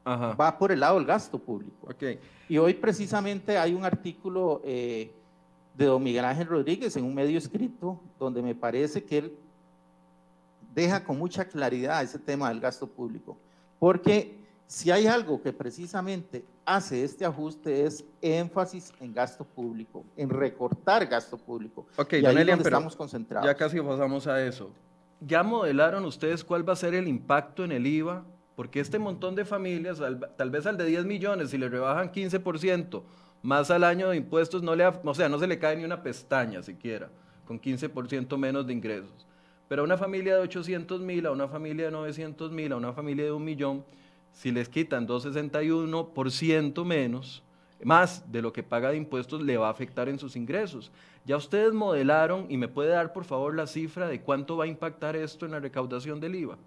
Ajá. 0.05 0.35
va 0.35 0.59
por 0.59 0.73
el 0.73 0.81
lado 0.81 0.97
del 0.97 1.07
gasto 1.07 1.39
público. 1.39 1.89
Okay. 1.91 2.19
Y 2.49 2.59
hoy 2.59 2.75
precisamente 2.75 3.59
hay 3.59 3.75
un 3.75 3.85
artículo 3.85 4.63
eh, 4.65 5.13
de 5.75 5.85
don 5.85 6.03
Miguel 6.03 6.25
Ángel 6.25 6.47
Rodríguez 6.47 6.97
en 6.97 7.05
un 7.05 7.15
medio 7.15 7.39
escrito 7.39 8.01
donde 8.19 8.43
me 8.43 8.55
parece 8.55 9.05
que 9.05 9.19
él 9.19 9.33
deja 10.75 11.05
con 11.05 11.19
mucha 11.19 11.45
claridad 11.45 12.03
ese 12.03 12.19
tema 12.19 12.49
del 12.49 12.61
gasto 12.61 12.87
público. 12.87 13.37
Porque 13.79 14.38
si 14.69 14.91
hay 14.91 15.07
algo 15.07 15.41
que 15.41 15.51
precisamente 15.51 16.45
hace 16.67 17.03
este 17.03 17.25
ajuste 17.25 17.87
es 17.87 18.05
énfasis 18.21 18.93
en 19.01 19.15
gasto 19.15 19.43
público, 19.43 20.05
en 20.15 20.29
recortar 20.29 21.07
gasto 21.07 21.39
público. 21.39 21.87
Ok, 21.97 22.13
y 22.13 22.17
ahí 22.27 22.37
Elian, 22.37 22.59
donde 22.59 22.69
estamos 22.69 22.95
concentrados. 22.95 23.49
Ya 23.49 23.55
casi 23.55 23.81
pasamos 23.81 24.27
a 24.27 24.45
eso. 24.45 24.71
¿Ya 25.23 25.43
modelaron 25.43 26.05
ustedes 26.05 26.45
cuál 26.45 26.69
va 26.69 26.75
a 26.75 26.77
ser 26.77 26.95
el 26.95 27.09
impacto 27.09 27.65
en 27.65 27.73
el 27.73 27.87
IVA? 27.87 28.25
Porque 28.57 28.81
este 28.81 28.99
montón 28.99 29.35
de 29.35 29.47
familias, 29.47 30.03
tal 30.37 30.51
vez 30.51 30.67
al 30.67 30.77
de 30.77 30.85
10 30.85 31.07
millones, 31.07 31.51
si 31.51 31.57
le 31.57 31.71
rebajan 31.71 32.13
15% 32.13 33.03
más 33.41 33.71
al 33.71 33.85
año 33.85 34.11
de 34.11 34.19
impuestos, 34.19 34.63
no 34.63 34.77
le, 34.77 34.87
o 34.87 35.15
sea, 35.15 35.31
no 35.31 35.39
se 35.39 35.47
le 35.47 35.59
cae 35.59 35.77
ni 35.77 35.85
una 35.85 36.03
pestaña 36.03 36.63
siquiera, 36.63 37.09
con 37.47 37.59
15% 37.59 38.37
menos 38.37 38.67
de 38.67 38.75
ingresos. 38.75 39.27
Pero 39.67 39.83
a 39.83 39.85
una 39.87 39.97
familia 39.97 40.35
de 40.35 40.41
800 40.43 41.01
mil, 41.01 41.25
a 41.25 41.31
una 41.31 41.49
familia 41.49 41.87
de 41.87 41.93
900 41.93 42.53
mil, 42.53 42.73
a 42.73 42.77
una 42.77 42.93
familia 42.93 43.25
de 43.25 43.33
un 43.33 43.45
millón, 43.45 43.85
si 44.33 44.51
les 44.53 44.69
quitan 44.69 45.07
261% 45.07 46.85
menos, 46.85 47.43
más 47.83 48.31
de 48.31 48.43
lo 48.43 48.53
que 48.53 48.63
paga 48.63 48.91
de 48.91 48.97
impuestos 48.97 49.43
le 49.43 49.57
va 49.57 49.69
a 49.69 49.71
afectar 49.71 50.09
en 50.09 50.19
sus 50.19 50.37
ingresos. 50.37 50.91
Ya 51.25 51.37
ustedes 51.37 51.73
modelaron 51.73 52.47
y 52.49 52.57
me 52.57 52.69
puede 52.69 52.91
dar 52.91 53.13
por 53.13 53.25
favor 53.25 53.55
la 53.55 53.67
cifra 53.67 54.09
de 54.09 54.21
cuánto 54.21 54.57
va 54.57 54.65
a 54.65 54.69
impactar 54.69 55.17
esto 55.17 55.47
en 55.47 55.53
la 55.53 55.61
recaudación 55.61 56.21
del 56.21 56.35
IVA. 56.35 56.59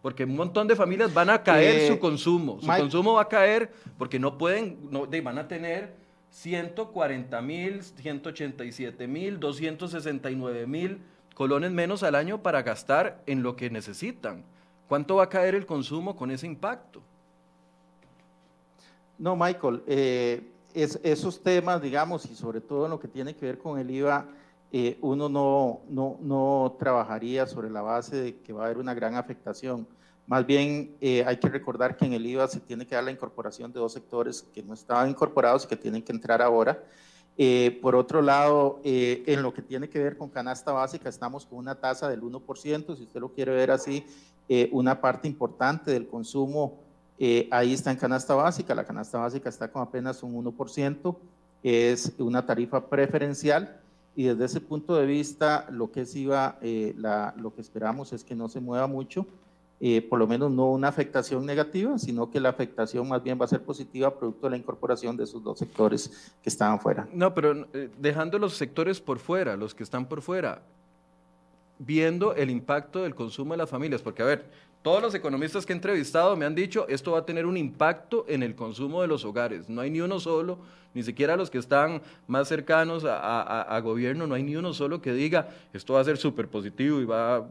Porque 0.00 0.24
un 0.24 0.36
montón 0.36 0.68
de 0.68 0.76
familias 0.76 1.12
van 1.12 1.28
a 1.28 1.42
caer 1.42 1.88
su 1.88 1.94
eh, 1.94 1.98
consumo. 1.98 2.60
Su 2.60 2.68
consumo 2.68 3.14
va 3.14 3.22
a 3.22 3.28
caer 3.28 3.72
porque 3.98 4.18
no 4.18 4.38
pueden, 4.38 4.78
no, 4.90 5.06
van 5.06 5.38
a 5.38 5.48
tener 5.48 5.96
140 6.30 7.42
mil, 7.42 7.82
187 7.82 9.08
mil, 9.08 9.40
269 9.40 10.66
mil 10.66 11.00
colones 11.34 11.70
menos 11.72 12.02
al 12.02 12.14
año 12.14 12.42
para 12.42 12.62
gastar 12.62 13.22
en 13.26 13.42
lo 13.42 13.56
que 13.56 13.70
necesitan. 13.70 14.44
¿Cuánto 14.88 15.16
va 15.16 15.24
a 15.24 15.28
caer 15.28 15.54
el 15.54 15.66
consumo 15.66 16.16
con 16.16 16.30
ese 16.30 16.46
impacto? 16.46 17.02
No, 19.18 19.36
Michael, 19.36 19.82
eh, 19.86 20.42
esos 20.72 21.42
temas, 21.42 21.82
digamos, 21.82 22.24
y 22.24 22.34
sobre 22.34 22.62
todo 22.62 22.86
en 22.86 22.92
lo 22.92 22.98
que 22.98 23.08
tiene 23.08 23.34
que 23.34 23.44
ver 23.44 23.58
con 23.58 23.78
el 23.78 23.90
IVA, 23.90 24.26
eh, 24.72 24.96
uno 25.02 25.28
no, 25.28 25.80
no, 25.90 26.16
no, 26.20 26.76
trabajaría 26.78 27.46
sobre 27.46 27.68
la 27.68 27.82
base 27.82 28.16
de 28.16 28.36
que 28.38 28.52
va 28.52 28.62
a 28.62 28.64
haber 28.66 28.78
una 28.78 28.94
gran 28.94 29.16
afectación. 29.16 29.86
Más 30.26 30.46
bien 30.46 30.96
eh, 31.00 31.22
hay 31.26 31.36
que 31.38 31.48
recordar 31.48 31.96
que 31.96 32.06
en 32.06 32.14
el 32.14 32.24
IVA 32.24 32.48
se 32.48 32.60
tiene 32.60 32.86
que 32.86 32.94
dar 32.94 33.04
la 33.04 33.10
incorporación 33.10 33.72
de 33.72 33.80
dos 33.80 33.92
sectores 33.92 34.46
que 34.54 34.62
no 34.62 34.72
estaban 34.72 35.10
incorporados 35.10 35.64
y 35.64 35.68
que 35.68 35.76
tienen 35.76 36.02
que 36.02 36.12
entrar 36.12 36.40
ahora. 36.40 36.82
por 37.82 37.94
otro 37.94 38.20
lado, 38.22 38.80
en 38.84 39.42
lo 39.42 39.52
que 39.52 39.62
tiene 39.62 39.88
que 39.88 39.98
ver 39.98 40.16
con 40.16 40.28
canasta 40.28 40.72
básica, 40.72 41.08
estamos 41.08 41.46
con 41.46 41.58
una 41.58 41.74
tasa 41.74 42.08
del 42.08 42.22
1%, 42.22 42.96
si 42.96 43.02
usted 43.02 43.20
lo 43.20 43.32
quiere 43.32 43.52
ver 43.52 43.70
así, 43.70 44.04
una 44.72 45.00
parte 45.00 45.28
importante 45.28 45.90
del 45.90 46.08
consumo 46.08 46.78
eh, 47.18 47.48
ahí 47.50 47.72
está 47.72 47.90
en 47.90 47.96
canasta 47.96 48.34
básica, 48.34 48.74
la 48.74 48.84
canasta 48.84 49.18
básica 49.18 49.48
está 49.48 49.70
con 49.72 49.82
apenas 49.82 50.22
un 50.22 50.34
1%, 50.44 51.16
es 51.64 52.12
una 52.18 52.46
tarifa 52.46 52.88
preferencial 52.88 53.80
y 54.14 54.24
desde 54.24 54.44
ese 54.44 54.60
punto 54.60 54.94
de 54.94 55.06
vista 55.06 55.66
lo 55.70 55.90
que 55.90 56.02
es 56.02 56.14
IVA, 56.14 56.58
eh, 56.62 56.94
lo 57.36 57.54
que 57.54 57.60
esperamos 57.60 58.12
es 58.12 58.22
que 58.22 58.36
no 58.36 58.48
se 58.48 58.60
mueva 58.60 58.86
mucho, 58.86 59.26
eh, 59.80 60.00
por 60.00 60.20
lo 60.20 60.28
menos 60.28 60.52
no 60.52 60.70
una 60.70 60.88
afectación 60.88 61.44
negativa, 61.44 61.98
sino 61.98 62.30
que 62.30 62.38
la 62.38 62.50
afectación 62.50 63.08
más 63.08 63.22
bien 63.22 63.38
va 63.40 63.46
a 63.46 63.48
ser 63.48 63.62
positiva 63.62 64.16
producto 64.16 64.46
de 64.46 64.50
la 64.52 64.56
incorporación 64.56 65.16
de 65.16 65.24
esos 65.24 65.42
dos 65.42 65.58
sectores 65.58 66.32
que 66.40 66.48
estaban 66.48 66.78
fuera. 66.78 67.08
No, 67.12 67.34
pero 67.34 67.66
dejando 67.98 68.38
los 68.38 68.56
sectores 68.56 69.00
por 69.00 69.18
fuera, 69.18 69.56
los 69.56 69.74
que 69.74 69.82
están 69.82 70.06
por 70.06 70.22
fuera, 70.22 70.62
viendo 71.78 72.34
el 72.34 72.50
impacto 72.50 73.02
del 73.02 73.14
consumo 73.14 73.54
de 73.54 73.58
las 73.58 73.70
familias, 73.70 74.02
porque 74.02 74.22
a 74.22 74.26
ver, 74.26 74.46
todos 74.82 75.02
los 75.02 75.14
economistas 75.14 75.66
que 75.66 75.72
he 75.72 75.76
entrevistado 75.76 76.36
me 76.36 76.44
han 76.44 76.54
dicho, 76.54 76.86
esto 76.88 77.12
va 77.12 77.18
a 77.18 77.26
tener 77.26 77.46
un 77.46 77.56
impacto 77.56 78.24
en 78.28 78.42
el 78.42 78.54
consumo 78.54 79.02
de 79.02 79.08
los 79.08 79.24
hogares. 79.24 79.68
No 79.68 79.80
hay 79.80 79.90
ni 79.90 80.00
uno 80.00 80.20
solo, 80.20 80.58
ni 80.94 81.02
siquiera 81.02 81.36
los 81.36 81.50
que 81.50 81.58
están 81.58 82.00
más 82.26 82.48
cercanos 82.48 83.04
a, 83.06 83.80
gobierno, 83.82 84.26
no 84.26 84.34
hay 84.34 84.42
ni 84.42 84.56
uno 84.56 84.72
solo 84.72 85.02
que 85.02 85.12
diga, 85.12 85.48
esto 85.72 85.94
va 85.94 86.00
a 86.00 86.04
ser 86.04 86.16
súper 86.16 86.48
positivo 86.48 87.00
y 87.00 87.04
va 87.04 87.36
a 87.36 87.46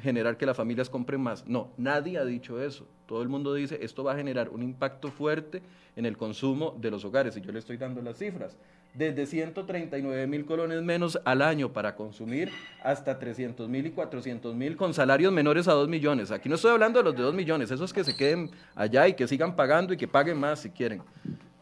generar 0.00 0.36
que 0.36 0.46
las 0.46 0.56
familias 0.56 0.88
compren 0.88 1.20
más. 1.20 1.46
No, 1.46 1.70
nadie 1.76 2.18
ha 2.18 2.24
dicho 2.24 2.60
eso. 2.60 2.86
Todo 3.06 3.22
el 3.22 3.28
mundo 3.28 3.52
dice, 3.52 3.78
esto 3.82 4.02
va 4.02 4.12
a 4.12 4.16
generar 4.16 4.48
un 4.48 4.62
impacto 4.62 5.10
fuerte 5.10 5.62
en 5.94 6.06
el 6.06 6.16
consumo 6.16 6.76
de 6.80 6.90
los 6.90 7.04
hogares. 7.04 7.36
Y 7.36 7.42
yo 7.42 7.52
le 7.52 7.58
estoy 7.58 7.76
dando 7.76 8.00
las 8.00 8.16
cifras 8.16 8.56
desde 8.94 9.26
139 9.26 10.26
mil 10.26 10.44
colones 10.44 10.82
menos 10.82 11.18
al 11.24 11.40
año 11.40 11.72
para 11.72 11.96
consumir 11.96 12.50
hasta 12.82 13.18
300 13.18 13.68
mil 13.68 13.86
y 13.86 13.90
400 13.90 14.54
mil 14.54 14.76
con 14.76 14.92
salarios 14.92 15.32
menores 15.32 15.66
a 15.68 15.72
2 15.72 15.88
millones. 15.88 16.30
Aquí 16.30 16.48
no 16.48 16.56
estoy 16.56 16.72
hablando 16.72 16.98
de 16.98 17.04
los 17.04 17.16
de 17.16 17.22
2 17.22 17.34
millones, 17.34 17.70
esos 17.70 17.92
que 17.92 18.04
se 18.04 18.14
queden 18.14 18.50
allá 18.74 19.08
y 19.08 19.14
que 19.14 19.26
sigan 19.26 19.56
pagando 19.56 19.94
y 19.94 19.96
que 19.96 20.08
paguen 20.08 20.38
más 20.38 20.60
si 20.60 20.70
quieren. 20.70 21.02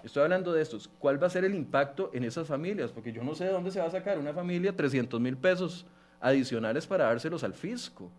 Estoy 0.02 0.24
hablando 0.24 0.52
de 0.52 0.62
estos. 0.62 0.88
¿Cuál 0.98 1.22
va 1.22 1.26
a 1.26 1.30
ser 1.30 1.44
el 1.44 1.54
impacto 1.54 2.10
en 2.14 2.24
esas 2.24 2.48
familias? 2.48 2.90
Porque 2.90 3.12
yo 3.12 3.22
no 3.22 3.34
sé 3.34 3.44
de 3.44 3.52
dónde 3.52 3.70
se 3.70 3.80
va 3.80 3.86
a 3.86 3.90
sacar 3.90 4.18
una 4.18 4.32
familia 4.32 4.74
300 4.74 5.20
mil 5.20 5.36
pesos 5.36 5.86
adicionales 6.20 6.86
para 6.86 7.04
dárselos 7.04 7.44
al 7.44 7.54
fisco. 7.54 8.10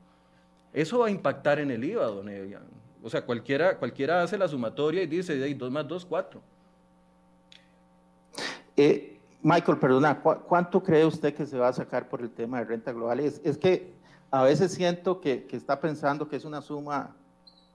Eso 0.73 0.99
va 0.99 1.07
a 1.07 1.11
impactar 1.11 1.59
en 1.59 1.71
el 1.71 1.83
IVA, 1.83 2.05
don 2.05 2.29
Elian. 2.29 2.63
O 3.03 3.09
sea, 3.09 3.23
cualquiera, 3.23 3.77
cualquiera 3.77 4.21
hace 4.21 4.37
la 4.37 4.47
sumatoria 4.47 5.03
y 5.03 5.07
dice, 5.07 5.53
2 5.53 5.71
más 5.71 5.87
2, 5.87 6.05
4. 6.05 6.41
Eh, 8.77 9.19
Michael, 9.43 9.79
perdona, 9.79 10.21
¿cuánto 10.21 10.83
cree 10.83 11.05
usted 11.05 11.33
que 11.33 11.45
se 11.45 11.57
va 11.57 11.69
a 11.69 11.73
sacar 11.73 12.07
por 12.07 12.21
el 12.21 12.29
tema 12.29 12.59
de 12.59 12.65
renta 12.65 12.91
global? 12.91 13.19
Es, 13.19 13.57
que 13.57 13.91
a 14.29 14.43
veces 14.43 14.71
siento 14.71 15.19
que, 15.19 15.47
está 15.51 15.79
pensando 15.79 16.27
que 16.29 16.35
es 16.35 16.45
una 16.45 16.61
suma 16.61 17.15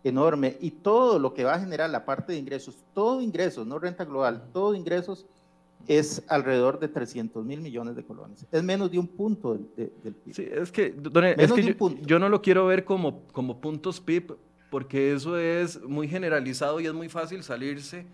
enorme 0.04 0.56
y 0.60 0.70
todo 0.70 1.18
lo 1.18 1.34
que 1.34 1.42
va 1.42 1.54
a 1.54 1.58
generar 1.58 1.90
la 1.90 2.04
parte 2.04 2.32
de 2.32 2.38
ingresos, 2.38 2.84
todo 2.94 3.20
ingresos, 3.20 3.66
no 3.66 3.80
renta 3.80 4.04
global, 4.04 4.44
todo 4.52 4.74
ingresos 4.74 5.26
es 5.88 6.22
alrededor 6.28 6.78
de 6.78 6.88
300 6.88 7.44
mil 7.44 7.60
millones 7.60 7.96
de 7.96 8.04
colones. 8.04 8.46
Es 8.52 8.62
menos 8.62 8.90
de 8.90 8.98
un 9.00 9.08
punto 9.08 9.54
del, 9.54 10.14
PIB. 10.14 10.34
Sí, 10.34 10.48
es 10.50 10.70
que, 10.70 10.94
yo, 12.02 12.18
no 12.18 12.28
lo 12.28 12.42
quiero 12.42 12.66
ver 12.66 12.84
como, 12.84 13.24
como 13.32 13.60
puntos 13.60 14.00
PIB 14.00 14.36
porque 14.70 15.12
eso 15.12 15.38
es 15.38 15.82
muy 15.82 16.08
generalizado 16.08 16.80
y 16.80 16.86
es 16.86 16.92
muy 16.92 17.08
fácil 17.08 17.42
salirse 17.42 18.06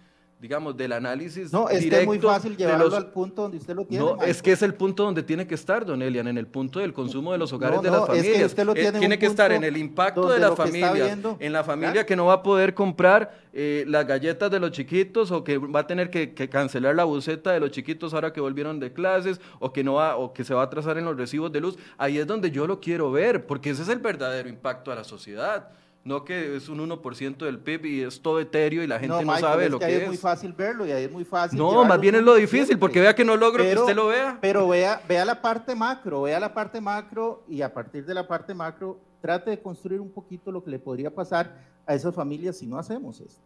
digamos, 0.43 0.77
del 0.77 0.91
análisis. 0.91 1.53
No, 1.53 1.69
es 1.69 1.87
que 1.87 2.01
es 2.01 2.05
muy 2.05 2.19
fácil 2.19 2.57
llevarlo 2.57 2.97
al 2.97 3.13
punto 3.13 3.43
donde 3.43 3.59
usted 3.59 3.77
lo 3.77 3.85
tiene. 3.85 4.05
No, 4.05 4.21
es 4.25 4.43
que 4.43 4.51
es 4.51 4.61
el 4.63 4.75
punto 4.75 5.05
donde 5.05 5.23
tiene 5.23 5.47
que 5.47 5.55
estar, 5.55 5.87
don 5.87 6.03
Elian, 6.03 6.27
en 6.27 6.37
el 6.37 6.49
punto 6.49 6.81
del 6.81 6.93
consumo 6.93 7.31
de 7.31 7.39
los 7.39 7.53
hogares 7.53 7.81
de 7.81 7.93
las 7.93 8.05
familias. 8.05 8.27
Es 8.27 8.39
que 8.39 8.45
usted 8.47 8.67
lo 8.67 8.75
tiene, 8.75 8.99
tiene 8.99 9.19
que 9.21 9.27
estar 9.27 9.53
en 9.53 9.63
el 9.63 9.77
impacto 9.77 10.29
de 10.29 10.41
la 10.41 10.57
familia, 10.57 11.17
en 11.39 11.53
la 11.53 11.63
familia 11.63 12.05
que 12.05 12.17
no 12.17 12.27
va 12.27 12.35
a 12.35 12.43
poder 12.43 12.75
comprar 12.75 13.39
eh, 13.53 13.85
las 13.87 14.05
galletas 14.05 14.51
de 14.51 14.59
los 14.59 14.73
chiquitos 14.73 15.31
o 15.31 15.45
que 15.45 15.59
va 15.59 15.81
a 15.81 15.87
tener 15.87 16.11
que, 16.11 16.35
cancelar 16.35 16.97
la 16.97 17.05
buceta 17.05 17.53
de 17.53 17.61
los 17.61 17.71
chiquitos 17.71 18.13
ahora 18.13 18.33
que 18.33 18.41
volvieron 18.41 18.81
de 18.81 18.93
clases 18.93 19.41
o 19.61 19.73
que 19.73 19.85
no 19.85 19.95
va 19.95 20.17
o 20.17 20.33
que 20.33 20.43
se 20.43 20.55
va 20.55 20.63
a 20.63 20.65
atrasar 20.65 20.99
en 20.99 21.05
los 21.05 21.17
recibos 21.17 21.53
de 21.53 21.61
luz. 21.61 21.79
Ahí 21.99 22.19
es 22.19 22.27
donde 22.27 22.51
yo 22.51 22.67
lo 22.67 22.81
quiero 22.81 23.13
ver, 23.13 23.47
porque 23.47 23.71
ese 23.71 23.83
es 23.83 23.89
el 23.89 24.01
verdadero 24.01 24.49
impacto 24.49 24.91
a 24.91 24.97
la 24.97 25.05
sociedad 25.05 25.69
no 26.05 26.25
que 26.25 26.57
es 26.57 26.69
un 26.69 26.79
1% 26.79 27.37
del 27.37 27.59
PIB 27.61 27.87
y 27.87 28.03
es 28.03 28.21
todo 28.21 28.41
etéreo 28.41 28.83
y 28.83 28.87
la 28.87 28.99
gente 28.99 29.25
no, 29.25 29.39
sabe 29.39 29.69
lo 29.69 29.79
que, 29.79 29.85
ahí 29.85 29.95
es. 29.95 30.07
muy 30.09 30.17
fácil 30.17 30.53
verlo 30.53 30.85
y 30.85 30.91
ahí 30.91 31.05
es 31.05 31.13
muy 31.13 31.25
fácil. 31.25 31.59
No, 31.59 31.85
más 31.85 32.01
bien 32.01 32.17
es 32.17 32.23
lo 32.23 32.35
difícil, 32.35 32.79
porque 32.79 33.01
vea 33.01 33.15
que 33.15 33.25
no 33.25 33.37
logro 33.37 33.63
que 33.63 33.77
usted 33.77 33.95
lo 33.95 34.09
vea. 34.09 34.39
Pero 34.41 34.67
vea, 34.69 35.01
vea 35.09 35.25
la 35.25 35.41
parte 35.41 35.75
macro, 35.75 36.23
vea 36.23 36.41
la 36.41 36.53
parte 36.53 36.81
macro 36.81 37.45
y 37.49 37.63
a 37.63 37.73
partir 37.73 38.05
de 38.05 38.15
la 38.15 38.27
parte 38.27 38.53
macro 38.53 38.99
trate 39.21 39.51
de 39.51 39.61
construir 39.61 40.01
un 40.01 40.11
poquito 40.11 40.51
lo 40.51 40.65
que 40.65 40.71
le 40.71 40.81
podría 40.81 41.15
pasar 41.15 41.57
a 41.87 41.95
esas 41.95 42.15
familias 42.15 42.59
si 42.59 42.67
no 42.67 42.79
hacemos 42.79 43.21
esto. 43.21 43.41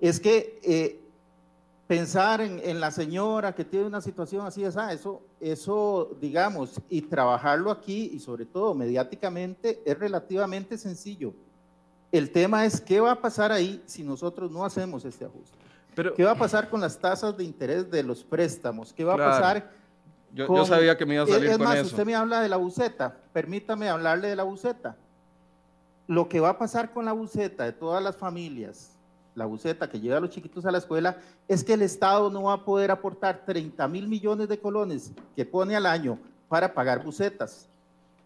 Es 0.00 0.18
que 0.18 0.58
eh, 0.64 1.00
pensar 1.86 2.40
en, 2.40 2.80
la 2.80 2.90
señora 2.90 3.54
que 3.54 3.64
tiene 3.64 3.86
una 3.86 4.00
situación 4.00 4.44
así, 4.44 4.64
esa, 4.64 4.92
eso, 4.92 5.22
eso, 5.38 6.10
digamos, 6.20 6.80
y 6.88 7.02
trabajarlo 7.02 7.70
aquí 7.70 8.10
y 8.12 8.18
sobre 8.18 8.46
todo 8.46 8.74
mediáticamente 8.74 9.80
es 9.84 9.96
relativamente 9.96 10.76
sencillo 10.76 11.32
el 12.18 12.30
tema 12.30 12.64
es 12.64 12.80
qué 12.80 13.00
va 13.00 13.12
a 13.12 13.20
pasar 13.20 13.50
ahí 13.50 13.82
si 13.86 14.04
nosotros 14.04 14.50
no 14.50 14.64
hacemos 14.64 15.04
este 15.04 15.24
ajuste. 15.24 15.58
¿Qué 16.16 16.24
va 16.24 16.32
a 16.32 16.36
pasar 16.36 16.68
con 16.68 16.80
las 16.80 16.96
tasas 16.98 17.36
de 17.36 17.42
interés 17.42 17.90
de 17.90 18.02
los 18.04 18.22
préstamos? 18.22 18.92
¿Qué 18.92 19.04
va 19.04 19.14
a 19.14 19.16
pasar 19.16 19.70
yo, 20.32 20.46
yo, 20.48 20.64
sabía 20.64 20.96
que 20.96 21.06
me 21.06 21.14
iba 21.14 21.24
a 21.24 21.26
salir 21.26 21.50
es, 21.50 21.58
más, 21.58 21.80
usted 21.84 22.04
me 22.04 22.14
habla 22.14 22.40
de 22.40 22.48
la 22.48 22.56
buceta. 22.56 23.16
Permítame 23.32 23.88
hablarle 23.88 24.28
de 24.28 24.36
la 24.36 24.42
buceta. 24.42 24.96
Lo 26.08 26.28
que 26.28 26.40
va 26.40 26.50
a 26.50 26.58
pasar 26.58 26.92
con 26.92 27.04
la 27.04 27.12
buceta 27.12 27.64
de 27.64 27.72
todas 27.72 28.02
las 28.02 28.16
familias, 28.16 28.96
la 29.34 29.46
buceta 29.46 29.88
que 29.88 30.00
lleva 30.00 30.18
a 30.18 30.20
los 30.20 30.30
chiquitos 30.30 30.66
a 30.66 30.72
la 30.72 30.78
escuela, 30.78 31.18
es 31.48 31.62
que 31.64 31.74
el 31.74 31.82
Estado 31.82 32.30
no 32.30 32.44
va 32.44 32.54
a 32.54 32.64
poder 32.64 32.90
aportar 32.90 33.44
30 33.44 33.86
mil 33.88 34.08
millones 34.08 34.48
de 34.48 34.58
colones 34.58 35.12
que 35.34 35.44
pone 35.44 35.76
al 35.76 35.86
año 35.86 36.18
para 36.48 36.74
pagar 36.74 37.02
bucetas, 37.04 37.68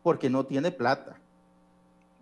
porque 0.02 0.28
no 0.30 0.44
tiene 0.44 0.70
plata. 0.70 1.16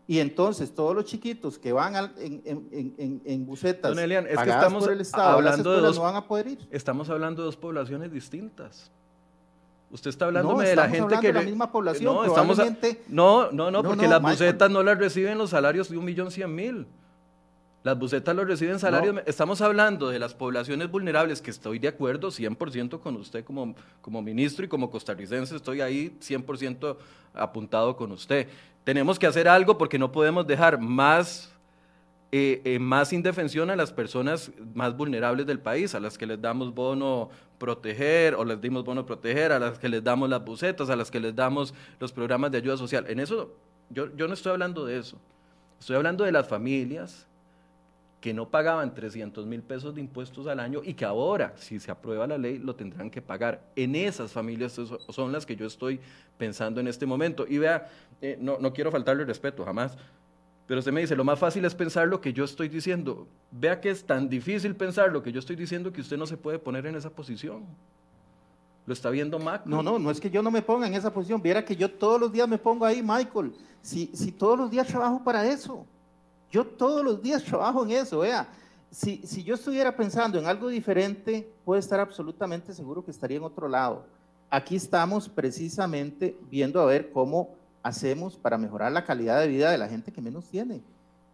Y 0.09 0.21
entonces 0.21 0.73
todos 0.73 0.95
los 0.95 1.05
chiquitos 1.05 1.59
que 1.59 1.73
van 1.73 2.13
en, 2.19 2.43
en, 2.45 3.23
en, 3.25 3.47
bucetas 3.47 3.91
Don 3.91 3.99
Elian, 3.99 4.27
es 4.27 4.39
que 4.39 4.51
estamos 4.51 4.85
por 4.85 4.93
el 4.93 5.01
Estado, 5.01 5.31
hablando 5.31 5.73
de 5.73 5.81
dos, 5.81 5.97
no 5.97 6.03
van 6.03 6.15
a 6.15 6.27
poder 6.27 6.47
ir. 6.47 6.69
Estamos 6.71 7.11
hablando 7.11 7.43
de 7.43 7.47
dos 7.47 7.57
poblaciones 7.57 8.13
distintas. 8.13 8.93
Usted 9.91 10.11
está 10.11 10.27
hablando 10.27 10.57
de 10.59 10.77
la 10.77 10.89
gente 10.89 11.17
que... 11.21 11.29
De 11.29 11.33
la 11.33 11.43
misma 11.43 11.73
población, 11.73 12.15
no, 12.15 12.25
estamos 12.25 12.59
no, 13.09 13.51
no, 13.51 13.71
no, 13.71 13.83
porque 13.83 14.07
las 14.07 14.23
bucetas 14.23 14.71
no 14.71 14.83
las 14.83 14.99
reciben 14.99 15.39
los 15.39 15.51
salarios 15.51 15.89
de 15.89 15.97
un 15.97 16.05
millón 16.05 16.31
cien 16.31 16.55
mil. 16.55 16.87
Las 17.87 17.97
bucetas 17.97 18.35
lo 18.35 18.45
reciben 18.45 18.81
salarios. 18.81 19.23
Estamos 19.27 19.61
hablando 19.61 20.09
de 20.09 20.19
las 20.19 20.35
poblaciones 20.35 20.91
vulnerables, 20.91 21.41
que 21.41 21.53
estoy 21.53 21.79
de 21.79 21.87
acuerdo 21.87 22.33
100% 22.33 22.99
con 22.99 23.15
usted 23.15 23.45
como, 23.45 23.77
como 24.01 24.21
ministro 24.23 24.65
y 24.65 24.69
como 24.69 24.91
costarricense, 24.91 25.55
estoy 25.55 25.81
ahí 25.81 26.19
100% 26.21 26.97
apuntado 27.33 27.97
con 27.97 28.11
usted 28.11 28.49
tenemos 28.87 29.19
que 29.19 29.27
hacer 29.27 29.49
algo 29.49 29.77
porque 29.77 29.99
no 29.99 30.13
podemos 30.13 30.47
dejar 30.47 30.81
más, 30.81 31.53
eh, 32.31 32.63
eh, 32.65 32.79
más 32.79 33.13
indefensión 33.13 33.69
a 33.69 33.75
las 33.75 33.93
personas 33.93 34.53
más 34.75 34.97
vulnerables 34.97 35.45
del 35.45 35.59
país, 35.59 35.93
a 35.97 36.01
las 36.01 36.17
que 36.17 36.25
les 36.25 36.41
damos 36.41 36.73
bono 36.73 37.31
proteger 37.59 38.37
o 38.37 38.45
les 38.45 38.61
dimos 38.61 38.85
bono 38.85 39.05
proteger, 39.05 39.51
a 39.51 39.59
las 39.59 39.81
que 39.81 39.89
les 39.89 40.05
damos 40.05 40.29
las 40.29 40.45
bucetas, 40.45 40.89
a 40.89 40.95
las 40.95 41.11
que 41.11 41.19
les 41.19 41.35
damos 41.35 41.75
los 41.99 42.13
programas 42.13 42.53
de 42.53 42.59
ayuda 42.59 42.77
social. 42.77 43.07
En 43.09 43.19
eso, 43.19 43.55
yo, 43.91 44.15
yo 44.17 44.29
no 44.29 44.35
estoy 44.35 44.53
hablando 44.53 44.87
de 44.87 44.99
eso. 44.99 45.19
Estoy 45.81 45.97
hablando 45.97 46.23
de 46.23 46.31
las 46.31 46.47
familias 46.47 47.27
que 48.27 48.35
no 48.35 48.49
pagaban 48.49 48.93
300 48.93 49.47
mil 49.47 49.63
pesos 49.63 49.95
de 49.95 50.01
impuestos 50.01 50.49
al 50.49 50.59
año 50.59 50.81
y 50.83 50.95
que 50.95 51.05
ahora, 51.05 51.55
si 51.55 51.79
se 51.79 51.93
aprueba 51.93 52.27
la 52.27 52.37
ley, 52.37 52.59
lo 52.59 52.75
tendrán 52.75 53.09
que 53.09 53.23
pagar. 53.23 53.63
En 53.77 53.95
esas 53.95 54.33
familias 54.33 54.81
son 55.11 55.31
las 55.31 55.47
que 55.47 55.55
yo 55.55 55.65
estoy 55.65 56.01
pensando 56.37 56.81
en 56.81 56.89
este 56.89 57.07
momento. 57.07 57.47
Y 57.49 57.59
vea, 57.59 57.89
eh, 58.21 58.37
no, 58.41 58.59
no 58.59 58.73
quiero 58.73 58.91
faltarle 58.91 59.25
respeto, 59.25 59.65
jamás. 59.65 59.97
Pero 60.67 60.81
usted 60.81 60.91
me 60.91 61.03
dice, 61.03 61.15
lo 61.15 61.23
más 61.23 61.39
fácil 61.39 61.65
es 61.67 61.77
pensar 61.77 62.09
lo 62.09 62.21
que 62.21 62.33
yo 62.33 62.43
estoy 62.43 62.69
diciendo. 62.69 63.29
Vea 63.53 63.81
que 63.81 63.91
es 63.91 64.05
tan 64.05 64.29
difícil 64.29 64.75
pensar 64.75 65.13
lo 65.13 65.23
que 65.23 65.31
yo 65.31 65.39
estoy 65.39 65.55
diciendo 65.55 65.93
que 65.93 66.01
usted 66.01 66.17
no 66.17 66.27
se 66.27 66.37
puede 66.37 66.59
poner 66.59 66.85
en 66.87 66.97
esa 66.97 67.11
posición. 67.11 67.63
¿Lo 68.87 68.93
está 68.93 69.09
viendo 69.09 69.39
Mac? 69.39 69.63
No, 69.67 69.85
no, 69.85 70.01
no 70.01 70.11
es 70.11 70.19
que 70.19 70.31
yo 70.31 70.43
no 70.43 70.51
me 70.51 70.63
ponga 70.63 70.89
en 70.89 70.95
esa 70.95 71.13
posición. 71.13 71.41
Viera 71.41 71.65
que 71.65 71.77
yo 71.77 71.89
todos 71.89 72.21
los 72.21 72.33
días 72.33 72.49
me 72.49 72.59
pongo 72.59 72.85
ahí, 72.85 73.05
Michael. 73.05 73.53
Si, 73.83 74.11
si 74.13 74.33
todos 74.33 74.59
los 74.59 74.69
días 74.69 74.89
trabajo 74.89 75.23
para 75.23 75.47
eso. 75.47 75.87
Yo 76.57 76.65
todos 76.65 77.05
los 77.05 77.21
días 77.21 77.45
trabajo 77.45 77.85
en 77.85 77.91
eso, 77.91 78.21
vea. 78.21 78.49
Si, 78.91 79.21
si 79.27 79.45
yo 79.45 79.57
estuviera 79.57 79.95
pensando 79.95 80.39
en 80.39 80.47
algo 80.47 80.69
diferente, 80.69 81.47
puedo 81.67 81.79
estar 81.79 82.01
absolutamente 82.01 82.73
seguro 82.73 83.05
que 83.05 83.11
estaría 83.11 83.37
en 83.37 83.43
otro 83.43 83.69
lado. 83.69 84.07
Aquí 84.49 84.75
estamos 84.75 85.29
precisamente 85.29 86.35
viendo 86.51 86.81
a 86.81 86.87
ver 86.87 87.11
cómo 87.11 87.51
hacemos 87.83 88.39
para 88.39 88.57
mejorar 88.57 88.91
la 88.91 89.05
calidad 89.05 89.39
de 89.41 89.49
vida 89.49 89.71
de 89.71 89.77
la 89.77 89.87
gente 89.87 90.11
que 90.11 90.23
menos 90.23 90.47
tiene. 90.47 90.81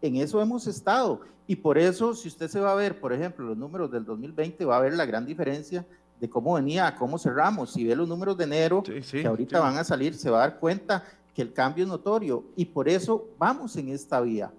En 0.00 0.16
eso 0.16 0.42
hemos 0.42 0.66
estado. 0.66 1.20
Y 1.46 1.54
por 1.54 1.78
eso, 1.78 2.14
si 2.14 2.26
usted 2.26 2.48
se 2.48 2.58
va 2.58 2.72
a 2.72 2.74
ver, 2.74 2.98
por 2.98 3.12
ejemplo, 3.12 3.46
los 3.46 3.56
números 3.56 3.92
del 3.92 4.04
2020, 4.04 4.64
va 4.64 4.78
a 4.78 4.80
ver 4.80 4.94
la 4.94 5.06
gran 5.06 5.24
diferencia 5.24 5.86
de 6.18 6.28
cómo 6.28 6.54
venía, 6.54 6.88
a 6.88 6.96
cómo 6.96 7.16
cerramos. 7.16 7.72
Si 7.72 7.84
ve 7.84 7.94
los 7.94 8.08
números 8.08 8.36
de 8.36 8.42
enero, 8.42 8.82
que 8.82 9.24
ahorita 9.24 9.60
van 9.60 9.78
a 9.78 9.84
salir, 9.84 10.14
se 10.14 10.30
va 10.30 10.38
a 10.38 10.48
dar 10.48 10.58
cuenta 10.58 11.04
que 11.32 11.42
el 11.42 11.52
cambio 11.52 11.84
es 11.84 11.88
notorio. 11.88 12.42
Y 12.56 12.64
por 12.64 12.88
eso 12.88 13.28
vamos 13.38 13.76
en 13.76 13.90
esta 13.90 14.20
vía 14.20 14.50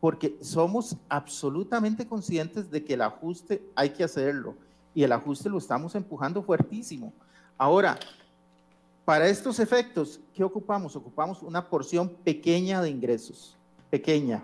porque 0.00 0.38
somos 0.40 0.96
absolutamente 1.08 2.06
conscientes 2.06 2.70
de 2.70 2.82
que 2.82 2.94
el 2.94 3.02
ajuste 3.02 3.62
hay 3.74 3.90
que 3.90 4.02
hacerlo 4.02 4.54
y 4.94 5.02
el 5.02 5.12
ajuste 5.12 5.50
lo 5.50 5.58
estamos 5.58 5.94
empujando 5.94 6.42
fuertísimo. 6.42 7.12
Ahora, 7.58 7.98
para 9.04 9.28
estos 9.28 9.60
efectos, 9.60 10.20
¿qué 10.34 10.42
ocupamos? 10.42 10.96
Ocupamos 10.96 11.42
una 11.42 11.68
porción 11.68 12.08
pequeña 12.08 12.80
de 12.80 12.90
ingresos, 12.90 13.56
pequeña. 13.90 14.42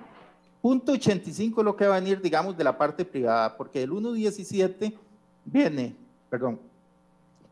Punto 0.60 0.92
85 0.92 1.60
es 1.60 1.64
lo 1.64 1.76
que 1.76 1.86
va 1.86 1.96
a 1.96 2.00
venir, 2.00 2.20
digamos, 2.20 2.56
de 2.56 2.64
la 2.64 2.76
parte 2.76 3.04
privada, 3.04 3.56
porque 3.56 3.82
el 3.82 3.90
1.17 3.92 4.94
viene, 5.44 5.94
perdón, 6.28 6.60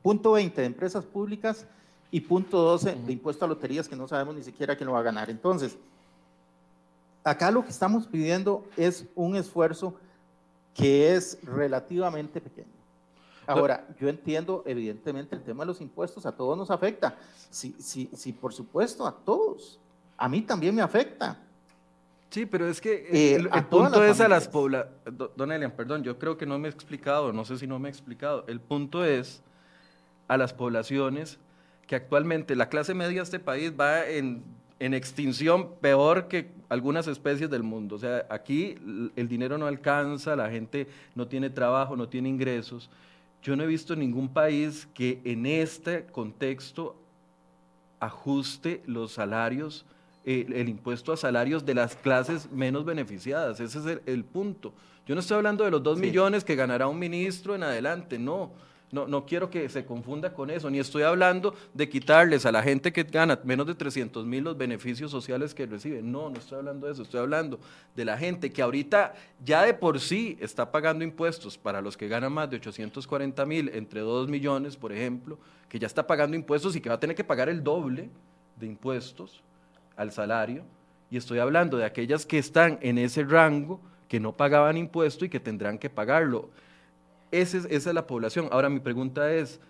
punto 0.02 0.32
20 0.32 0.60
de 0.60 0.66
empresas 0.66 1.04
públicas 1.06 1.66
y 2.10 2.20
punto 2.20 2.58
12 2.58 2.96
de 3.06 3.12
impuesto 3.12 3.44
a 3.44 3.48
loterías 3.48 3.88
que 3.88 3.96
no 3.96 4.06
sabemos 4.06 4.34
ni 4.34 4.42
siquiera 4.42 4.76
quién 4.76 4.88
lo 4.88 4.92
va 4.92 5.00
a 5.00 5.04
ganar. 5.04 5.30
Entonces, 5.30 5.78
acá 7.24 7.50
lo 7.50 7.64
que 7.64 7.70
estamos 7.70 8.06
pidiendo 8.06 8.64
es 8.76 9.06
un 9.14 9.34
esfuerzo 9.34 9.96
que 10.74 11.14
es 11.14 11.38
relativamente 11.42 12.40
pequeño. 12.40 12.68
Ahora, 13.46 13.86
yo 14.00 14.08
entiendo 14.08 14.62
evidentemente 14.66 15.34
el 15.34 15.42
tema 15.42 15.64
de 15.64 15.68
los 15.68 15.80
impuestos, 15.80 16.24
a 16.26 16.32
todos 16.32 16.56
nos 16.56 16.70
afecta. 16.70 17.16
Sí, 17.50 17.74
sí, 17.78 18.08
sí, 18.14 18.32
por 18.32 18.52
supuesto, 18.52 19.06
a 19.06 19.12
todos. 19.12 19.78
A 20.16 20.28
mí 20.28 20.42
también 20.42 20.74
me 20.74 20.82
afecta. 20.82 21.38
Sí, 22.30 22.46
pero 22.46 22.66
es 22.66 22.80
que 22.80 23.06
eh, 23.12 23.34
el, 23.34 23.48
punto 23.66 24.02
es 24.02 24.20
a 24.20 24.28
las 24.28 24.48
poblaciones. 24.48 24.98
Don 25.36 25.52
Elian, 25.52 25.70
perdón, 25.70 26.02
yo 26.02 26.18
creo 26.18 26.36
que 26.36 26.46
no 26.46 26.58
me 26.58 26.68
he 26.68 26.70
explicado, 26.70 27.32
no 27.32 27.44
sé 27.44 27.58
si 27.58 27.66
no 27.66 27.78
me 27.78 27.88
he 27.88 27.92
explicado. 27.92 28.44
El 28.48 28.60
punto 28.60 29.04
es 29.04 29.42
a 30.26 30.36
las 30.36 30.52
poblaciones 30.52 31.38
que 31.86 31.96
actualmente 31.96 32.56
la 32.56 32.68
clase 32.68 32.94
media 32.94 33.20
de 33.20 33.24
este 33.24 33.38
país 33.38 33.72
va 33.78 34.06
en 34.06 34.42
en 34.78 34.94
extinción 34.94 35.74
peor 35.80 36.28
que 36.28 36.50
algunas 36.68 37.06
especies 37.06 37.50
del 37.50 37.62
mundo. 37.62 37.96
O 37.96 37.98
sea, 37.98 38.26
aquí 38.28 38.74
el 39.16 39.28
dinero 39.28 39.58
no 39.58 39.66
alcanza, 39.66 40.36
la 40.36 40.50
gente 40.50 40.88
no 41.14 41.28
tiene 41.28 41.50
trabajo, 41.50 41.96
no 41.96 42.08
tiene 42.08 42.28
ingresos. 42.28 42.90
Yo 43.42 43.56
no 43.56 43.62
he 43.62 43.66
visto 43.66 43.94
ningún 43.94 44.28
país 44.28 44.88
que 44.94 45.20
en 45.24 45.46
este 45.46 46.06
contexto 46.06 46.96
ajuste 48.00 48.82
los 48.86 49.12
salarios, 49.12 49.84
eh, 50.24 50.46
el 50.54 50.68
impuesto 50.68 51.12
a 51.12 51.16
salarios 51.16 51.64
de 51.64 51.74
las 51.74 51.94
clases 51.94 52.50
menos 52.50 52.84
beneficiadas. 52.84 53.60
Ese 53.60 53.78
es 53.78 54.00
el, 54.06 54.24
punto. 54.24 54.72
Yo 55.06 55.14
no 55.14 55.20
estoy 55.20 55.36
hablando 55.36 55.64
de 55.64 55.70
los 55.70 55.82
dos 55.82 55.98
millones 55.98 56.44
que 56.44 56.56
ganará 56.56 56.88
un 56.88 56.98
ministro 56.98 57.54
en 57.54 57.62
adelante, 57.62 58.18
no 58.18 58.52
no, 58.92 59.08
no 59.08 59.26
quiero 59.26 59.50
que 59.50 59.68
se 59.68 59.84
confunda 59.84 60.32
con 60.32 60.50
eso, 60.50 60.70
ni 60.70 60.78
estoy 60.78 61.02
hablando 61.02 61.54
de 61.72 61.88
quitarles 61.88 62.46
a 62.46 62.52
la 62.52 62.62
gente 62.62 62.92
que 62.92 63.02
gana 63.02 63.40
menos 63.42 63.66
de 63.66 63.74
300 63.74 64.24
mil 64.24 64.44
los 64.44 64.56
beneficios 64.56 65.10
sociales 65.10 65.54
que 65.54 65.66
recibe. 65.66 66.00
No, 66.00 66.30
no 66.30 66.38
estoy 66.38 66.58
hablando 66.58 66.86
de 66.86 66.92
eso, 66.92 67.02
estoy 67.02 67.20
hablando 67.20 67.58
de 67.96 68.04
la 68.04 68.16
gente 68.16 68.52
que 68.52 68.62
ahorita 68.62 69.14
ya 69.44 69.62
de 69.62 69.74
por 69.74 69.98
sí 69.98 70.36
está 70.40 70.70
pagando 70.70 71.02
impuestos 71.02 71.58
para 71.58 71.80
los 71.80 71.96
que 71.96 72.06
ganan 72.06 72.32
más 72.32 72.48
de 72.50 72.56
840 72.56 73.44
mil, 73.46 73.68
entre 73.74 74.00
2 74.00 74.28
millones, 74.28 74.76
por 74.76 74.92
ejemplo, 74.92 75.38
que 75.68 75.78
ya 75.78 75.86
está 75.86 76.06
pagando 76.06 76.36
impuestos 76.36 76.76
y 76.76 76.80
que 76.80 76.88
va 76.88 76.94
a 76.94 77.00
tener 77.00 77.16
que 77.16 77.24
pagar 77.24 77.48
el 77.48 77.64
doble 77.64 78.10
de 78.56 78.66
impuestos 78.66 79.42
al 79.96 80.12
salario. 80.12 80.64
Y 81.10 81.16
estoy 81.16 81.38
hablando 81.40 81.76
de 81.76 81.84
aquellas 81.84 82.26
que 82.26 82.38
están 82.38 82.78
en 82.80 82.98
ese 82.98 83.24
rango, 83.24 83.80
que 84.08 84.20
no 84.20 84.32
pagaban 84.32 84.76
impuesto 84.76 85.24
y 85.24 85.28
que 85.28 85.40
tendrán 85.40 85.78
que 85.78 85.90
pagarlo 85.90 86.50
esa 87.40 87.58
es, 87.68 87.86
la 87.86 88.06
población. 88.06 88.48
Ahora 88.50 88.68
mi 88.68 88.80
pregunta 88.80 89.32
es, 89.32 89.60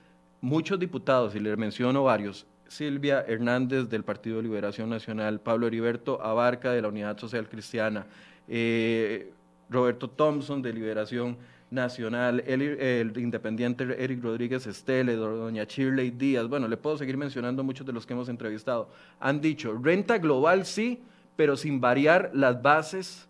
muchos 0.41 0.79
diputados, 0.79 1.35
y 1.35 1.41
le 1.41 1.57
menciono 1.57 2.05
varios, 2.05 2.47
Silvia 2.69 3.25
Hernández 3.27 3.89
del 3.89 4.05
Partido 4.05 4.37
de 4.37 4.43
Liberación 4.43 4.91
Nacional, 4.91 5.41
Pablo 5.41 5.67
Heriberto 5.67 6.21
Abarca 6.23 6.73
de 6.73 6.83
la 6.83 6.89
Unidad 6.89 7.19
Social 7.19 7.49
Cristiana, 7.49 8.07
eh, 8.49 9.33
Roberto 9.71 10.09
Thompson 10.09 10.61
de 10.61 10.73
Liberación 10.73 11.37
Nacional, 11.71 12.43
el, 12.47 13.13
independiente 13.17 13.85
Eric 14.03 14.23
Rodríguez 14.23 14.67
Estele, 14.67 15.15
doña 15.17 15.65
Shirley 15.65 16.11
Díaz, 16.11 16.47
bueno, 16.49 16.69
le 16.69 16.77
puedo 16.77 16.99
seguir 16.99 17.17
mencionando 17.17 17.65
muchos 17.65 17.87
de 17.87 17.93
los 17.93 18.07
que 18.07 18.13
hemos 18.13 18.29
entrevistado, 18.29 18.89
han 19.19 19.41
dicho, 19.41 19.77
renta 19.83 20.19
global 20.19 20.67
sí, 20.67 21.03
pero 21.37 21.57
sin 21.57 21.81
variar 21.81 22.31
las 22.35 22.63
bases 22.63 23.29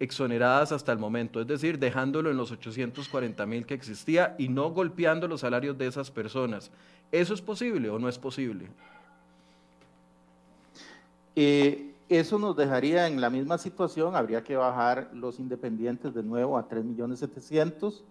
exoneradas 0.00 0.72
hasta 0.72 0.92
el 0.92 0.98
momento, 0.98 1.40
es 1.40 1.46
decir, 1.46 1.78
dejándolo 1.78 2.30
en 2.30 2.36
los 2.36 2.52
840 2.52 3.44
mil 3.46 3.66
que 3.66 3.74
existía 3.74 4.36
y 4.38 4.48
no 4.48 4.70
golpeando 4.70 5.26
los 5.26 5.40
salarios 5.40 5.76
de 5.76 5.86
esas 5.86 6.10
personas. 6.10 6.70
¿Eso 7.10 7.34
es 7.34 7.40
posible 7.40 7.90
o 7.90 7.98
no 7.98 8.08
es 8.08 8.18
posible? 8.18 8.68
Eh, 11.34 11.94
eso 12.08 12.38
nos 12.38 12.56
dejaría 12.56 13.06
en 13.06 13.20
la 13.20 13.28
misma 13.28 13.58
situación, 13.58 14.16
habría 14.16 14.42
que 14.42 14.56
bajar 14.56 15.10
los 15.12 15.38
independientes 15.38 16.14
de 16.14 16.22
nuevo 16.22 16.56
a 16.56 16.66
3 16.66 16.84
millones 16.84 17.18
700 17.18 18.04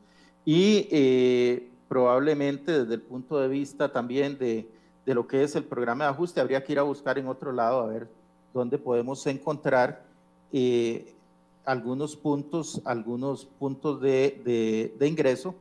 y 0.46 0.88
eh, 0.92 1.70
probablemente 1.88 2.84
desde 2.84 2.94
el 2.94 3.02
punto 3.02 3.40
de 3.40 3.48
vista 3.48 3.92
también 3.92 4.38
de, 4.38 4.70
de 5.06 5.14
lo 5.16 5.26
que 5.26 5.44
es 5.44 5.56
el 5.56 5.64
programa 5.64 6.04
de 6.04 6.10
ajuste, 6.12 6.42
habría 6.42 6.64
que 6.64 6.74
ir 6.74 6.80
a 6.80 6.84
buscar 6.84 7.18
en 7.18 7.28
otro 7.28 7.52
lado 7.52 7.82
a 7.82 7.88
ver 7.88 8.08
dónde 8.54 8.78
podemos 8.78 9.26
encontrar 9.26 10.04
eh, 10.52 11.14
algunos 11.68 12.16
puntos, 12.16 12.82
algunos 12.86 13.46
puntos 13.46 14.00
de, 14.00 14.96
ingreso 15.02 15.54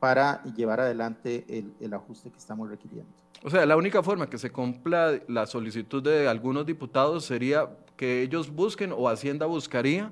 para 0.00 0.42
llevar 0.56 0.80
adelante 0.80 1.46
el, 1.80 1.94
ajuste 1.94 2.30
que 2.30 2.38
estamos 2.38 2.68
requiriendo. 2.68 3.08
O 3.44 3.48
sea, 3.48 3.64
la 3.64 3.76
única 3.76 4.02
forma 4.02 4.28
que 4.28 4.38
se 4.38 4.50
cumpla 4.50 5.20
la 5.28 5.46
solicitud 5.46 6.02
de 6.02 6.28
algunos 6.28 6.66
diputados 6.66 7.24
sería 7.24 7.70
que 7.96 8.22
ellos 8.22 8.52
busquen 8.52 8.92
o 8.92 9.08
Hacienda 9.08 9.46
buscaría 9.46 10.10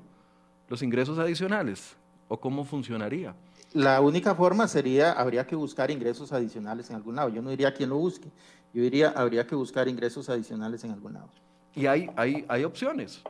los 0.68 0.82
ingresos 0.82 1.18
adicionales. 1.18 1.96
¿O 2.28 2.38
cómo 2.38 2.64
funcionaría? 2.64 3.34
La 3.72 4.00
única 4.00 4.36
forma 4.36 4.68
sería, 4.68 5.12
habría 5.12 5.44
que 5.44 5.56
buscar 5.56 5.90
ingresos 5.90 6.32
adicionales 6.32 6.90
en 6.90 6.96
algún 6.96 7.16
lado. 7.16 7.28
Yo 7.28 7.42
no 7.42 7.50
diría 7.50 7.74
quién 7.74 7.90
lo 7.90 7.96
busque, 7.96 8.30
yo 8.72 8.82
diría, 8.82 9.12
habría 9.16 9.44
que 9.44 9.56
buscar 9.56 9.88
ingresos 9.88 10.28
adicionales 10.28 10.84
en 10.84 10.92
algún 10.92 11.14
lado. 11.14 11.28
Y 11.74 11.86
hay, 11.86 12.08
hay, 12.14 12.44
hay 12.48 12.62
opciones 12.62 13.20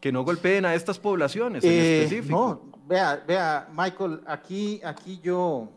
que 0.00 0.10
no 0.10 0.24
golpeen 0.24 0.64
a 0.64 0.74
estas 0.74 0.98
poblaciones 0.98 1.62
en 1.62 1.70
eh, 1.70 2.02
específico. 2.02 2.36
No, 2.36 2.78
vea, 2.88 3.22
vea, 3.26 3.68
Michael, 3.76 4.20
aquí, 4.26 4.80
aquí 4.82 5.20
yo... 5.22 5.68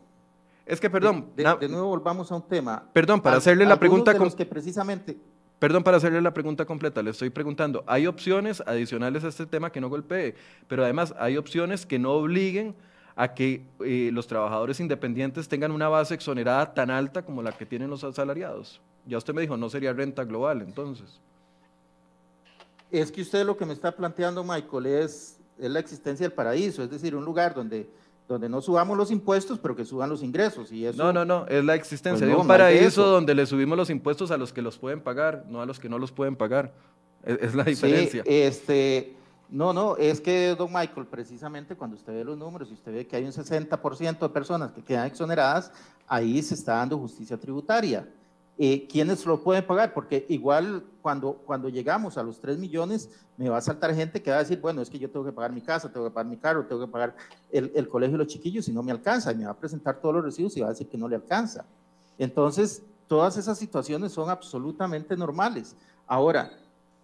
Es 0.65 0.79
que, 0.79 0.89
perdón. 0.89 1.27
De, 1.35 1.67
nuevo 1.67 1.89
volvamos 1.89 2.31
a 2.31 2.35
un 2.35 2.47
tema. 2.47 2.85
Perdón, 2.93 3.21
para 3.21 3.37
hacerle 3.37 3.65
la 3.65 3.77
pregunta... 3.77 4.13
De 4.13 4.35
que 4.35 4.45
precisamente... 4.45 5.17
Perdón, 5.59 5.83
para 5.83 5.97
hacerle 5.97 6.21
la 6.21 6.33
pregunta 6.33 6.65
completa, 6.65 7.01
le 7.01 7.11
estoy 7.11 7.29
preguntando, 7.29 7.85
¿hay 7.87 8.05
opciones 8.05 8.61
adicionales 8.65 9.23
a 9.23 9.29
este 9.29 9.45
tema 9.45 9.71
que 9.71 9.79
no 9.79 9.87
golpee? 9.87 10.35
Pero 10.67 10.83
además, 10.83 11.13
¿hay 11.17 11.37
opciones 11.37 11.85
que 11.85 11.99
no 11.99 12.11
obliguen 12.11 12.75
a 13.15 13.33
que 13.33 13.65
eh, 13.85 14.09
los 14.11 14.27
trabajadores 14.27 14.81
independientes 14.81 15.47
tengan 15.47 15.71
una 15.71 15.87
base 15.87 16.15
exonerada 16.15 16.73
tan 16.73 16.89
alta 16.89 17.21
como 17.23 17.41
la 17.41 17.53
que 17.53 17.65
tienen 17.65 17.89
los 17.89 18.03
asalariados? 18.03 18.81
Ya 19.05 19.17
usted 19.17 19.33
me 19.33 19.41
dijo, 19.41 19.55
no 19.55 19.69
sería 19.69 19.93
renta 19.93 20.25
global, 20.25 20.61
entonces. 20.61 21.21
Es 22.93 23.11
que 23.11 23.23
usted 23.23 23.43
lo 23.43 23.57
que 23.57 23.65
me 23.65 23.73
está 23.73 23.91
planteando, 23.91 24.43
Michael, 24.43 24.85
es, 24.85 25.39
la 25.57 25.79
existencia 25.79 26.27
del 26.27 26.31
paraíso, 26.31 26.83
es 26.83 26.91
decir, 26.91 27.15
un 27.15 27.25
lugar 27.25 27.55
donde, 27.55 27.89
donde 28.27 28.47
no 28.47 28.61
subamos 28.61 28.95
los 28.95 29.09
impuestos, 29.09 29.57
pero 29.57 29.75
que 29.75 29.83
suban 29.83 30.11
los 30.11 30.21
ingresos. 30.21 30.71
Y 30.71 30.85
eso, 30.85 31.03
no, 31.03 31.11
no, 31.11 31.25
no, 31.25 31.47
es 31.47 31.65
la 31.65 31.73
existencia 31.73 32.23
pues 32.23 32.35
de 32.35 32.39
un 32.39 32.47
paraíso 32.47 33.07
donde 33.07 33.33
le 33.33 33.47
subimos 33.47 33.75
los 33.75 33.89
impuestos 33.89 34.29
a 34.29 34.37
los 34.37 34.53
que 34.53 34.61
los 34.61 34.77
pueden 34.77 35.01
pagar, 35.01 35.43
no 35.49 35.59
a 35.59 35.65
los 35.65 35.79
que 35.79 35.89
no 35.89 35.97
los 35.97 36.11
pueden 36.11 36.35
pagar. 36.35 36.71
Es, 37.23 37.55
la 37.55 37.63
diferencia. 37.63 38.21
Sí, 38.21 38.29
este, 38.29 39.15
No, 39.49 39.73
no, 39.73 39.97
es 39.97 40.21
que, 40.21 40.53
don 40.55 40.71
Michael, 40.71 41.07
precisamente 41.07 41.75
cuando 41.75 41.95
usted 41.95 42.13
ve 42.13 42.23
los 42.23 42.37
números 42.37 42.69
y 42.69 42.73
usted 42.73 42.93
ve 42.93 43.07
que 43.07 43.15
hay 43.15 43.23
un 43.23 43.31
60% 43.31 44.19
de 44.19 44.29
personas 44.29 44.71
que 44.71 44.83
quedan 44.83 45.07
exoneradas, 45.07 45.71
ahí 46.07 46.43
se 46.43 46.53
está 46.53 46.75
dando 46.75 46.99
justicia 46.99 47.37
tributaria. 47.37 48.07
Eh, 48.57 48.87
¿Quiénes 48.87 49.25
lo 49.25 49.43
pueden 49.43 49.65
pagar? 49.65 49.93
Porque 49.93 50.25
igual 50.29 50.83
cuando, 51.01 51.33
cuando 51.45 51.69
llegamos 51.69 52.17
a 52.17 52.23
los 52.23 52.39
3 52.39 52.59
millones, 52.59 53.09
me 53.35 53.49
va 53.49 53.57
a 53.57 53.61
saltar 53.61 53.95
gente 53.95 54.21
que 54.21 54.29
va 54.29 54.37
a 54.37 54.39
decir, 54.39 54.61
bueno, 54.61 54.81
es 54.81 54.89
que 54.89 54.99
yo 54.99 55.09
tengo 55.09 55.25
que 55.25 55.31
pagar 55.31 55.51
mi 55.51 55.61
casa, 55.61 55.91
tengo 55.91 56.05
que 56.07 56.13
pagar 56.13 56.29
mi 56.29 56.37
carro, 56.37 56.65
tengo 56.65 56.85
que 56.85 56.91
pagar 56.91 57.15
el, 57.51 57.71
el 57.73 57.87
colegio 57.89 58.17
de 58.17 58.23
los 58.23 58.31
chiquillos 58.31 58.67
y 58.67 58.71
no 58.71 58.83
me 58.83 58.91
alcanza. 58.91 59.31
Y 59.31 59.35
me 59.35 59.45
va 59.45 59.51
a 59.51 59.57
presentar 59.57 59.99
todos 59.99 60.15
los 60.15 60.23
recibos 60.23 60.55
y 60.55 60.61
va 60.61 60.67
a 60.67 60.69
decir 60.69 60.87
que 60.87 60.97
no 60.97 61.07
le 61.07 61.15
alcanza. 61.15 61.65
Entonces, 62.17 62.83
todas 63.07 63.37
esas 63.37 63.57
situaciones 63.57 64.11
son 64.11 64.29
absolutamente 64.29 65.17
normales. 65.17 65.75
Ahora, 66.05 66.51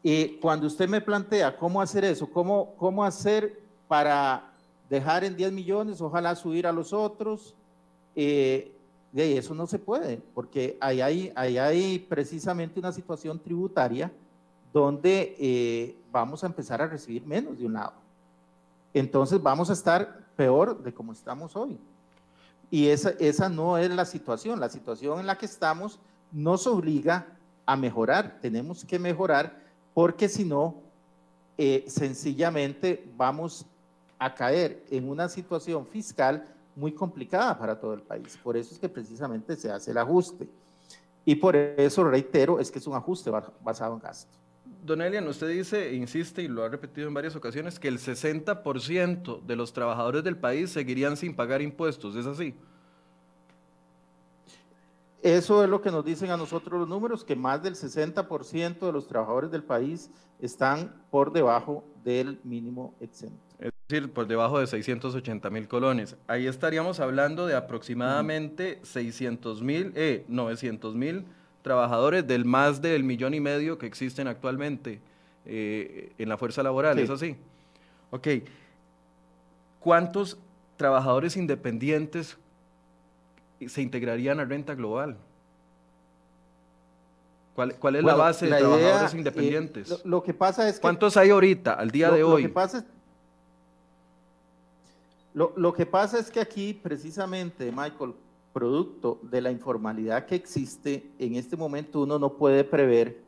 eh, 0.03 0.37
cuando 0.41 0.67
usted 0.67 0.87
me 0.87 1.01
plantea 1.01 1.57
cómo 1.57 1.81
hacer 1.81 2.05
eso, 2.05 2.27
cómo, 2.27 2.73
cómo 2.77 3.03
hacer 3.03 3.59
para 3.87 4.53
dejar 4.89 5.23
en 5.23 5.35
10 5.35 5.51
millones, 5.51 6.01
ojalá 6.01 6.35
subir 6.35 6.65
a 6.65 6.71
los 6.71 6.93
otros, 6.93 7.55
eh, 8.15 8.71
de 9.11 9.37
eso 9.37 9.55
no 9.55 9.65
se 9.65 9.79
puede, 9.79 10.17
porque 10.33 10.77
ahí 10.79 11.01
hay, 11.01 11.31
hay 11.35 11.99
precisamente 11.99 12.79
una 12.79 12.91
situación 12.91 13.39
tributaria 13.39 14.11
donde 14.71 15.35
eh, 15.39 15.95
vamos 16.11 16.43
a 16.43 16.47
empezar 16.47 16.81
a 16.81 16.87
recibir 16.87 17.25
menos 17.25 17.57
de 17.57 17.65
un 17.65 17.73
lado. 17.73 17.93
Entonces 18.93 19.41
vamos 19.41 19.69
a 19.69 19.73
estar 19.73 20.19
peor 20.35 20.81
de 20.83 20.93
como 20.93 21.11
estamos 21.11 21.55
hoy. 21.55 21.79
Y 22.71 22.87
esa, 22.87 23.11
esa 23.19 23.49
no 23.49 23.77
es 23.77 23.89
la 23.89 24.05
situación. 24.05 24.59
La 24.59 24.69
situación 24.69 25.19
en 25.19 25.25
la 25.25 25.37
que 25.37 25.47
estamos 25.47 25.99
nos 26.31 26.67
obliga 26.67 27.27
a 27.65 27.75
mejorar. 27.75 28.37
Tenemos 28.41 28.85
que 28.85 28.99
mejorar 28.99 29.59
porque 29.93 30.29
si 30.29 30.45
no, 30.45 30.75
eh, 31.57 31.83
sencillamente 31.87 33.07
vamos 33.17 33.65
a 34.17 34.33
caer 34.33 34.83
en 34.89 35.09
una 35.09 35.29
situación 35.29 35.85
fiscal 35.85 36.45
muy 36.79 36.93
complicada 36.93 37.57
para 37.57 37.79
todo 37.79 37.93
el 37.93 38.01
país. 38.01 38.39
Por 38.41 38.55
eso 38.55 38.73
es 38.73 38.79
que 38.79 38.89
precisamente 38.89 39.55
se 39.55 39.69
hace 39.69 39.91
el 39.91 39.97
ajuste. 39.97 40.47
Y 41.25 41.35
por 41.35 41.55
eso, 41.55 42.03
reitero, 42.05 42.59
es 42.59 42.71
que 42.71 42.79
es 42.79 42.87
un 42.87 42.95
ajuste 42.95 43.29
basado 43.61 43.93
en 43.93 43.99
gasto. 43.99 44.31
Don 44.83 45.01
Elian, 45.01 45.27
usted 45.27 45.49
dice, 45.49 45.93
insiste 45.93 46.41
y 46.41 46.47
lo 46.47 46.63
ha 46.63 46.69
repetido 46.69 47.07
en 47.07 47.13
varias 47.13 47.35
ocasiones, 47.35 47.77
que 47.79 47.89
el 47.89 47.99
60% 47.99 49.45
de 49.45 49.55
los 49.55 49.73
trabajadores 49.73 50.23
del 50.23 50.37
país 50.37 50.71
seguirían 50.71 51.17
sin 51.17 51.35
pagar 51.35 51.61
impuestos. 51.61 52.15
¿Es 52.15 52.25
así? 52.25 52.55
Eso 55.21 55.63
es 55.63 55.69
lo 55.69 55.81
que 55.81 55.91
nos 55.91 56.05
dicen 56.05 56.31
a 56.31 56.37
nosotros 56.37 56.79
los 56.79 56.87
números, 56.87 57.25
que 57.25 57.35
más 57.35 57.61
del 57.61 57.75
60% 57.75 58.79
de 58.79 58.91
los 58.93 59.05
trabajadores 59.05 59.51
del 59.51 59.63
país 59.63 60.09
están 60.39 61.03
por 61.11 61.33
debajo 61.33 61.83
del 62.05 62.39
mínimo 62.45 62.95
exento. 63.01 63.49
Decir, 63.89 64.13
por 64.13 64.27
debajo 64.27 64.59
de 64.59 64.67
680 64.67 65.49
mil 65.49 65.67
colones. 65.67 66.15
Ahí 66.27 66.45
estaríamos 66.45 66.99
hablando 66.99 67.47
de 67.47 67.55
aproximadamente 67.55 68.77
600 68.83 69.63
mil, 69.63 69.91
eh, 69.95 70.25
900 70.27 70.93
mil 70.93 71.25
trabajadores 71.63 72.27
del 72.27 72.45
más 72.45 72.83
del 72.83 73.03
millón 73.03 73.33
y 73.33 73.39
medio 73.39 73.79
que 73.79 73.87
existen 73.87 74.27
actualmente 74.27 75.01
eh, 75.43 76.13
en 76.19 76.29
la 76.29 76.37
fuerza 76.37 76.61
laboral, 76.61 76.99
¿es 76.99 77.09
así? 77.09 77.35
Ok. 78.11 78.27
¿Cuántos 79.79 80.37
trabajadores 80.77 81.35
independientes 81.35 82.37
se 83.65 83.81
integrarían 83.81 84.39
a 84.39 84.45
renta 84.45 84.75
global? 84.75 85.17
¿Cuál, 87.55 87.73
cuál 87.73 87.95
es 87.95 88.03
la 88.03 88.13
base 88.13 88.45
de 88.45 88.55
trabajadores 88.55 89.13
eh, 89.15 89.17
independientes? 89.17 90.05
lo, 90.05 90.21
que 90.21 90.35
pasa 90.35 90.69
es 90.69 90.75
que, 90.75 90.81
¿Cuántos 90.81 91.17
hay 91.17 91.31
ahorita, 91.31 91.73
al 91.73 91.89
día 91.89 92.11
de 92.11 92.23
hoy? 92.23 92.43
Lo 92.43 92.49
que, 92.49 92.53
pasa 92.53 92.77
es, 92.77 92.85
lo, 95.55 95.73
que 95.73 95.85
pasa 95.85 96.19
es 96.19 96.29
que 96.29 96.41
aquí, 96.41 96.73
precisamente, 96.73 97.71
Michael, 97.71 98.13
producto 98.51 99.19
de 99.21 99.39
la 99.39 99.51
informalidad 99.51 100.25
que 100.25 100.35
existe, 100.35 101.09
en 101.17 101.35
este 101.35 101.55
momento 101.55 102.01
uno 102.01 102.19
no 102.19 102.33
puede 102.33 102.65
prever 102.65 103.23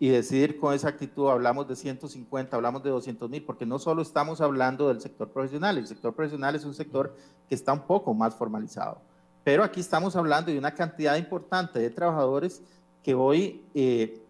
y 0.00 0.08
decidir 0.08 0.58
con 0.58 0.74
esa 0.74 0.88
actitud, 0.88 1.28
hablamos 1.28 1.68
de 1.68 1.76
150, 1.76 2.56
hablamos 2.56 2.82
de 2.82 2.90
200 2.90 3.30
mil, 3.30 3.44
porque 3.44 3.64
no 3.64 3.78
solo 3.78 4.02
estamos 4.02 4.40
hablando 4.40 4.88
del 4.88 5.00
sector 5.00 5.28
profesional, 5.28 5.78
el 5.78 5.86
sector 5.86 6.12
profesional 6.12 6.56
es 6.56 6.64
un 6.64 6.74
sector 6.74 7.14
que 7.48 7.54
está 7.54 7.72
un 7.72 7.82
poco 7.82 8.12
más 8.12 8.34
formalizado. 8.34 8.98
Pero 9.44 9.62
aquí 9.62 9.78
estamos 9.78 10.16
hablando 10.16 10.50
de 10.50 10.58
una 10.58 10.74
cantidad 10.74 11.14
importante 11.16 11.78
de 11.78 11.90
trabajadores 11.90 12.62
que 13.04 13.14
hoy 13.14 13.62
eh, 13.74 14.20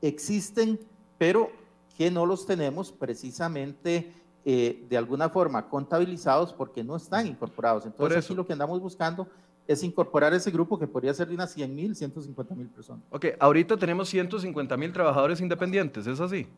existen, 0.00 0.80
pero 1.18 1.50
que 1.98 2.10
no 2.10 2.24
los 2.24 2.46
tenemos 2.46 2.92
precisamente 2.92 4.10
eh, 4.44 4.84
de 4.88 4.96
alguna 4.96 5.28
forma 5.28 5.68
contabilizados 5.68 6.52
porque 6.52 6.82
no 6.82 6.96
están 6.96 7.26
incorporados. 7.26 7.86
Entonces 7.86 8.24
aquí 8.24 8.34
lo 8.34 8.46
que 8.46 8.52
andamos 8.52 8.80
buscando 8.80 9.28
es 9.66 9.82
incorporar 9.82 10.34
ese 10.34 10.50
grupo 10.50 10.78
que 10.78 10.86
podría 10.86 11.14
ser 11.14 11.28
de 11.28 11.34
unas 11.34 11.52
100 11.52 11.74
mil, 11.74 11.94
150 11.94 12.54
mil 12.54 12.68
personas. 12.68 13.04
Ok, 13.10 13.26
ahorita 13.38 13.76
tenemos 13.76 14.08
150 14.08 14.76
mil 14.76 14.92
trabajadores 14.92 15.40
independientes, 15.40 16.06
¿es 16.06 16.20
así? 16.20 16.48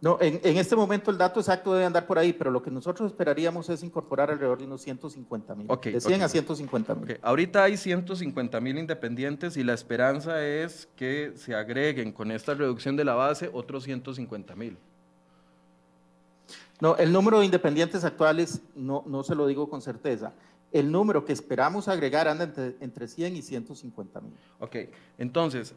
No, 0.00 0.18
en, 0.20 0.56
este 0.58 0.76
momento 0.76 1.10
el 1.10 1.16
dato 1.16 1.40
exacto 1.40 1.72
debe 1.72 1.86
andar 1.86 2.06
por 2.06 2.18
ahí, 2.18 2.32
pero 2.32 2.50
lo 2.50 2.62
que 2.62 2.70
nosotros 2.70 3.10
esperaríamos 3.10 3.68
es 3.70 3.82
incorporar 3.82 4.30
alrededor 4.30 4.58
de 4.58 4.64
unos 4.64 4.82
150 4.82 5.54
mil. 5.54 5.66
de 5.66 6.00
100 6.00 6.22
a 6.22 6.28
150 6.28 6.94
mil. 6.94 7.18
Ahorita 7.22 7.64
hay 7.64 7.76
150 7.76 8.60
mil 8.60 8.78
independientes 8.78 9.56
y 9.56 9.64
la 9.64 9.72
esperanza 9.72 10.44
es 10.44 10.86
que 10.96 11.32
se 11.36 11.54
agreguen 11.54 12.12
con 12.12 12.30
esta 12.30 12.52
reducción 12.54 12.94
de 12.96 13.04
la 13.04 13.14
base 13.14 13.48
otros 13.52 13.84
150 13.84 14.54
mil. 14.54 14.76
No, 16.80 16.96
el 16.96 17.12
número 17.12 17.38
de 17.40 17.46
independientes 17.46 18.04
actuales 18.04 18.60
no, 18.74 19.02
no 19.06 19.22
se 19.22 19.34
lo 19.34 19.46
digo 19.46 19.68
con 19.68 19.80
certeza. 19.80 20.32
El 20.72 20.92
número 20.92 21.24
que 21.24 21.32
esperamos 21.32 21.88
agregar 21.88 22.28
anda 22.28 22.44
entre, 22.44 22.76
entre 22.80 23.08
100 23.08 23.36
y 23.36 23.42
150 23.42 24.20
mil. 24.20 24.34
Ok, 24.58 24.76
entonces, 25.16 25.74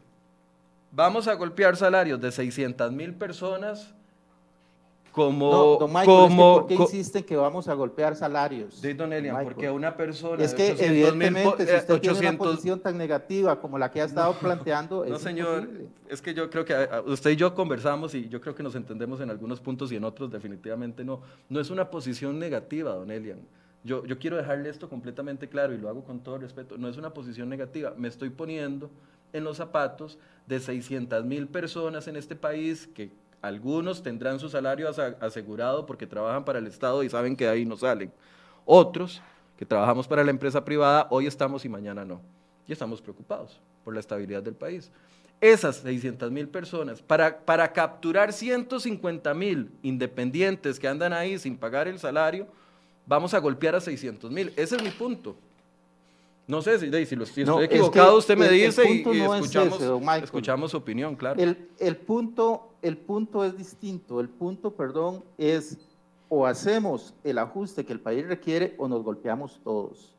vamos 0.92 1.26
a 1.28 1.34
golpear 1.34 1.76
salarios 1.76 2.20
de 2.20 2.30
600 2.30 2.92
mil 2.92 3.14
personas 3.14 3.94
como, 5.12 5.50
no, 5.50 5.76
don 5.76 5.92
Michael, 5.92 6.36
¿por 6.36 6.66
qué 6.66 6.74
insisten 6.74 7.24
que 7.24 7.36
vamos 7.36 7.68
a 7.68 7.74
golpear 7.74 8.14
salarios? 8.14 8.74
Sí, 8.74 8.92
don 8.92 9.12
Elian, 9.12 9.42
porque 9.42 9.70
una 9.70 9.96
persona 9.96 10.42
es 10.42 10.54
que 10.54 10.68
evidentemente 10.78 11.66
si 11.66 11.76
usted 11.76 12.00
tiene 12.00 12.18
una 12.18 12.38
posición 12.38 12.80
tan 12.80 12.96
negativa 12.96 13.60
como 13.60 13.78
la 13.78 13.90
que 13.90 14.00
ha 14.00 14.04
estado 14.04 14.32
planteando 14.40 15.04
no 15.04 15.18
señor 15.18 15.68
es 16.08 16.20
que 16.20 16.34
yo 16.34 16.50
creo 16.50 16.64
que 16.64 16.74
usted 17.06 17.30
y 17.30 17.36
yo 17.36 17.54
conversamos 17.54 18.14
y 18.14 18.28
yo 18.28 18.40
creo 18.40 18.54
que 18.54 18.62
nos 18.62 18.74
entendemos 18.74 19.20
en 19.20 19.30
algunos 19.30 19.60
puntos 19.60 19.92
y 19.92 19.96
en 19.96 20.04
otros 20.04 20.30
definitivamente 20.30 21.04
no. 21.04 21.20
No 21.48 21.60
es 21.60 21.70
una 21.70 21.90
posición 21.90 22.38
negativa 22.38 22.92
don 22.92 23.10
Elian. 23.10 23.40
Yo, 23.82 24.04
yo 24.04 24.18
quiero 24.18 24.36
dejarle 24.36 24.68
esto 24.68 24.88
completamente 24.88 25.48
claro 25.48 25.72
y 25.72 25.78
lo 25.78 25.88
hago 25.88 26.04
con 26.04 26.20
todo 26.20 26.38
respeto. 26.38 26.76
No 26.76 26.88
es 26.88 26.96
una 26.96 27.14
posición 27.14 27.48
negativa. 27.48 27.94
Me 27.96 28.08
estoy 28.08 28.30
poniendo 28.30 28.90
en 29.32 29.44
los 29.44 29.56
zapatos 29.56 30.18
de 30.46 30.60
600 30.60 31.24
mil 31.24 31.46
personas 31.46 32.06
en 32.08 32.16
este 32.16 32.36
país 32.36 32.88
que 32.94 33.10
algunos 33.42 34.02
tendrán 34.02 34.38
su 34.38 34.48
salario 34.48 34.88
asegurado 35.20 35.86
porque 35.86 36.06
trabajan 36.06 36.44
para 36.44 36.58
el 36.58 36.66
Estado 36.66 37.02
y 37.02 37.08
saben 37.08 37.36
que 37.36 37.44
de 37.44 37.50
ahí 37.50 37.64
no 37.64 37.76
salen. 37.76 38.12
Otros, 38.64 39.22
que 39.56 39.64
trabajamos 39.64 40.06
para 40.06 40.24
la 40.24 40.30
empresa 40.30 40.64
privada, 40.64 41.06
hoy 41.10 41.26
estamos 41.26 41.64
y 41.64 41.68
mañana 41.68 42.04
no. 42.04 42.20
Y 42.66 42.72
estamos 42.72 43.00
preocupados 43.00 43.60
por 43.84 43.94
la 43.94 44.00
estabilidad 44.00 44.42
del 44.42 44.54
país. 44.54 44.90
Esas 45.40 45.76
600 45.76 46.30
mil 46.30 46.48
personas, 46.48 47.00
para, 47.00 47.38
para 47.38 47.72
capturar 47.72 48.32
150 48.32 49.32
mil 49.32 49.70
independientes 49.82 50.78
que 50.78 50.86
andan 50.86 51.14
ahí 51.14 51.38
sin 51.38 51.56
pagar 51.56 51.88
el 51.88 51.98
salario, 51.98 52.46
vamos 53.06 53.32
a 53.32 53.38
golpear 53.38 53.74
a 53.74 53.80
600 53.80 54.30
mil. 54.30 54.52
Ese 54.56 54.76
es 54.76 54.82
mi 54.82 54.90
punto. 54.90 55.34
No 56.46 56.60
sé 56.62 56.78
si, 56.80 57.06
si, 57.06 57.16
lo, 57.16 57.24
estoy 57.24 57.64
equivocado, 57.64 58.18
usted 58.18 58.36
me 58.36 58.48
dice 58.48 58.82
y, 58.90 59.02
escuchamos, 59.02 59.80
escuchamos, 60.22 60.70
su 60.72 60.76
opinión, 60.78 61.14
claro. 61.14 61.40
El, 61.40 61.68
el, 61.78 61.96
punto, 61.96 62.69
el 62.82 62.96
punto 62.96 63.44
es 63.44 63.56
distinto. 63.56 64.20
El 64.20 64.28
punto, 64.28 64.72
perdón, 64.72 65.22
es 65.38 65.78
o 66.28 66.46
hacemos 66.46 67.12
el 67.24 67.38
ajuste 67.38 67.84
que 67.84 67.92
el 67.92 68.00
país 68.00 68.26
requiere 68.26 68.74
o 68.78 68.86
nos 68.86 69.02
golpeamos 69.02 69.60
todos. 69.64 70.14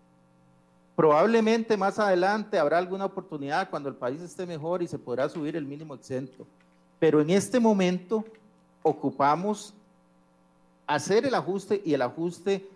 Probablemente 0.95 1.77
más 1.77 1.97
adelante 1.99 2.59
habrá 2.59 2.77
alguna 2.77 3.05
oportunidad 3.05 3.69
cuando 3.69 3.87
el 3.87 3.95
país 3.95 4.21
esté 4.21 4.45
mejor 4.45 4.83
y 4.83 4.87
se 4.87 4.99
podrá 4.99 5.29
subir 5.29 5.55
el 5.55 5.65
mínimo 5.65 5.95
exento. 5.95 6.45
Pero 6.99 7.21
en 7.21 7.29
este 7.29 7.59
momento 7.59 8.25
ocupamos 8.83 9.73
hacer 10.85 11.25
el 11.25 11.33
ajuste 11.33 11.81
y 11.85 11.93
el 11.93 12.01
ajuste 12.01 12.67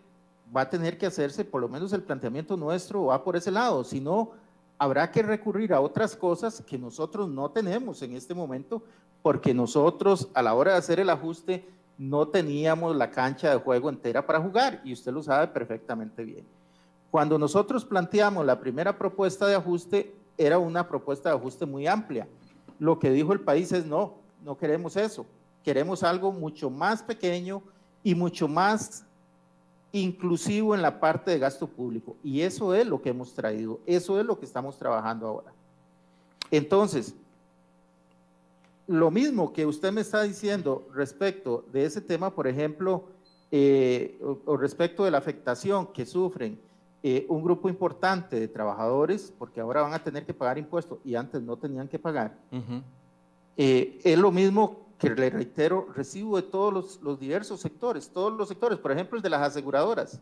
va 0.55 0.61
a 0.61 0.69
tener 0.69 0.97
que 0.97 1.05
hacerse, 1.05 1.43
por 1.43 1.59
lo 1.59 1.67
menos 1.67 1.91
el 1.91 2.03
planteamiento 2.03 2.55
nuestro 2.55 3.05
va 3.05 3.23
por 3.23 3.35
ese 3.35 3.51
lado, 3.51 3.83
si 3.83 3.99
no, 3.99 4.31
habrá 4.77 5.09
que 5.11 5.23
recurrir 5.23 5.73
a 5.73 5.81
otras 5.81 6.15
cosas 6.15 6.61
que 6.65 6.77
nosotros 6.77 7.29
no 7.29 7.49
tenemos 7.51 8.01
en 8.01 8.13
este 8.13 8.33
momento, 8.33 8.83
porque 9.21 9.53
nosotros 9.53 10.29
a 10.33 10.41
la 10.41 10.53
hora 10.53 10.73
de 10.73 10.77
hacer 10.77 10.99
el 10.99 11.09
ajuste 11.09 11.67
no 11.97 12.27
teníamos 12.27 12.95
la 12.95 13.09
cancha 13.09 13.49
de 13.49 13.57
juego 13.57 13.89
entera 13.89 14.25
para 14.25 14.41
jugar, 14.41 14.81
y 14.83 14.93
usted 14.93 15.11
lo 15.13 15.23
sabe 15.23 15.47
perfectamente 15.47 16.23
bien. 16.23 16.45
Cuando 17.09 17.39
nosotros 17.39 17.85
planteamos 17.85 18.45
la 18.45 18.59
primera 18.59 18.97
propuesta 18.97 19.47
de 19.47 19.55
ajuste, 19.55 20.13
era 20.37 20.59
una 20.59 20.87
propuesta 20.87 21.29
de 21.29 21.35
ajuste 21.35 21.65
muy 21.65 21.87
amplia. 21.87 22.27
Lo 22.77 22.99
que 22.99 23.09
dijo 23.09 23.31
el 23.31 23.39
país 23.39 23.71
es 23.71 23.85
no, 23.85 24.15
no 24.43 24.57
queremos 24.57 24.97
eso. 24.97 25.25
queremos 25.63 26.03
algo 26.03 26.31
mucho 26.31 26.69
más 26.69 27.01
pequeño 27.01 27.63
y 28.03 28.13
mucho 28.13 28.47
más 28.47 29.03
inclusivo 29.95 30.75
en 30.75 30.81
la 30.81 30.99
parte 30.99 31.31
de 31.31 31.39
gasto 31.39 31.67
público. 31.67 32.17
Y 32.21 32.41
eso 32.41 32.73
es 32.73 32.85
lo 32.85 33.01
que 33.01 33.09
hemos 33.09 33.33
traído, 33.33 33.79
eso 33.85 34.19
es 34.19 34.25
lo 34.25 34.37
que 34.37 34.45
estamos 34.45 34.77
trabajando 34.77 35.25
ahora. 35.25 35.53
Entonces, 36.51 37.15
lo 38.87 39.09
mismo 39.09 39.53
que 39.53 39.65
usted 39.65 39.93
me 39.93 40.01
está 40.01 40.23
diciendo 40.23 40.85
respecto 40.93 41.63
de 41.71 41.85
ese 41.85 42.01
tema, 42.01 42.29
por 42.29 42.45
ejemplo, 42.45 43.05
eh, 43.51 44.19
o, 44.45 44.57
respecto 44.57 45.05
de 45.05 45.11
la 45.11 45.17
afectación 45.17 45.87
que 45.87 46.05
sufren 46.05 46.59
eh, 47.01 47.25
un 47.29 47.41
grupo 47.41 47.69
importante 47.69 48.37
de 48.37 48.49
trabajadores, 48.49 49.33
porque 49.39 49.61
ahora 49.61 49.81
van 49.81 49.93
a 49.93 50.03
tener 50.03 50.25
que 50.25 50.33
pagar 50.33 50.57
impuestos 50.57 50.99
y 51.05 51.15
antes 51.15 51.41
no 51.41 51.55
tenían 51.55 51.87
que 51.87 51.99
pagar, 51.99 52.37
eh, 53.55 54.01
es 54.03 54.17
lo 54.17 54.29
mismo 54.29 54.84
que 54.97 55.09
le 55.09 55.29
reitero, 55.29 55.87
recibo 55.95 56.37
de 56.37 56.43
todos 56.43 56.99
los, 57.01 57.19
diversos 57.19 57.59
sectores, 57.59 58.09
todos 58.09 58.33
los 58.33 58.47
sectores, 58.47 58.79
por 58.79 58.91
ejemplo, 58.91 59.17
el 59.17 59.23
de 59.23 59.29
las 59.29 59.41
aseguradoras. 59.41 60.21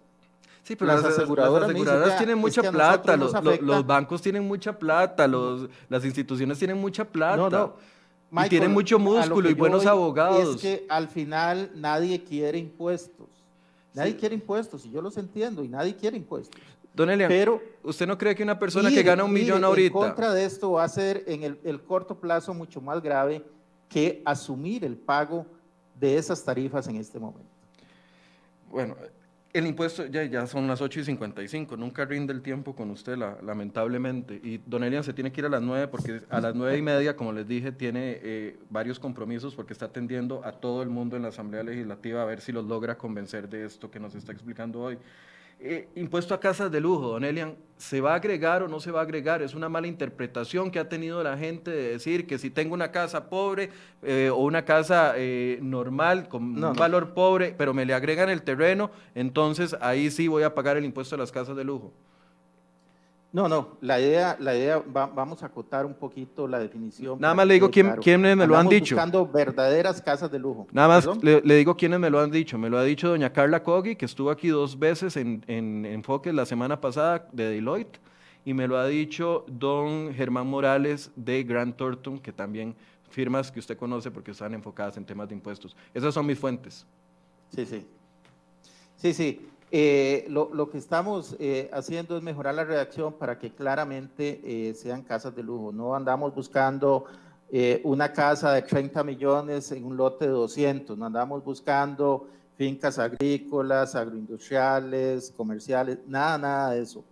Sí, 0.63 0.76
pero 0.76 0.93
las, 0.93 1.03
aseguradoras, 1.03 2.17
tienen 2.17 2.38
mucha 2.38 2.71
plata, 2.71 3.17
los, 3.17 3.86
bancos 3.86 4.21
tienen 4.21 4.47
mucha 4.47 4.78
plata, 4.78 5.28
los, 5.28 5.69
las 5.89 6.05
instituciones 6.05 6.57
tienen 6.57 6.78
mucha 6.78 7.05
plata. 7.05 7.74
y 8.45 8.49
tienen 8.49 8.71
mucho 8.71 8.97
músculo 8.97 9.49
y 9.49 9.53
buenos 9.53 9.86
abogados. 9.86 10.55
Es 10.55 10.61
que 10.61 10.86
al 10.89 11.07
final 11.09 11.71
nadie 11.76 12.24
quiere 12.24 12.57
impuestos. 12.57 13.28
Nadie 13.93 14.15
quiere 14.15 14.34
impuestos, 14.34 14.86
y 14.86 14.91
yo 14.91 15.03
los 15.03 15.17
entiendo, 15.17 15.63
y 15.63 15.67
nadie 15.67 15.95
quiere 15.95 16.17
impuestos. 16.17 16.59
Don 16.95 17.09
Elian, 17.09 17.28
pero 17.28 17.61
¿usted 17.84 18.07
no 18.07 18.17
cree 18.17 18.36
que 18.36 18.41
una 18.41 18.57
persona 18.57 18.89
que 18.89 19.03
gana 19.03 19.24
un 19.24 19.34
millón 19.34 19.63
ahorita... 19.63 19.97
En 19.97 20.03
contra 20.05 20.34
de 20.34 20.45
esto 20.45 20.71
va 20.71 20.84
a 20.84 20.89
ser 20.89 21.24
en 21.28 21.43
el, 21.43 21.59
el 21.63 21.82
corto 21.82 22.19
plazo 22.19 22.53
mucho 22.53 22.82
más 22.82 23.01
grave 23.01 23.43
que 23.93 24.23
asumir 24.25 24.83
el 24.83 24.97
pago 24.97 25.45
de 25.99 26.17
esas 26.17 26.43
tarifas 26.43 26.87
en 26.87 26.95
este 26.95 27.19
momento. 27.19 27.51
Bueno, 28.71 28.95
el 29.53 29.67
impuesto, 29.67 30.07
ya, 30.07 30.23
ya 30.23 30.47
son 30.47 30.67
las 30.67 30.81
8 30.81 31.01
y 31.01 31.03
55, 31.03 31.77
nunca 31.77 32.03
rinde 32.05 32.33
el 32.33 32.41
tiempo 32.41 32.75
con 32.75 32.89
usted, 32.89 33.15
lamentablemente. 33.15 34.33
Y 34.43 34.59
don 34.65 34.83
Elian 34.83 35.03
se 35.03 35.13
tiene 35.13 35.31
que 35.31 35.41
ir 35.41 35.45
a 35.45 35.49
las 35.49 35.61
9 35.61 35.89
porque 35.89 36.21
a 36.27 36.41
las 36.41 36.55
9 36.55 36.75
y 36.75 36.81
media, 36.81 37.15
como 37.15 37.31
les 37.31 37.47
dije, 37.47 37.71
tiene 37.71 38.17
eh, 38.23 38.57
varios 38.71 38.99
compromisos 38.99 39.53
porque 39.53 39.73
está 39.73 39.85
atendiendo 39.85 40.43
a 40.43 40.53
todo 40.53 40.81
el 40.81 40.89
mundo 40.89 41.15
en 41.15 41.21
la 41.21 41.27
Asamblea 41.27 41.61
Legislativa 41.61 42.23
a 42.23 42.25
ver 42.25 42.41
si 42.41 42.51
los 42.51 42.65
logra 42.65 42.97
convencer 42.97 43.47
de 43.47 43.65
esto 43.65 43.91
que 43.91 43.99
nos 43.99 44.15
está 44.15 44.31
explicando 44.31 44.81
hoy. 44.81 44.97
Eh, 45.59 45.87
impuesto 45.95 46.33
a 46.33 46.39
casas 46.39 46.71
de 46.71 46.81
lujo, 46.81 47.07
don 47.07 47.23
Elian, 47.23 47.55
¿se 47.77 48.01
va 48.01 48.13
a 48.13 48.15
agregar 48.15 48.63
o 48.63 48.67
no 48.67 48.79
se 48.79 48.91
va 48.91 48.99
a 48.99 49.03
agregar? 49.03 49.41
Es 49.41 49.53
una 49.53 49.69
mala 49.69 49.87
interpretación 49.87 50.71
que 50.71 50.79
ha 50.79 50.89
tenido 50.89 51.23
la 51.23 51.37
gente 51.37 51.71
de 51.71 51.91
decir 51.91 52.27
que 52.27 52.37
si 52.37 52.49
tengo 52.49 52.73
una 52.73 52.91
casa 52.91 53.29
pobre 53.29 53.69
eh, 54.01 54.29
o 54.29 54.37
una 54.37 54.65
casa 54.65 55.13
eh, 55.15 55.59
normal 55.61 56.27
con 56.27 56.61
un 56.63 56.73
valor 56.73 57.13
pobre, 57.13 57.55
pero 57.57 57.73
me 57.73 57.85
le 57.85 57.93
agregan 57.93 58.29
el 58.29 58.41
terreno, 58.41 58.91
entonces 59.15 59.75
ahí 59.79 60.11
sí 60.11 60.27
voy 60.27 60.43
a 60.43 60.53
pagar 60.53 60.75
el 60.75 60.85
impuesto 60.85 61.15
a 61.15 61.17
las 61.17 61.31
casas 61.31 61.55
de 61.55 61.63
lujo. 61.63 61.93
No, 63.34 63.49
no, 63.49 63.79
la 63.81 63.99
idea, 63.99 64.38
la 64.39 64.55
idea 64.55 64.84
vamos 64.86 65.41
a 65.41 65.47
acotar 65.47 65.88
un 65.88 65.95
poquito 65.95 66.47
la 66.47 66.59
definición. 66.59 67.19
Nada 67.19 67.34
más 67.34 67.47
le 67.47 67.55
digo 67.55 67.71
quién, 67.71 67.95
quiénes 67.95 68.38
me 68.38 68.45
lo 68.45 68.55
han 68.55 68.69
dicho. 68.69 68.93
buscando 68.93 69.25
verdaderas 69.25 69.99
casas 70.03 70.31
de 70.31 70.38
lujo. 70.38 70.67
Nada 70.71 70.88
más 70.88 71.09
le, 71.23 71.41
digo 71.55 71.75
quiénes 71.75 71.99
me 71.99 72.11
lo 72.11 72.19
han 72.19 72.29
dicho. 72.29 72.59
Me 72.59 72.69
lo 72.69 72.77
ha 72.77 72.84
dicho 72.84 73.09
doña 73.09 73.34
Carla 73.34 73.63
Coggi, 73.63 73.95
que 73.95 74.05
estuvo 74.05 74.29
aquí 74.29 74.49
dos 74.49 74.77
veces 74.77 75.17
en, 75.17 75.43
en 75.47 75.84
Enfoques 75.84 76.31
la 76.31 76.45
semana 76.45 76.79
pasada 76.79 77.27
de 77.31 77.49
Deloitte, 77.49 77.99
y 78.45 78.53
me 78.53 78.67
lo 78.67 78.77
ha 78.77 78.86
dicho 78.86 79.45
don 79.47 80.13
Germán 80.13 80.45
Morales 80.45 81.09
de 81.15 81.43
Grant 81.43 81.75
Thornton, 81.75 82.19
que 82.19 82.31
también 82.31 82.75
firmas 83.09 83.51
que 83.51 83.59
usted 83.59 83.75
conoce 83.75 84.11
porque 84.11 84.29
están 84.29 84.53
enfocadas 84.53 84.95
en 84.97 85.05
temas 85.05 85.27
de 85.27 85.34
impuestos. 85.34 85.75
Esas 85.91 86.13
son 86.13 86.27
mis 86.27 86.38
fuentes. 86.38 86.86
Sí, 87.49 87.65
sí. 87.65 87.84
Sí, 88.95 89.11
sí. 89.11 89.47
Eh, 89.76 90.28
lo, 90.30 90.69
que 90.69 90.78
estamos 90.78 91.36
eh, 91.39 91.67
haciendo 91.74 92.15
es 92.15 92.21
mejorar 92.21 92.53
la 92.53 92.63
redacción 92.63 93.11
para 93.11 93.39
que 93.39 93.55
claramente 93.55 94.39
eh, 94.43 94.76
sean 94.76 95.01
casas 95.01 95.36
de 95.36 95.41
lujo. 95.41 95.71
No 95.71 95.95
andamos 95.95 96.34
buscando 96.36 97.05
una 97.84 98.11
casa 98.11 98.51
de 98.51 98.63
30 98.63 99.03
millones 99.03 99.71
en 99.71 99.84
un 99.84 99.95
lote 99.95 100.26
de 100.26 100.32
200, 100.32 100.97
no 100.97 101.05
andamos 101.05 101.43
buscando 101.43 102.28
fincas 102.55 102.97
agrícolas, 102.97 103.93
agroindustriales, 103.93 105.32
comerciales, 105.38 105.99
nada, 106.07 106.39
nada 106.39 106.71
de 106.71 106.82
eso. 106.82 107.03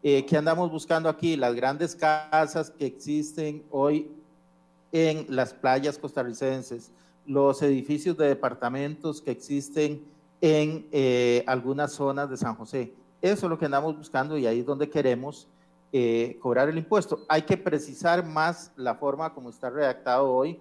¿Qué 0.00 0.36
andamos 0.36 0.70
buscando 0.70 1.08
aquí? 1.08 1.36
Las 1.36 1.52
grandes 1.56 1.96
casas 1.96 2.70
que 2.70 2.86
existen 2.86 3.64
hoy 3.72 4.08
en 4.92 5.26
las 5.34 5.52
playas 5.52 5.98
costarricenses, 5.98 6.92
los 7.26 7.60
edificios 7.62 8.16
de 8.16 8.28
departamentos 8.28 9.20
que 9.20 9.32
existen 9.32 10.04
en 10.40 10.86
eh, 10.92 11.42
algunas 11.46 11.92
zonas 11.92 12.30
de 12.30 12.36
San 12.36 12.54
José. 12.54 12.92
Eso 13.20 13.46
es 13.46 13.50
lo 13.50 13.58
que 13.58 13.64
andamos 13.64 13.96
buscando 13.96 14.38
y 14.38 14.46
ahí 14.46 14.60
es 14.60 14.66
donde 14.66 14.88
queremos 14.88 15.48
eh, 15.92 16.38
cobrar 16.40 16.68
el 16.68 16.78
impuesto. 16.78 17.20
Hay 17.28 17.42
que 17.42 17.56
precisar 17.56 18.24
más 18.24 18.72
la 18.76 18.94
forma 18.94 19.32
como 19.34 19.50
está 19.50 19.70
redactado 19.70 20.32
hoy 20.32 20.60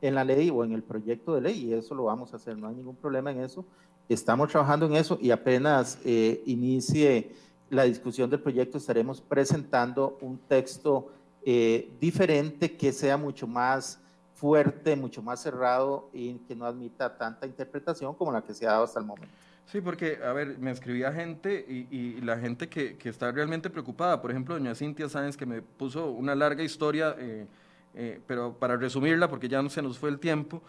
en 0.00 0.14
la 0.14 0.24
ley 0.24 0.50
o 0.50 0.64
en 0.64 0.72
el 0.72 0.82
proyecto 0.82 1.34
de 1.34 1.42
ley 1.42 1.66
y 1.66 1.74
eso 1.74 1.94
lo 1.94 2.04
vamos 2.04 2.32
a 2.32 2.36
hacer, 2.36 2.56
no 2.56 2.68
hay 2.68 2.74
ningún 2.74 2.96
problema 2.96 3.30
en 3.30 3.40
eso. 3.40 3.64
Estamos 4.08 4.48
trabajando 4.48 4.86
en 4.86 4.96
eso 4.96 5.18
y 5.20 5.30
apenas 5.30 5.98
eh, 6.04 6.42
inicie 6.46 7.32
la 7.68 7.84
discusión 7.84 8.28
del 8.30 8.40
proyecto 8.40 8.78
estaremos 8.78 9.20
presentando 9.20 10.18
un 10.20 10.38
texto 10.38 11.12
diferente 11.42 12.76
que 12.76 12.92
sea 12.92 13.16
mucho 13.16 13.46
más 13.46 13.99
fuerte, 14.40 14.96
mucho 14.96 15.22
más 15.22 15.42
cerrado 15.42 16.08
y 16.14 16.38
que 16.48 16.56
no 16.56 16.64
admita 16.64 17.18
tanta 17.18 17.46
interpretación 17.46 18.14
como 18.14 18.32
la 18.32 18.42
que 18.42 18.54
se 18.54 18.66
ha 18.66 18.70
dado 18.70 18.84
hasta 18.84 18.98
el 18.98 19.04
momento. 19.04 19.34
Sí, 19.66 19.82
porque, 19.82 20.18
a 20.24 20.32
ver, 20.32 20.58
me 20.58 20.70
escribía 20.70 21.12
gente 21.12 21.64
y, 21.68 22.20
la 22.22 22.38
gente 22.38 22.68
que, 22.68 22.96
que, 22.96 23.10
está 23.10 23.30
realmente 23.30 23.68
preocupada, 23.68 24.20
por 24.22 24.30
ejemplo, 24.30 24.54
doña 24.54 24.74
Cintia 24.74 25.10
Sáenz, 25.10 25.36
que 25.36 25.44
me 25.44 25.60
puso 25.60 26.10
una 26.10 26.34
larga 26.34 26.62
historia, 26.62 27.14
eh, 27.18 27.46
eh, 27.94 28.20
pero 28.26 28.54
para 28.54 28.76
resumirla, 28.76 29.28
porque 29.28 29.46
ya 29.46 29.62
no 29.62 29.68
se 29.68 29.82
nos 29.82 29.98
fue 29.98 30.08
el 30.08 30.18
tiempo, 30.18 30.62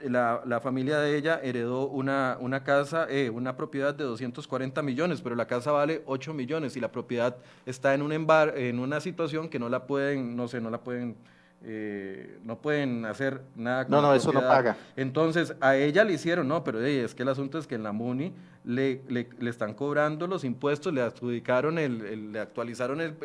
la, 0.00 0.42
la 0.46 0.60
familia 0.60 1.00
de 1.00 1.16
ella 1.16 1.40
heredó 1.42 1.88
una, 1.88 2.36
una 2.40 2.62
casa, 2.62 3.06
eh, 3.10 3.30
una 3.30 3.56
propiedad 3.56 3.94
de 3.94 4.04
240 4.04 4.80
millones, 4.82 5.20
pero 5.20 5.34
la 5.34 5.46
casa 5.46 5.72
vale 5.72 6.02
8 6.06 6.34
millones 6.34 6.76
y 6.76 6.80
la 6.80 6.92
propiedad 6.92 7.36
está 7.66 7.94
en, 7.94 8.02
un 8.02 8.12
embar 8.12 8.56
en 8.56 8.78
una 8.78 9.00
situación 9.00 9.48
que 9.48 9.58
no 9.58 9.68
la 9.68 9.86
pueden, 9.86 10.36
no 10.36 10.46
sé, 10.46 10.60
no 10.60 10.70
la 10.70 10.80
pueden 10.82 11.16
eh, 11.64 12.38
no 12.44 12.60
pueden 12.60 13.04
hacer 13.04 13.42
nada 13.56 13.84
con 13.84 13.90
No, 13.90 14.00
no, 14.00 14.14
eso 14.14 14.32
no 14.32 14.40
paga. 14.40 14.76
Entonces, 14.94 15.54
a 15.60 15.76
ella 15.76 16.04
le 16.04 16.12
hicieron, 16.12 16.46
no, 16.46 16.62
pero 16.62 16.80
es 16.84 17.14
que 17.16 17.24
el 17.24 17.28
asunto 17.28 17.58
es 17.58 17.66
que 17.66 17.74
en 17.74 17.82
la 17.82 17.90
MUNI 17.90 18.32
le, 18.64 19.02
le, 19.08 19.50
están 19.50 19.74
cobrando 19.74 20.28
los 20.28 20.44
impuestos, 20.44 20.94
le 20.94 21.02
adjudicaron, 21.02 21.78
el, 21.78 22.32
le 22.32 22.38
actualizaron 22.38 23.00
el, 23.00 23.16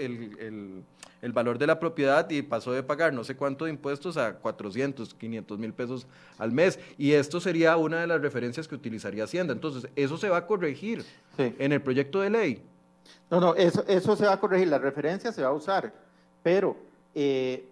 el, 1.21 1.31
valor 1.31 1.59
de 1.59 1.67
la 1.67 1.79
propiedad 1.79 2.27
y 2.29 2.41
pasó 2.41 2.71
de 2.71 2.81
pagar 2.81 3.13
no 3.13 3.23
sé 3.23 3.35
cuánto 3.35 3.65
de 3.65 3.71
impuestos 3.71 4.17
a 4.17 4.33
400, 4.33 5.13
500 5.13 5.59
mil 5.59 5.73
pesos 5.73 6.07
al 6.39 6.51
mes. 6.51 6.79
Y 6.97 7.11
esto 7.11 7.39
sería 7.39 7.77
una 7.77 8.01
de 8.01 8.07
las 8.07 8.19
referencias 8.19 8.67
que 8.67 8.73
utilizaría 8.73 9.25
Hacienda. 9.25 9.53
Entonces, 9.53 9.89
eso 9.95 10.17
se 10.17 10.29
va 10.29 10.37
a 10.37 10.47
corregir 10.47 11.05
en 11.37 11.71
el 11.71 11.81
proyecto 11.81 12.19
de 12.21 12.31
ley. 12.31 12.63
No, 13.29 13.39
no, 13.39 13.53
eso, 13.53 13.85
eso 13.87 14.15
se 14.15 14.25
va 14.25 14.33
a 14.33 14.39
corregir, 14.39 14.69
la 14.69 14.79
referencia 14.79 15.31
se 15.31 15.43
va 15.43 15.49
a 15.49 15.53
usar, 15.53 15.93
pero... 16.41 16.75
Eh, 17.15 17.67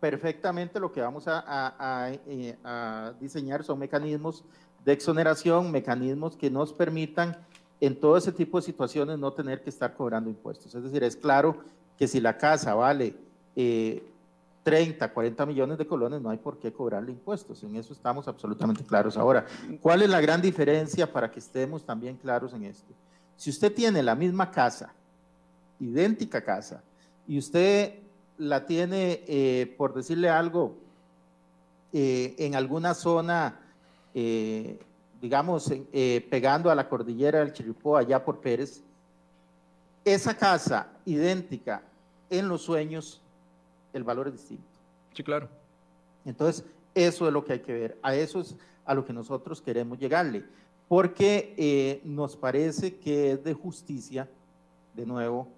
perfectamente 0.00 0.80
lo 0.80 0.90
que 0.90 1.00
vamos 1.00 1.26
eh, 1.26 2.56
a, 2.64 3.12
diseñar 3.20 3.62
son 3.62 3.78
mecanismos 3.78 4.42
de 4.84 4.92
exoneración, 4.92 5.70
mecanismos 5.70 6.36
que 6.36 6.50
nos 6.50 6.72
permitan 6.72 7.36
en 7.80 7.98
todo 7.98 8.16
ese 8.16 8.32
tipo 8.32 8.58
de 8.58 8.62
situaciones 8.62 9.18
no 9.18 9.32
tener 9.32 9.62
que 9.62 9.70
estar 9.70 9.94
cobrando 9.94 10.30
impuestos. 10.30 10.74
Es 10.74 10.82
decir, 10.82 11.04
es 11.04 11.16
claro 11.16 11.58
que 11.98 12.08
si 12.08 12.20
la 12.20 12.36
casa 12.36 12.74
vale 12.74 13.14
30, 13.54 15.04
eh, 15.04 15.12
40 15.12 15.46
millones 15.46 15.78
de 15.78 15.86
colones, 15.86 16.20
no 16.20 16.30
hay 16.30 16.38
por 16.38 16.58
qué 16.58 16.72
cobrarle 16.72 17.12
impuestos. 17.12 17.62
En 17.62 17.76
eso 17.76 17.92
estamos 17.92 18.26
absolutamente 18.26 18.82
claros. 18.84 19.18
Ahora, 19.18 19.46
¿cuál 19.82 20.02
es 20.02 20.08
la 20.08 20.20
gran 20.20 20.40
diferencia 20.40 21.10
para 21.10 21.30
que 21.30 21.40
estemos 21.40 21.84
también 21.84 22.16
claros 22.16 22.54
en 22.54 22.64
esto? 22.64 22.92
Si 23.36 23.50
usted 23.50 23.72
tiene 23.72 24.02
la 24.02 24.14
misma 24.14 24.50
casa, 24.50 24.92
idéntica 25.78 26.42
casa, 26.42 26.82
y 27.26 27.38
usted 27.38 27.94
la 28.40 28.64
tiene, 28.64 29.22
eh, 29.28 29.74
por 29.76 29.92
decirle 29.92 30.30
algo, 30.30 30.74
eh, 31.92 32.34
en 32.38 32.54
alguna 32.54 32.94
zona, 32.94 33.60
eh, 34.14 34.78
digamos, 35.20 35.70
pegando 36.30 36.70
a 36.70 36.74
la 36.74 36.88
cordillera 36.88 37.40
del 37.40 37.52
Chiripó, 37.52 37.98
allá 37.98 38.24
por 38.24 38.40
Pérez, 38.40 38.82
esa 40.04 40.34
casa 40.34 40.88
idéntica 41.04 41.82
en 42.30 42.48
los 42.48 42.62
sueños, 42.62 43.20
el 43.92 44.04
valor 44.04 44.28
es 44.28 44.32
distinto. 44.32 44.64
Sí, 45.12 45.22
claro. 45.22 45.46
Entonces, 46.24 46.64
eso 46.94 47.26
es 47.26 47.32
lo 47.32 47.44
que 47.44 47.52
hay 47.52 47.60
que 47.60 47.74
ver. 47.74 47.98
A 48.02 48.14
eso 48.14 48.40
es 48.40 48.56
a 48.86 48.94
lo 48.94 49.04
que 49.04 49.12
nosotros 49.12 49.60
queremos 49.60 49.98
llegarle. 49.98 50.44
Porque 50.88 52.00
nos 52.04 52.34
parece 52.36 52.96
que 52.96 53.32
es 53.32 53.44
de 53.44 53.52
justicia, 53.52 54.28
de 54.94 55.04
nuevo, 55.04 55.48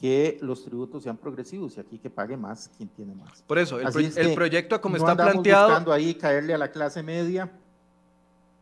que 0.00 0.38
los 0.40 0.64
tributos 0.64 1.02
sean 1.02 1.16
progresivos 1.16 1.76
y 1.76 1.80
aquí 1.80 1.98
que 1.98 2.08
pague 2.08 2.36
más 2.36 2.70
quien 2.76 2.88
tiene 2.88 3.14
más. 3.14 3.42
Por 3.46 3.58
eso, 3.58 3.78
el, 3.78 4.34
proyecto 4.34 4.80
como 4.80 4.96
está 4.96 5.14
planteado... 5.14 5.68
No 5.68 5.74
buscando 5.74 5.92
ahí 5.92 6.14
caerle 6.14 6.54
a 6.54 6.58
la 6.58 6.70
clase 6.70 7.02
media, 7.02 7.50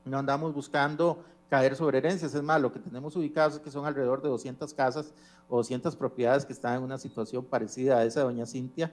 no 0.04 0.18
andamos 0.18 0.52
buscando 0.52 1.22
caer 1.48 1.76
sobre 1.76 1.98
herencias, 1.98 2.34
es 2.34 2.42
más, 2.42 2.60
lo 2.60 2.72
que 2.72 2.80
tenemos 2.80 3.14
ubicados 3.14 3.54
es 3.54 3.60
que 3.60 3.70
son 3.70 3.86
alrededor 3.86 4.20
de 4.20 4.28
200 4.28 4.74
casas 4.74 5.14
o 5.48 5.58
200 5.58 5.94
propiedades 5.94 6.44
que 6.44 6.52
están 6.52 6.76
en 6.76 6.82
una 6.82 6.98
situación 6.98 7.44
parecida 7.44 7.98
a 7.98 8.04
esa 8.04 8.20
de 8.20 8.26
doña 8.26 8.44
Cintia, 8.44 8.92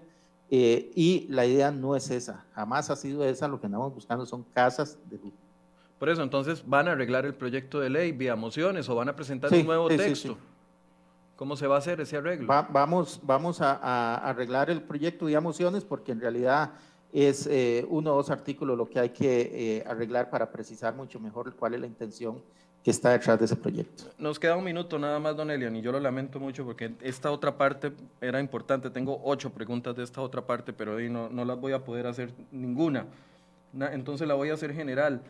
eh, 0.52 0.92
y 0.96 1.26
la 1.30 1.48
idea 1.48 1.72
no 1.72 1.96
es 1.96 2.12
esa, 2.12 2.46
jamás 2.54 2.92
ha 2.92 2.96
sido 2.96 3.26
esa, 3.26 3.48
lo 3.48 3.60
que 3.60 3.66
andamos 3.66 3.94
buscando 3.94 4.26
son 4.26 4.44
casas 4.54 5.00
de 5.10 5.18
lujo. 5.18 5.36
Por 5.98 6.10
eso, 6.10 6.22
entonces, 6.22 6.64
¿van 6.68 6.88
a 6.88 6.92
arreglar 6.92 7.26
el 7.26 7.34
proyecto 7.34 7.80
de 7.80 7.90
ley 7.90 8.12
vía 8.12 8.36
mociones 8.36 8.88
o 8.88 8.96
van 8.96 9.10
a 9.10 9.16
presentar 9.16 9.52
un 9.52 9.66
nuevo 9.66 9.88
texto? 9.88 10.38
¿Cómo 11.36 11.58
se 11.58 11.68
va 11.68 11.76
a 11.76 11.80
hacer 11.80 12.00
ese 12.00 12.18
arreglo? 12.18 12.48
vamos 12.48 13.20
vamos 13.24 13.62
a, 13.62 14.16
arreglar 14.18 14.70
el 14.70 14.82
proyecto 14.82 15.26
vía 15.26 15.42
mociones 15.42 15.84
porque 15.84 16.12
en 16.14 16.22
realidad 16.22 16.72
es 17.12 17.48
eh, 17.48 17.86
uno 17.90 18.14
o 18.14 18.16
dos 18.18 18.30
artículos 18.30 18.78
lo 18.78 18.90
que 18.90 19.00
hay 19.00 19.10
que 19.10 19.78
eh, 19.78 19.84
arreglar 19.88 20.30
para 20.30 20.52
precisar 20.52 20.96
mucho 20.96 21.20
mejor 21.20 21.54
cuál 21.56 21.74
es 21.74 21.82
la 21.82 21.88
intención 21.88 22.42
que 22.84 22.92
está 22.92 23.10
detrás 23.10 23.40
de 23.40 23.46
ese 23.46 23.56
proyecto. 23.56 24.04
Nos 24.20 24.40
queda 24.40 24.56
un 24.56 24.64
minuto 24.64 25.00
nada 25.00 25.18
más, 25.20 25.36
don 25.36 25.50
Elian, 25.50 25.76
y 25.76 25.82
yo 25.82 25.92
lo 25.92 26.00
lamento 26.00 26.40
mucho 26.40 26.64
porque 26.64 26.94
esta 27.02 27.32
otra 27.32 27.58
parte 27.58 27.92
era 28.22 28.40
importante. 28.40 28.92
Tengo 28.92 29.20
ocho 29.24 29.50
preguntas 29.50 29.96
de 29.96 30.04
esta 30.04 30.22
otra 30.22 30.46
parte, 30.46 30.72
pero 30.72 30.94
hoy 30.94 31.10
no, 31.10 31.28
no 31.28 31.44
las 31.46 31.60
voy 31.60 31.74
a 31.74 31.84
poder 31.84 32.06
hacer 32.06 32.32
ninguna. 32.52 33.08
Entonces 33.92 34.28
la 34.28 34.36
voy 34.36 34.52
a 34.52 34.54
hacer 34.54 34.72
general. 34.72 35.24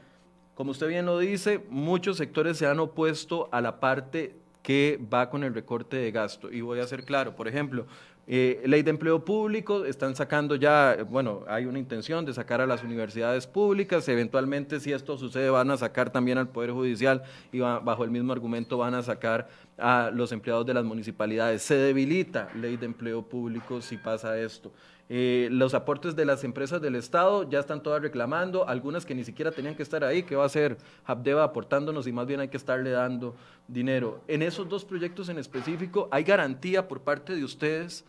Como 0.54 0.72
usted 0.72 0.90
bien 0.90 1.06
lo 1.06 1.18
dice, 1.18 1.64
muchos 1.70 2.18
sectores 2.18 2.58
se 2.58 2.68
han 2.68 2.80
opuesto 2.80 3.48
a 3.54 3.62
la 3.62 3.80
parte 3.80 4.36
que 4.66 5.00
va 5.14 5.30
con 5.30 5.44
el 5.44 5.54
recorte 5.54 5.96
de 5.96 6.12
gasto. 6.12 6.52
Y 6.52 6.62
voy 6.62 6.80
a 6.80 6.88
ser 6.88 7.06
claro, 7.06 7.36
por 7.36 7.48
ejemplo, 7.48 7.86
eh, 8.26 8.64
ley 8.66 8.82
de 8.82 8.90
empleo 8.90 9.24
público, 9.24 9.86
están 9.86 10.16
sacando 10.16 10.56
ya, 10.56 11.06
bueno, 11.08 11.44
hay 11.48 11.68
una 11.68 11.78
intención 11.78 12.26
de 12.26 12.34
sacar 12.34 12.60
a 12.62 12.66
las 12.66 12.84
universidades 12.84 13.46
públicas, 13.46 14.10
eventualmente 14.10 14.80
si 14.80 14.92
esto 14.92 15.16
sucede 15.20 15.52
van 15.52 15.70
a 15.70 15.78
sacar 15.78 16.10
también 16.10 16.40
al 16.40 16.50
Poder 16.50 16.72
Judicial 16.72 17.22
y 17.52 17.60
bajo 17.60 18.04
el 18.04 18.10
mismo 18.10 18.34
argumento 18.34 18.80
van 18.80 18.96
a 18.96 19.04
sacar 19.04 19.48
a 19.78 20.10
los 20.12 20.32
empleados 20.32 20.66
de 20.66 20.74
las 20.74 20.84
municipalidades. 20.84 21.62
Se 21.62 21.76
debilita 21.76 22.50
ley 22.56 22.78
de 22.78 22.88
empleo 22.88 23.22
público 23.22 23.80
si 23.80 23.98
pasa 23.98 24.40
esto. 24.40 24.72
Eh, 25.08 25.50
los 25.52 25.76
aportes 25.76 26.16
de 26.16 26.26
las 26.26 26.44
empresas 26.44 26.82
del 26.82 26.96
Estado 26.96 27.48
ya 27.48 27.60
están 27.60 27.84
todas 27.84 28.02
reclamando, 28.02 28.68
algunas 28.68 29.06
que 29.06 29.14
ni 29.14 29.24
siquiera 29.24 29.52
tenían 29.52 29.76
que 29.76 29.84
estar 29.84 30.04
ahí, 30.04 30.24
que 30.24 30.36
va 30.36 30.46
a 30.46 30.50
ser 30.50 30.78
Habdeba 31.06 31.44
aportándonos 31.44 32.08
y 32.08 32.12
más 32.12 32.26
bien 32.26 32.40
hay 32.40 32.48
que 32.48 32.58
estarle 32.58 32.90
dando 32.90 33.36
dinero. 33.68 34.22
En 34.28 34.42
esos 34.42 34.68
dos 34.68 34.84
proyectos 34.84 35.30
en 35.30 35.38
específico, 35.38 36.08
¿hay 36.12 36.24
garantía 36.24 36.88
por 36.88 37.02
parte 37.02 37.36
de 37.36 37.44
ustedes 37.44 38.04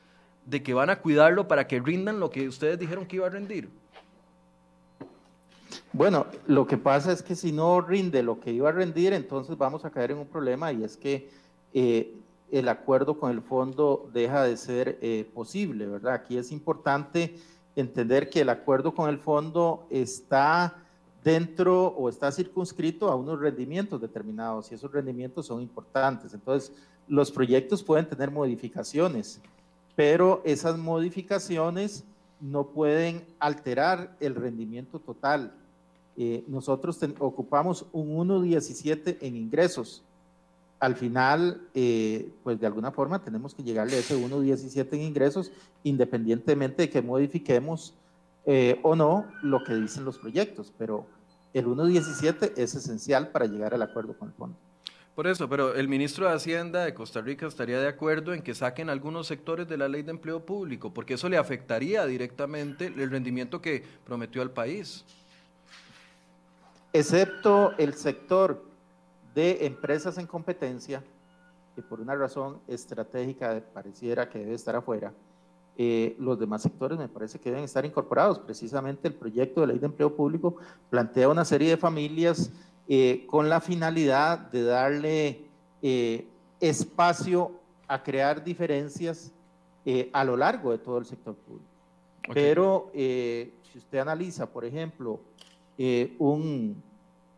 de 0.47 0.63
que 0.63 0.73
van 0.73 0.89
a 0.89 1.01
cuidarlo 1.01 1.47
para 1.49 1.67
que 1.67 1.81
rindan 1.81 2.19
lo 2.19 2.31
que 2.31 2.49
ustedes 2.49 2.79
dijeron 2.79 3.05
que 3.05 3.17
iba 3.17 3.27
a 3.27 3.31
rendir? 3.31 3.69
Bueno, 5.93 6.27
lo 6.47 6.67
que 6.67 6.79
pasa 6.79 7.13
es 7.13 7.23
que 7.23 7.35
si 7.35 7.53
no 7.53 7.81
rinde 7.81 8.23
lo 8.23 8.41
que 8.41 8.53
iba 8.53 8.71
a 8.71 8.73
rendir, 8.73 9.13
entonces 9.13 9.57
vamos 9.59 9.85
a 9.85 9.91
caer 9.91 10.13
en 10.13 10.19
un 10.19 10.27
problema 10.27 10.73
y 10.73 10.85
es 10.85 10.97
que 10.97 11.29
eh, 11.75 12.15
el 12.51 12.69
acuerdo 12.69 13.19
con 13.19 13.31
el 13.31 13.43
fondo 13.43 14.09
deja 14.13 14.45
de 14.45 14.57
ser 14.57 14.99
eh, 15.01 15.29
posible, 15.35 15.87
¿verdad? 15.87 16.15
Aquí 16.15 16.39
es 16.39 16.53
importante 16.53 17.37
entender 17.75 18.31
que 18.31 18.43
el 18.43 18.49
acuerdo 18.49 18.95
con 18.95 19.09
el 19.09 19.19
fondo 19.19 19.87
está 19.91 20.77
dentro 21.25 21.89
o 21.89 22.09
está 22.09 22.31
circunscrito 22.31 23.11
a 23.11 23.17
unos 23.17 23.41
rendimientos 23.41 24.01
determinados 24.01 24.71
y 24.71 24.77
esos 24.77 24.93
rendimientos 24.93 25.47
son 25.47 25.61
importantes. 25.61 26.33
Entonces, 26.35 26.73
los 27.09 27.31
proyectos 27.31 27.83
pueden 27.83 28.09
tener 28.09 28.31
modificaciones 28.31 29.41
pero 29.97 30.43
esas 30.45 30.79
modificaciones 30.79 32.05
no 32.39 32.69
pueden 32.69 33.25
alterar 33.41 34.15
el 34.21 34.35
rendimiento 34.35 35.01
total. 35.01 35.55
Eh, 36.19 36.45
nosotros 36.47 37.01
ocupamos 37.19 37.87
un 37.93 38.29
1.17 38.29 39.17
en 39.23 39.37
ingresos. 39.37 40.05
Al 40.79 40.95
final, 40.95 41.63
eh, 41.75 42.31
pues 42.45 42.61
de 42.61 42.67
alguna 42.67 42.91
forma 42.91 43.23
tenemos 43.23 43.55
que 43.55 43.63
llegarle 43.63 43.97
a 43.97 44.01
ese 44.01 44.17
1.17 44.17 44.93
en 44.93 45.03
ingresos, 45.03 45.51
independientemente 45.85 46.83
de 46.83 46.91
que 46.91 47.01
modifiquemos 47.01 47.95
eh, 48.45 48.79
o 48.83 48.95
no 48.95 49.27
lo 49.43 49.65
que 49.65 49.75
dicen 49.75 50.05
los 50.05 50.19
proyectos, 50.19 50.73
pero 50.77 51.07
el 51.55 51.67
1.17 51.67 52.53
es 52.57 52.75
esencial 52.75 53.29
para 53.29 53.47
llegar 53.47 53.73
al 53.73 53.83
acuerdo 53.83 54.17
con 54.19 54.29
el 54.29 54.35
fondo. 54.35 54.57
Por 55.17 55.27
eso, 55.27 55.49
pero 55.49 55.75
el 55.75 55.89
ministro 55.89 56.29
de 56.29 56.35
Hacienda 56.35 56.85
de 56.85 56.93
Costa 56.93 57.23
Rica 57.23 57.47
estaría 57.47 57.81
de 57.81 57.89
acuerdo 57.89 58.35
en 58.35 58.43
que 58.43 58.55
saquen 58.55 58.91
algunos 58.91 59.27
sectores 59.27 59.67
de 59.67 59.79
la 59.79 59.89
ley 59.89 60.03
de 60.03 60.11
empleo 60.11 60.45
público, 60.45 60.93
porque 60.93 61.15
eso 61.15 61.31
le 61.31 61.39
afectaría 61.39 62.05
directamente 62.05 62.89
el 62.89 63.11
rendimiento 63.11 63.63
que 63.63 63.83
prometió 64.05 64.43
al 64.43 64.51
país. 64.51 65.07
Excepto 66.93 67.73
el 67.79 67.95
sector 67.95 68.63
de 69.37 69.67
empresas 69.67 70.19
en 70.19 70.27
competencia, 70.27 71.05
que 71.77 71.83
por 71.83 72.01
una 72.01 72.17
razón 72.17 72.59
estratégica 72.67 73.63
pareciera 73.73 74.29
que 74.29 74.41
debe 74.41 74.55
estar 74.55 74.75
afuera, 74.75 75.13
eh, 75.79 76.17
los 76.19 76.39
demás 76.39 76.63
sectores 76.63 76.99
me 76.99 77.07
parece 77.07 77.39
que 77.39 77.51
deben 77.51 77.65
estar 77.65 77.85
incorporados. 77.85 78.39
Precisamente 78.41 79.07
el 79.07 79.15
proyecto 79.15 79.61
de 79.61 79.69
ley 79.69 79.79
de 79.79 79.87
empleo 79.87 80.17
público 80.17 80.57
plantea 80.91 81.29
una 81.29 81.45
serie 81.45 81.69
de 81.71 81.77
familias 81.77 82.51
eh, 82.89 83.27
con 83.27 83.49
la 83.49 83.61
finalidad 83.61 84.39
de 84.39 84.63
darle 84.63 85.41
eh, 85.83 86.25
espacio 86.61 87.51
a 87.89 88.01
crear 88.03 88.45
diferencias 88.45 89.33
eh, 89.85 90.09
a 90.13 90.23
lo 90.23 90.37
largo 90.37 90.71
de 90.71 90.79
todo 90.79 90.99
el 90.99 91.05
sector 91.05 91.35
público. 91.35 91.69
Pero 92.33 92.91
si 92.93 93.79
usted 93.79 93.99
analiza, 93.99 94.47
por 94.47 94.65
ejemplo, 94.65 95.21
un, 96.19 96.83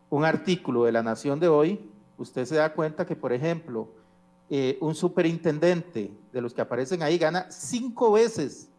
un, 0.09 0.25
artículo 0.25 0.85
de 0.85 0.91
La 0.91 1.03
Nación 1.03 1.39
de 1.39 1.47
hoy, 1.47 1.79
usted 2.19 2.45
se 2.45 2.55
da 2.55 2.71
cuenta 2.73 3.05
que, 3.05 3.15
por 3.15 3.33
ejemplo, 3.33 3.89
un 4.79 4.93
superintendente 4.93 6.11
de 6.31 6.41
los 6.41 6.53
que 6.53 6.61
aparecen 6.61 7.01
ahí 7.01 7.17
gana 7.17 7.49
cinco 7.49 8.11
veces 8.11 8.69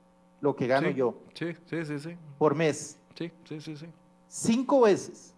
lo 0.40 0.54
que 0.54 0.66
gano 0.66 0.90
yo. 0.90 1.14
Sí, 1.34 1.54
sí, 1.66 1.84
sí, 1.84 1.98
sí. 1.98 2.16
Por 2.38 2.54
mes. 2.54 2.98
Sí, 3.14 3.30
sí, 3.44 3.60
sí, 3.60 3.76
sí. 3.76 3.86
Cinco 4.28 4.82
veces. 4.82 5.34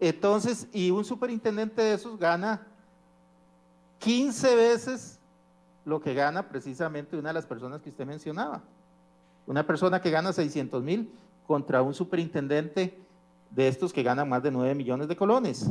Entonces, 0.00 0.66
y 0.72 0.90
un 0.90 1.04
superintendente 1.04 1.80
de 1.80 1.94
esos 1.94 2.18
gana 2.18 2.66
15 3.98 4.56
veces 4.56 5.20
lo 5.84 6.00
que 6.00 6.12
gana 6.12 6.48
precisamente 6.48 7.16
una 7.16 7.28
de 7.28 7.34
las 7.34 7.46
personas 7.46 7.80
que 7.80 7.90
usted 7.90 8.04
mencionaba. 8.04 8.62
Una 9.46 9.66
persona 9.66 10.00
que 10.00 10.10
gana 10.10 10.32
600 10.32 10.82
mil 10.82 11.12
contra 11.46 11.82
un 11.82 11.94
superintendente 11.94 12.98
de 13.50 13.68
estos 13.68 13.92
que 13.92 14.02
gana 14.02 14.24
más 14.24 14.42
de 14.42 14.50
9 14.50 14.74
millones 14.74 15.08
de 15.08 15.16
colones. 15.16 15.70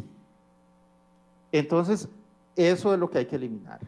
Entonces, 1.51 2.07
eso 2.55 2.93
es 2.93 2.99
lo 2.99 3.09
que 3.09 3.19
hay 3.19 3.25
que 3.25 3.35
eliminar. 3.35 3.79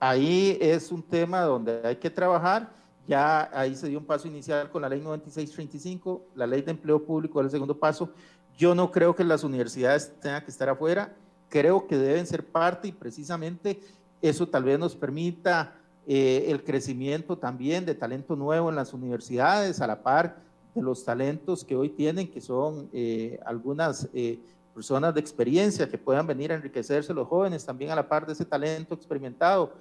Ahí 0.00 0.58
es 0.60 0.92
un 0.92 1.02
tema 1.02 1.42
donde 1.42 1.80
hay 1.84 1.96
que 1.96 2.10
trabajar. 2.10 2.70
Ya 3.06 3.50
ahí 3.52 3.74
se 3.74 3.88
dio 3.88 3.98
un 3.98 4.04
paso 4.04 4.28
inicial 4.28 4.70
con 4.70 4.82
la 4.82 4.88
ley 4.88 5.00
9635, 5.00 6.22
la 6.34 6.46
ley 6.46 6.62
de 6.62 6.70
empleo 6.70 7.02
público 7.04 7.40
es 7.40 7.46
el 7.46 7.50
segundo 7.50 7.76
paso. 7.78 8.10
Yo 8.56 8.74
no 8.74 8.90
creo 8.90 9.14
que 9.14 9.24
las 9.24 9.44
universidades 9.44 10.12
tengan 10.20 10.42
que 10.42 10.50
estar 10.50 10.68
afuera, 10.68 11.14
creo 11.48 11.86
que 11.86 11.98
deben 11.98 12.26
ser 12.26 12.44
parte 12.44 12.88
y 12.88 12.92
precisamente 12.92 13.80
eso 14.22 14.48
tal 14.48 14.64
vez 14.64 14.78
nos 14.78 14.96
permita 14.96 15.74
eh, 16.06 16.46
el 16.48 16.62
crecimiento 16.64 17.36
también 17.36 17.84
de 17.84 17.94
talento 17.94 18.36
nuevo 18.36 18.70
en 18.70 18.76
las 18.76 18.92
universidades, 18.92 19.80
a 19.80 19.86
la 19.86 20.02
par 20.02 20.36
de 20.74 20.82
los 20.82 21.04
talentos 21.04 21.64
que 21.64 21.76
hoy 21.76 21.90
tienen, 21.90 22.30
que 22.30 22.40
son 22.40 22.88
eh, 22.92 23.38
algunas 23.44 24.08
eh, 24.12 24.38
personas 24.74 25.14
de 25.14 25.20
experiencia 25.20 25.88
que 25.88 25.96
puedan 25.96 26.26
venir 26.26 26.50
a 26.50 26.56
enriquecerse 26.56 27.14
los 27.14 27.28
jóvenes, 27.28 27.64
también 27.64 27.90
a 27.90 27.96
la 27.96 28.08
par 28.08 28.26
de 28.26 28.32
ese 28.32 28.44
talento 28.44 28.94
experimentado. 28.94 29.72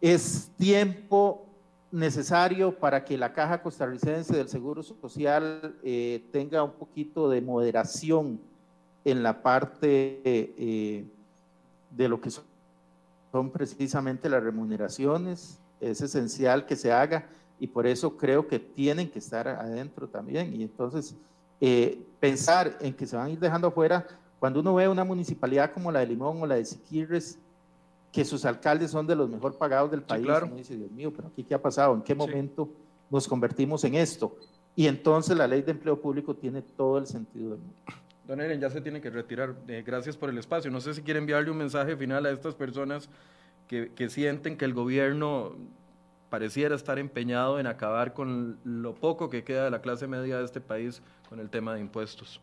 Es 0.00 0.50
tiempo 0.58 1.46
necesario 1.90 2.76
para 2.76 3.04
que 3.04 3.16
la 3.16 3.32
Caja 3.32 3.62
Costarricense 3.62 4.36
del 4.36 4.48
Seguro 4.48 4.82
Social 4.82 5.76
eh, 5.82 6.26
tenga 6.32 6.62
un 6.62 6.72
poquito 6.72 7.30
de 7.30 7.40
moderación 7.40 8.40
en 9.04 9.22
la 9.22 9.42
parte 9.42 10.20
eh, 10.24 11.06
de 11.90 12.08
lo 12.08 12.20
que 12.20 12.30
son 12.30 13.50
precisamente 13.50 14.28
las 14.28 14.42
remuneraciones. 14.42 15.60
Es 15.80 16.00
esencial 16.00 16.66
que 16.66 16.76
se 16.76 16.92
haga 16.92 17.28
y 17.60 17.68
por 17.68 17.86
eso 17.86 18.16
creo 18.16 18.48
que 18.48 18.58
tienen 18.58 19.08
que 19.08 19.20
estar 19.20 19.46
adentro 19.46 20.08
también. 20.08 20.54
Y 20.54 20.64
entonces, 20.64 21.14
eh, 21.66 21.98
pensar 22.20 22.76
en 22.78 22.92
que 22.92 23.06
se 23.06 23.16
van 23.16 23.28
a 23.28 23.30
ir 23.30 23.38
dejando 23.38 23.68
afuera, 23.68 24.06
cuando 24.38 24.60
uno 24.60 24.74
ve 24.74 24.86
una 24.86 25.02
municipalidad 25.02 25.72
como 25.72 25.90
la 25.90 26.00
de 26.00 26.08
Limón 26.08 26.42
o 26.42 26.46
la 26.46 26.56
de 26.56 26.64
Siquirres, 26.66 27.38
que 28.12 28.22
sus 28.22 28.44
alcaldes 28.44 28.90
son 28.90 29.06
de 29.06 29.16
los 29.16 29.30
mejor 29.30 29.56
pagados 29.56 29.90
del 29.90 30.02
país. 30.02 30.26
claro. 30.26 30.44
Uno 30.44 30.56
dice, 30.56 30.76
Dios 30.76 30.90
mío, 30.90 31.10
pero 31.16 31.28
aquí 31.28 31.42
qué 31.42 31.54
ha 31.54 31.62
pasado, 31.62 31.94
en 31.94 32.02
qué 32.02 32.14
momento 32.14 32.68
nos 33.08 33.26
convertimos 33.26 33.82
en 33.84 33.94
esto. 33.94 34.36
Y 34.76 34.88
entonces 34.88 35.38
la 35.38 35.46
ley 35.46 35.62
de 35.62 35.70
empleo 35.70 35.98
público 35.98 36.34
tiene 36.34 36.60
todo 36.60 36.98
el 36.98 37.06
sentido 37.06 37.52
del 37.52 37.60
mundo. 37.60 37.74
Don 38.28 38.42
Eren, 38.42 38.60
ya 38.60 38.68
se 38.68 38.82
tiene 38.82 39.00
que 39.00 39.08
retirar. 39.08 39.54
Eh, 39.66 39.82
gracias 39.86 40.18
por 40.18 40.28
el 40.28 40.36
espacio. 40.36 40.70
No 40.70 40.82
sé 40.82 40.92
si 40.92 41.00
quiere 41.00 41.18
enviarle 41.18 41.50
un 41.50 41.56
mensaje 41.56 41.96
final 41.96 42.26
a 42.26 42.30
estas 42.30 42.54
personas 42.54 43.08
que, 43.68 43.90
que 43.94 44.10
sienten 44.10 44.58
que 44.58 44.66
el 44.66 44.74
gobierno 44.74 45.56
pareciera 46.34 46.74
estar 46.74 46.98
empeñado 46.98 47.60
en 47.60 47.68
acabar 47.68 48.12
con 48.12 48.58
lo 48.64 48.92
poco 48.92 49.30
que 49.30 49.44
queda 49.44 49.66
de 49.66 49.70
la 49.70 49.80
clase 49.80 50.08
media 50.08 50.38
de 50.38 50.44
este 50.44 50.60
país 50.60 51.00
con 51.28 51.38
el 51.38 51.48
tema 51.48 51.74
de 51.74 51.80
impuestos. 51.80 52.40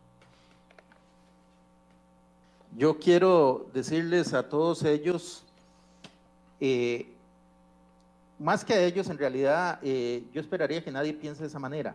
Yo 2.78 2.98
quiero 2.98 3.66
decirles 3.74 4.34
a 4.34 4.48
todos 4.48 4.86
ellos, 4.86 5.44
eh, 6.62 7.06
más 8.40 8.64
que 8.64 8.76
a 8.76 8.82
ellos, 8.82 9.10
en 9.10 9.18
realidad, 9.18 9.78
eh, 9.84 10.24
yo 10.32 10.40
esperaría 10.40 10.82
que 10.82 10.90
nadie 10.90 11.14
piense 11.14 11.42
de 11.42 11.50
esa 11.50 11.60
manera. 11.60 11.94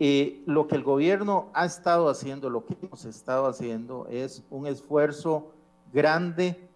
Eh, 0.00 0.42
lo 0.46 0.66
que 0.66 0.76
el 0.76 0.82
gobierno 0.82 1.50
ha 1.52 1.66
estado 1.66 2.08
haciendo, 2.08 2.48
lo 2.48 2.64
que 2.64 2.78
hemos 2.80 3.04
estado 3.04 3.46
haciendo, 3.46 4.06
es 4.10 4.42
un 4.48 4.66
esfuerzo 4.66 5.52
grande 5.92 6.66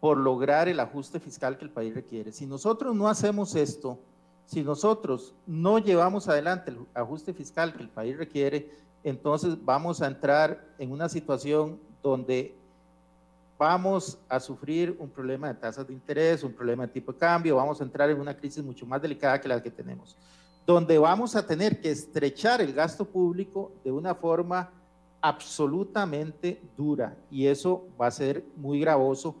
por 0.00 0.18
lograr 0.18 0.68
el 0.68 0.80
ajuste 0.80 1.18
fiscal 1.20 1.58
que 1.58 1.64
el 1.64 1.70
país 1.70 1.94
requiere. 1.94 2.32
Si 2.32 2.46
nosotros 2.46 2.94
no 2.94 3.08
hacemos 3.08 3.54
esto, 3.54 3.98
si 4.46 4.62
nosotros 4.62 5.34
no 5.46 5.78
llevamos 5.78 6.28
adelante 6.28 6.70
el 6.70 6.78
ajuste 6.94 7.34
fiscal 7.34 7.74
que 7.74 7.82
el 7.82 7.88
país 7.88 8.16
requiere, 8.16 8.70
entonces 9.02 9.56
vamos 9.64 10.00
a 10.00 10.06
entrar 10.06 10.64
en 10.78 10.92
una 10.92 11.08
situación 11.08 11.78
donde 12.02 12.54
vamos 13.58 14.18
a 14.28 14.38
sufrir 14.38 14.96
un 15.00 15.10
problema 15.10 15.48
de 15.48 15.54
tasas 15.54 15.86
de 15.86 15.92
interés, 15.92 16.44
un 16.44 16.52
problema 16.52 16.86
de 16.86 16.92
tipo 16.92 17.12
de 17.12 17.18
cambio, 17.18 17.56
vamos 17.56 17.80
a 17.80 17.84
entrar 17.84 18.08
en 18.08 18.20
una 18.20 18.36
crisis 18.36 18.62
mucho 18.62 18.86
más 18.86 19.02
delicada 19.02 19.40
que 19.40 19.48
la 19.48 19.62
que 19.62 19.70
tenemos, 19.70 20.16
donde 20.64 20.96
vamos 20.96 21.34
a 21.34 21.44
tener 21.44 21.80
que 21.80 21.90
estrechar 21.90 22.60
el 22.60 22.72
gasto 22.72 23.04
público 23.04 23.72
de 23.84 23.90
una 23.90 24.14
forma 24.14 24.70
absolutamente 25.20 26.62
dura 26.76 27.16
y 27.30 27.46
eso 27.46 27.84
va 28.00 28.06
a 28.06 28.12
ser 28.12 28.44
muy 28.56 28.78
gravoso 28.78 29.34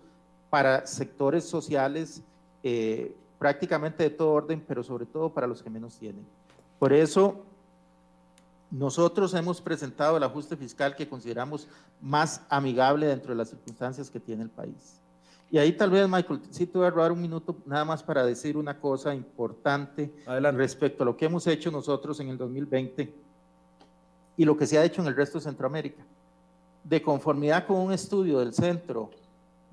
para 0.50 0.86
sectores 0.86 1.44
sociales 1.44 2.22
eh, 2.62 3.14
prácticamente 3.38 4.02
de 4.02 4.10
todo 4.10 4.32
orden, 4.32 4.64
pero 4.66 4.82
sobre 4.82 5.06
todo 5.06 5.30
para 5.30 5.46
los 5.46 5.62
que 5.62 5.70
menos 5.70 5.98
tienen. 5.98 6.24
Por 6.78 6.92
eso 6.92 7.42
nosotros 8.70 9.32
hemos 9.34 9.60
presentado 9.60 10.16
el 10.16 10.22
ajuste 10.22 10.56
fiscal 10.56 10.94
que 10.94 11.08
consideramos 11.08 11.68
más 12.00 12.42
amigable 12.48 13.06
dentro 13.06 13.30
de 13.30 13.36
las 13.36 13.48
circunstancias 13.48 14.10
que 14.10 14.20
tiene 14.20 14.42
el 14.42 14.50
país. 14.50 15.00
Y 15.50 15.56
ahí 15.56 15.72
tal 15.72 15.90
vez, 15.90 16.06
Michael, 16.06 16.40
sí 16.50 16.66
te 16.66 16.76
voy 16.76 16.86
a 16.86 16.90
robar 16.90 17.10
un 17.10 17.22
minuto 17.22 17.56
nada 17.64 17.84
más 17.84 18.02
para 18.02 18.24
decir 18.24 18.56
una 18.56 18.78
cosa 18.78 19.14
importante 19.14 20.12
respecto 20.26 21.02
a 21.02 21.06
lo 21.06 21.16
que 21.16 21.24
hemos 21.24 21.46
hecho 21.46 21.70
nosotros 21.70 22.20
en 22.20 22.28
el 22.28 22.36
2020 22.36 23.14
y 24.36 24.44
lo 24.44 24.56
que 24.56 24.66
se 24.66 24.78
ha 24.78 24.84
hecho 24.84 25.00
en 25.00 25.08
el 25.08 25.16
resto 25.16 25.38
de 25.38 25.44
Centroamérica. 25.44 26.04
De 26.84 27.00
conformidad 27.00 27.66
con 27.66 27.76
un 27.78 27.92
estudio 27.92 28.40
del 28.40 28.52
Centro 28.52 29.10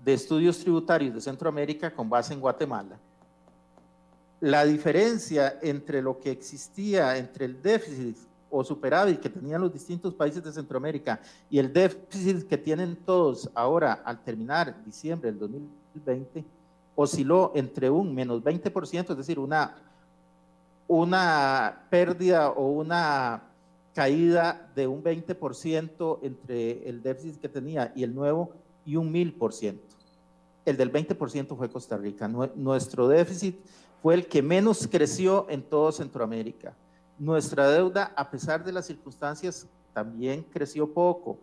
de 0.05 0.13
Estudios 0.13 0.59
Tributarios 0.59 1.15
de 1.15 1.21
Centroamérica 1.21 1.89
con 1.89 2.07
base 2.07 2.31
en 2.31 2.39
Guatemala, 2.39 2.99
la 4.39 4.63
diferencia 4.63 5.57
entre 5.63 5.99
lo 5.99 6.19
que 6.19 6.29
existía 6.29 7.17
entre 7.17 7.45
el 7.45 7.59
déficit 7.59 8.15
o 8.51 8.63
superávit 8.63 9.19
que 9.19 9.29
tenían 9.29 9.61
los 9.61 9.73
distintos 9.73 10.13
países 10.13 10.43
de 10.43 10.51
Centroamérica 10.51 11.19
y 11.49 11.57
el 11.57 11.73
déficit 11.73 12.47
que 12.47 12.57
tienen 12.57 12.95
todos 12.95 13.49
ahora 13.55 13.93
al 14.05 14.23
terminar 14.23 14.75
diciembre 14.85 15.31
del 15.31 15.39
2020 15.39 16.45
osciló 16.93 17.51
entre 17.55 17.89
un 17.89 18.13
menos 18.13 18.43
20%, 18.43 19.09
es 19.09 19.17
decir, 19.17 19.39
una, 19.39 19.75
una 20.87 21.87
pérdida 21.89 22.51
o 22.51 22.69
una 22.69 23.41
caída 23.95 24.69
de 24.75 24.85
un 24.85 25.03
20% 25.03 26.19
entre 26.21 26.87
el 26.87 27.01
déficit 27.01 27.41
que 27.41 27.49
tenía 27.49 27.91
y 27.95 28.03
el 28.03 28.13
nuevo 28.13 28.51
y 28.85 28.97
un 28.97 29.11
1000%. 29.11 29.79
El 30.65 30.77
del 30.77 30.91
20% 30.91 31.55
fue 31.55 31.69
Costa 31.69 31.95
Rica. 31.97 32.27
Nuestro 32.27 33.07
déficit 33.07 33.57
fue 34.01 34.15
el 34.15 34.27
que 34.27 34.41
menos 34.41 34.87
creció 34.91 35.47
en 35.49 35.61
todo 35.61 35.91
Centroamérica 35.91 36.75
nuestra 37.17 37.69
deuda, 37.69 38.11
a 38.15 38.29
pesar 38.29 38.63
de 38.63 38.71
las 38.71 38.85
circunstancias, 38.85 39.67
también 39.93 40.43
creció 40.43 40.91
poco. 40.91 41.37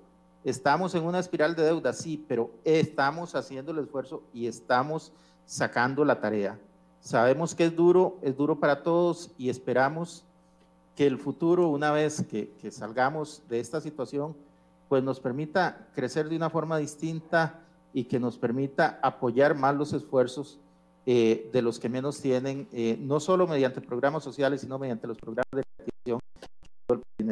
Estamos 0.44 0.94
en 0.94 1.04
una 1.04 1.18
espiral 1.18 1.54
de 1.54 1.62
deuda, 1.62 1.92
sí, 1.92 2.22
pero 2.28 2.50
estamos 2.64 3.34
haciendo 3.34 3.72
el 3.72 3.78
esfuerzo 3.78 4.22
y 4.32 4.46
estamos 4.46 5.12
sacando 5.46 6.04
la 6.04 6.20
tarea. 6.20 6.58
Sabemos 7.00 7.54
que 7.54 7.64
es 7.64 7.74
duro, 7.74 8.18
es 8.22 8.36
duro 8.36 8.58
para 8.58 8.82
todos 8.82 9.30
y 9.38 9.48
esperamos 9.48 10.24
que 10.94 11.06
el 11.06 11.18
futuro, 11.18 11.68
una 11.68 11.90
vez 11.90 12.24
que, 12.28 12.70
salgamos 12.70 13.42
de 13.48 13.60
esta 13.60 13.80
situación, 13.80 14.36
pues 14.88 15.02
nos 15.02 15.20
permita 15.20 15.88
crecer 15.94 16.28
de 16.28 16.36
una 16.36 16.50
forma 16.50 16.76
distinta 16.76 17.60
y 17.92 18.04
que 18.04 18.20
nos 18.20 18.38
permita 18.38 18.98
apoyar 19.02 19.54
más 19.54 19.74
los 19.74 19.92
esfuerzos 19.92 20.60
eh, 21.04 21.50
de 21.52 21.62
los 21.62 21.80
que 21.80 21.88
menos 21.88 22.20
tienen, 22.20 22.68
eh, 22.72 22.96
no 23.00 23.18
solo 23.18 23.46
mediante 23.46 23.80
programas 23.80 24.22
sociales, 24.22 24.60
sino 24.60 24.78
mediante 24.78 25.06
los 25.06 25.18
programas 25.18 25.50
de 25.52 25.64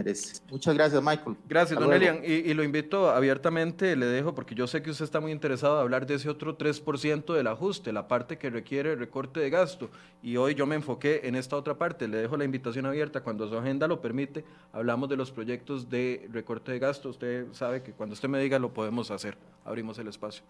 merece. 0.02 0.40
Muchas 0.50 0.74
gracias, 0.74 1.02
Michael. 1.02 1.36
Gracias, 1.48 1.78
don 1.78 1.92
Elian. 1.92 2.20
Y, 2.24 2.52
lo 2.54 2.64
invito 2.64 3.10
abiertamente, 3.10 3.94
le 3.96 4.06
dejo, 4.06 4.34
porque 4.34 4.54
yo 4.54 4.66
sé 4.66 4.82
que 4.82 4.90
usted 4.90 5.04
está 5.04 5.20
muy 5.20 5.32
interesado 5.32 5.76
en 5.76 5.82
hablar 5.82 6.06
de 6.06 6.14
ese 6.14 6.28
otro 6.28 6.56
3% 6.56 7.34
del 7.34 7.46
ajuste, 7.46 7.92
la 7.92 8.08
parte 8.08 8.38
que 8.38 8.50
requiere 8.50 8.96
recorte 8.96 9.40
de 9.40 9.50
gasto. 9.50 9.90
Y 10.22 10.36
hoy 10.36 10.54
yo 10.54 10.66
me 10.66 10.74
enfoqué 10.74 11.20
en 11.24 11.34
esta 11.34 11.56
otra 11.56 11.74
parte. 11.74 12.08
Le 12.08 12.18
dejo 12.18 12.36
la 12.36 12.44
invitación 12.44 12.86
abierta. 12.86 13.22
Cuando 13.22 13.48
su 13.48 13.56
agenda 13.56 13.86
lo 13.86 14.00
permite, 14.00 14.44
hablamos 14.72 15.08
de 15.08 15.16
los 15.16 15.30
proyectos 15.30 15.88
de 15.88 16.28
recorte 16.32 16.72
de 16.72 16.78
gasto. 16.78 17.10
Usted 17.10 17.46
sabe 17.52 17.82
que 17.82 17.92
cuando 17.92 18.14
usted 18.14 18.28
me 18.28 18.38
diga 18.40 18.58
lo 18.58 18.72
podemos 18.72 19.10
hacer. 19.10 19.36
Abrimos 19.64 19.98
el 19.98 20.08
espacio. 20.08 20.42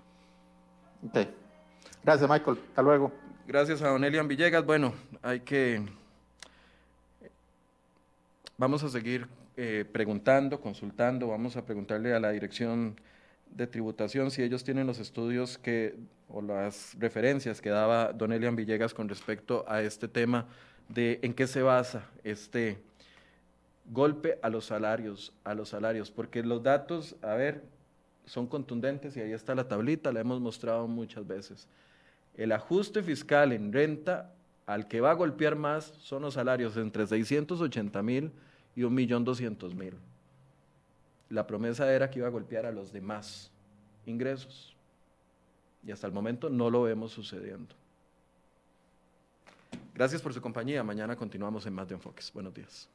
Okay. 1.08 1.34
Gracias, 2.04 2.28
Michael. 2.28 2.58
Hasta 2.68 2.82
luego. 2.82 3.12
Gracias 3.46 3.82
a 3.82 3.88
Don 3.88 4.04
Elian 4.04 4.28
Villegas. 4.28 4.64
Bueno, 4.64 4.92
hay 5.22 5.40
que... 5.40 5.82
Vamos 8.56 8.82
a 8.82 8.90
seguir 8.90 9.26
eh, 9.62 9.84
preguntando, 9.84 10.58
consultando, 10.58 11.28
vamos 11.28 11.54
a 11.54 11.66
preguntarle 11.66 12.14
a 12.14 12.18
la 12.18 12.30
dirección 12.30 12.98
de 13.50 13.66
tributación 13.66 14.30
si 14.30 14.42
ellos 14.42 14.64
tienen 14.64 14.86
los 14.86 14.98
estudios 14.98 15.58
que 15.58 15.96
o 16.30 16.40
las 16.40 16.96
referencias 16.98 17.60
que 17.60 17.68
daba 17.68 18.14
Don 18.14 18.32
Elian 18.32 18.56
Villegas 18.56 18.94
con 18.94 19.06
respecto 19.06 19.66
a 19.68 19.82
este 19.82 20.08
tema 20.08 20.46
de 20.88 21.18
en 21.20 21.34
qué 21.34 21.46
se 21.46 21.60
basa 21.60 22.08
este 22.24 22.78
golpe 23.92 24.38
a 24.40 24.48
los 24.48 24.64
salarios, 24.64 25.34
a 25.44 25.52
los 25.52 25.68
salarios, 25.68 26.10
porque 26.10 26.42
los 26.42 26.62
datos, 26.62 27.16
a 27.20 27.34
ver, 27.34 27.62
son 28.24 28.46
contundentes 28.46 29.14
y 29.18 29.20
ahí 29.20 29.32
está 29.32 29.54
la 29.54 29.68
tablita, 29.68 30.10
la 30.10 30.20
hemos 30.20 30.40
mostrado 30.40 30.88
muchas 30.88 31.26
veces. 31.26 31.68
El 32.34 32.52
ajuste 32.52 33.02
fiscal 33.02 33.52
en 33.52 33.74
renta 33.74 34.32
al 34.64 34.88
que 34.88 35.02
va 35.02 35.10
a 35.10 35.14
golpear 35.16 35.54
más 35.54 35.92
son 35.98 36.22
los 36.22 36.32
salarios 36.32 36.78
entre 36.78 37.06
680 37.06 38.02
mil 38.02 38.32
y 38.80 38.82
1.200.000. 38.82 39.92
La 41.28 41.46
promesa 41.46 41.92
era 41.92 42.10
que 42.10 42.18
iba 42.18 42.28
a 42.28 42.30
golpear 42.30 42.64
a 42.64 42.72
los 42.72 42.92
demás 42.92 43.50
ingresos. 44.06 44.74
Y 45.86 45.92
hasta 45.92 46.06
el 46.06 46.12
momento 46.14 46.48
no 46.48 46.70
lo 46.70 46.82
vemos 46.82 47.12
sucediendo. 47.12 47.74
Gracias 49.94 50.22
por 50.22 50.32
su 50.32 50.40
compañía. 50.40 50.82
Mañana 50.82 51.14
continuamos 51.14 51.66
en 51.66 51.74
Más 51.74 51.88
de 51.88 51.94
Enfoques. 51.94 52.32
Buenos 52.32 52.54
días. 52.54 52.88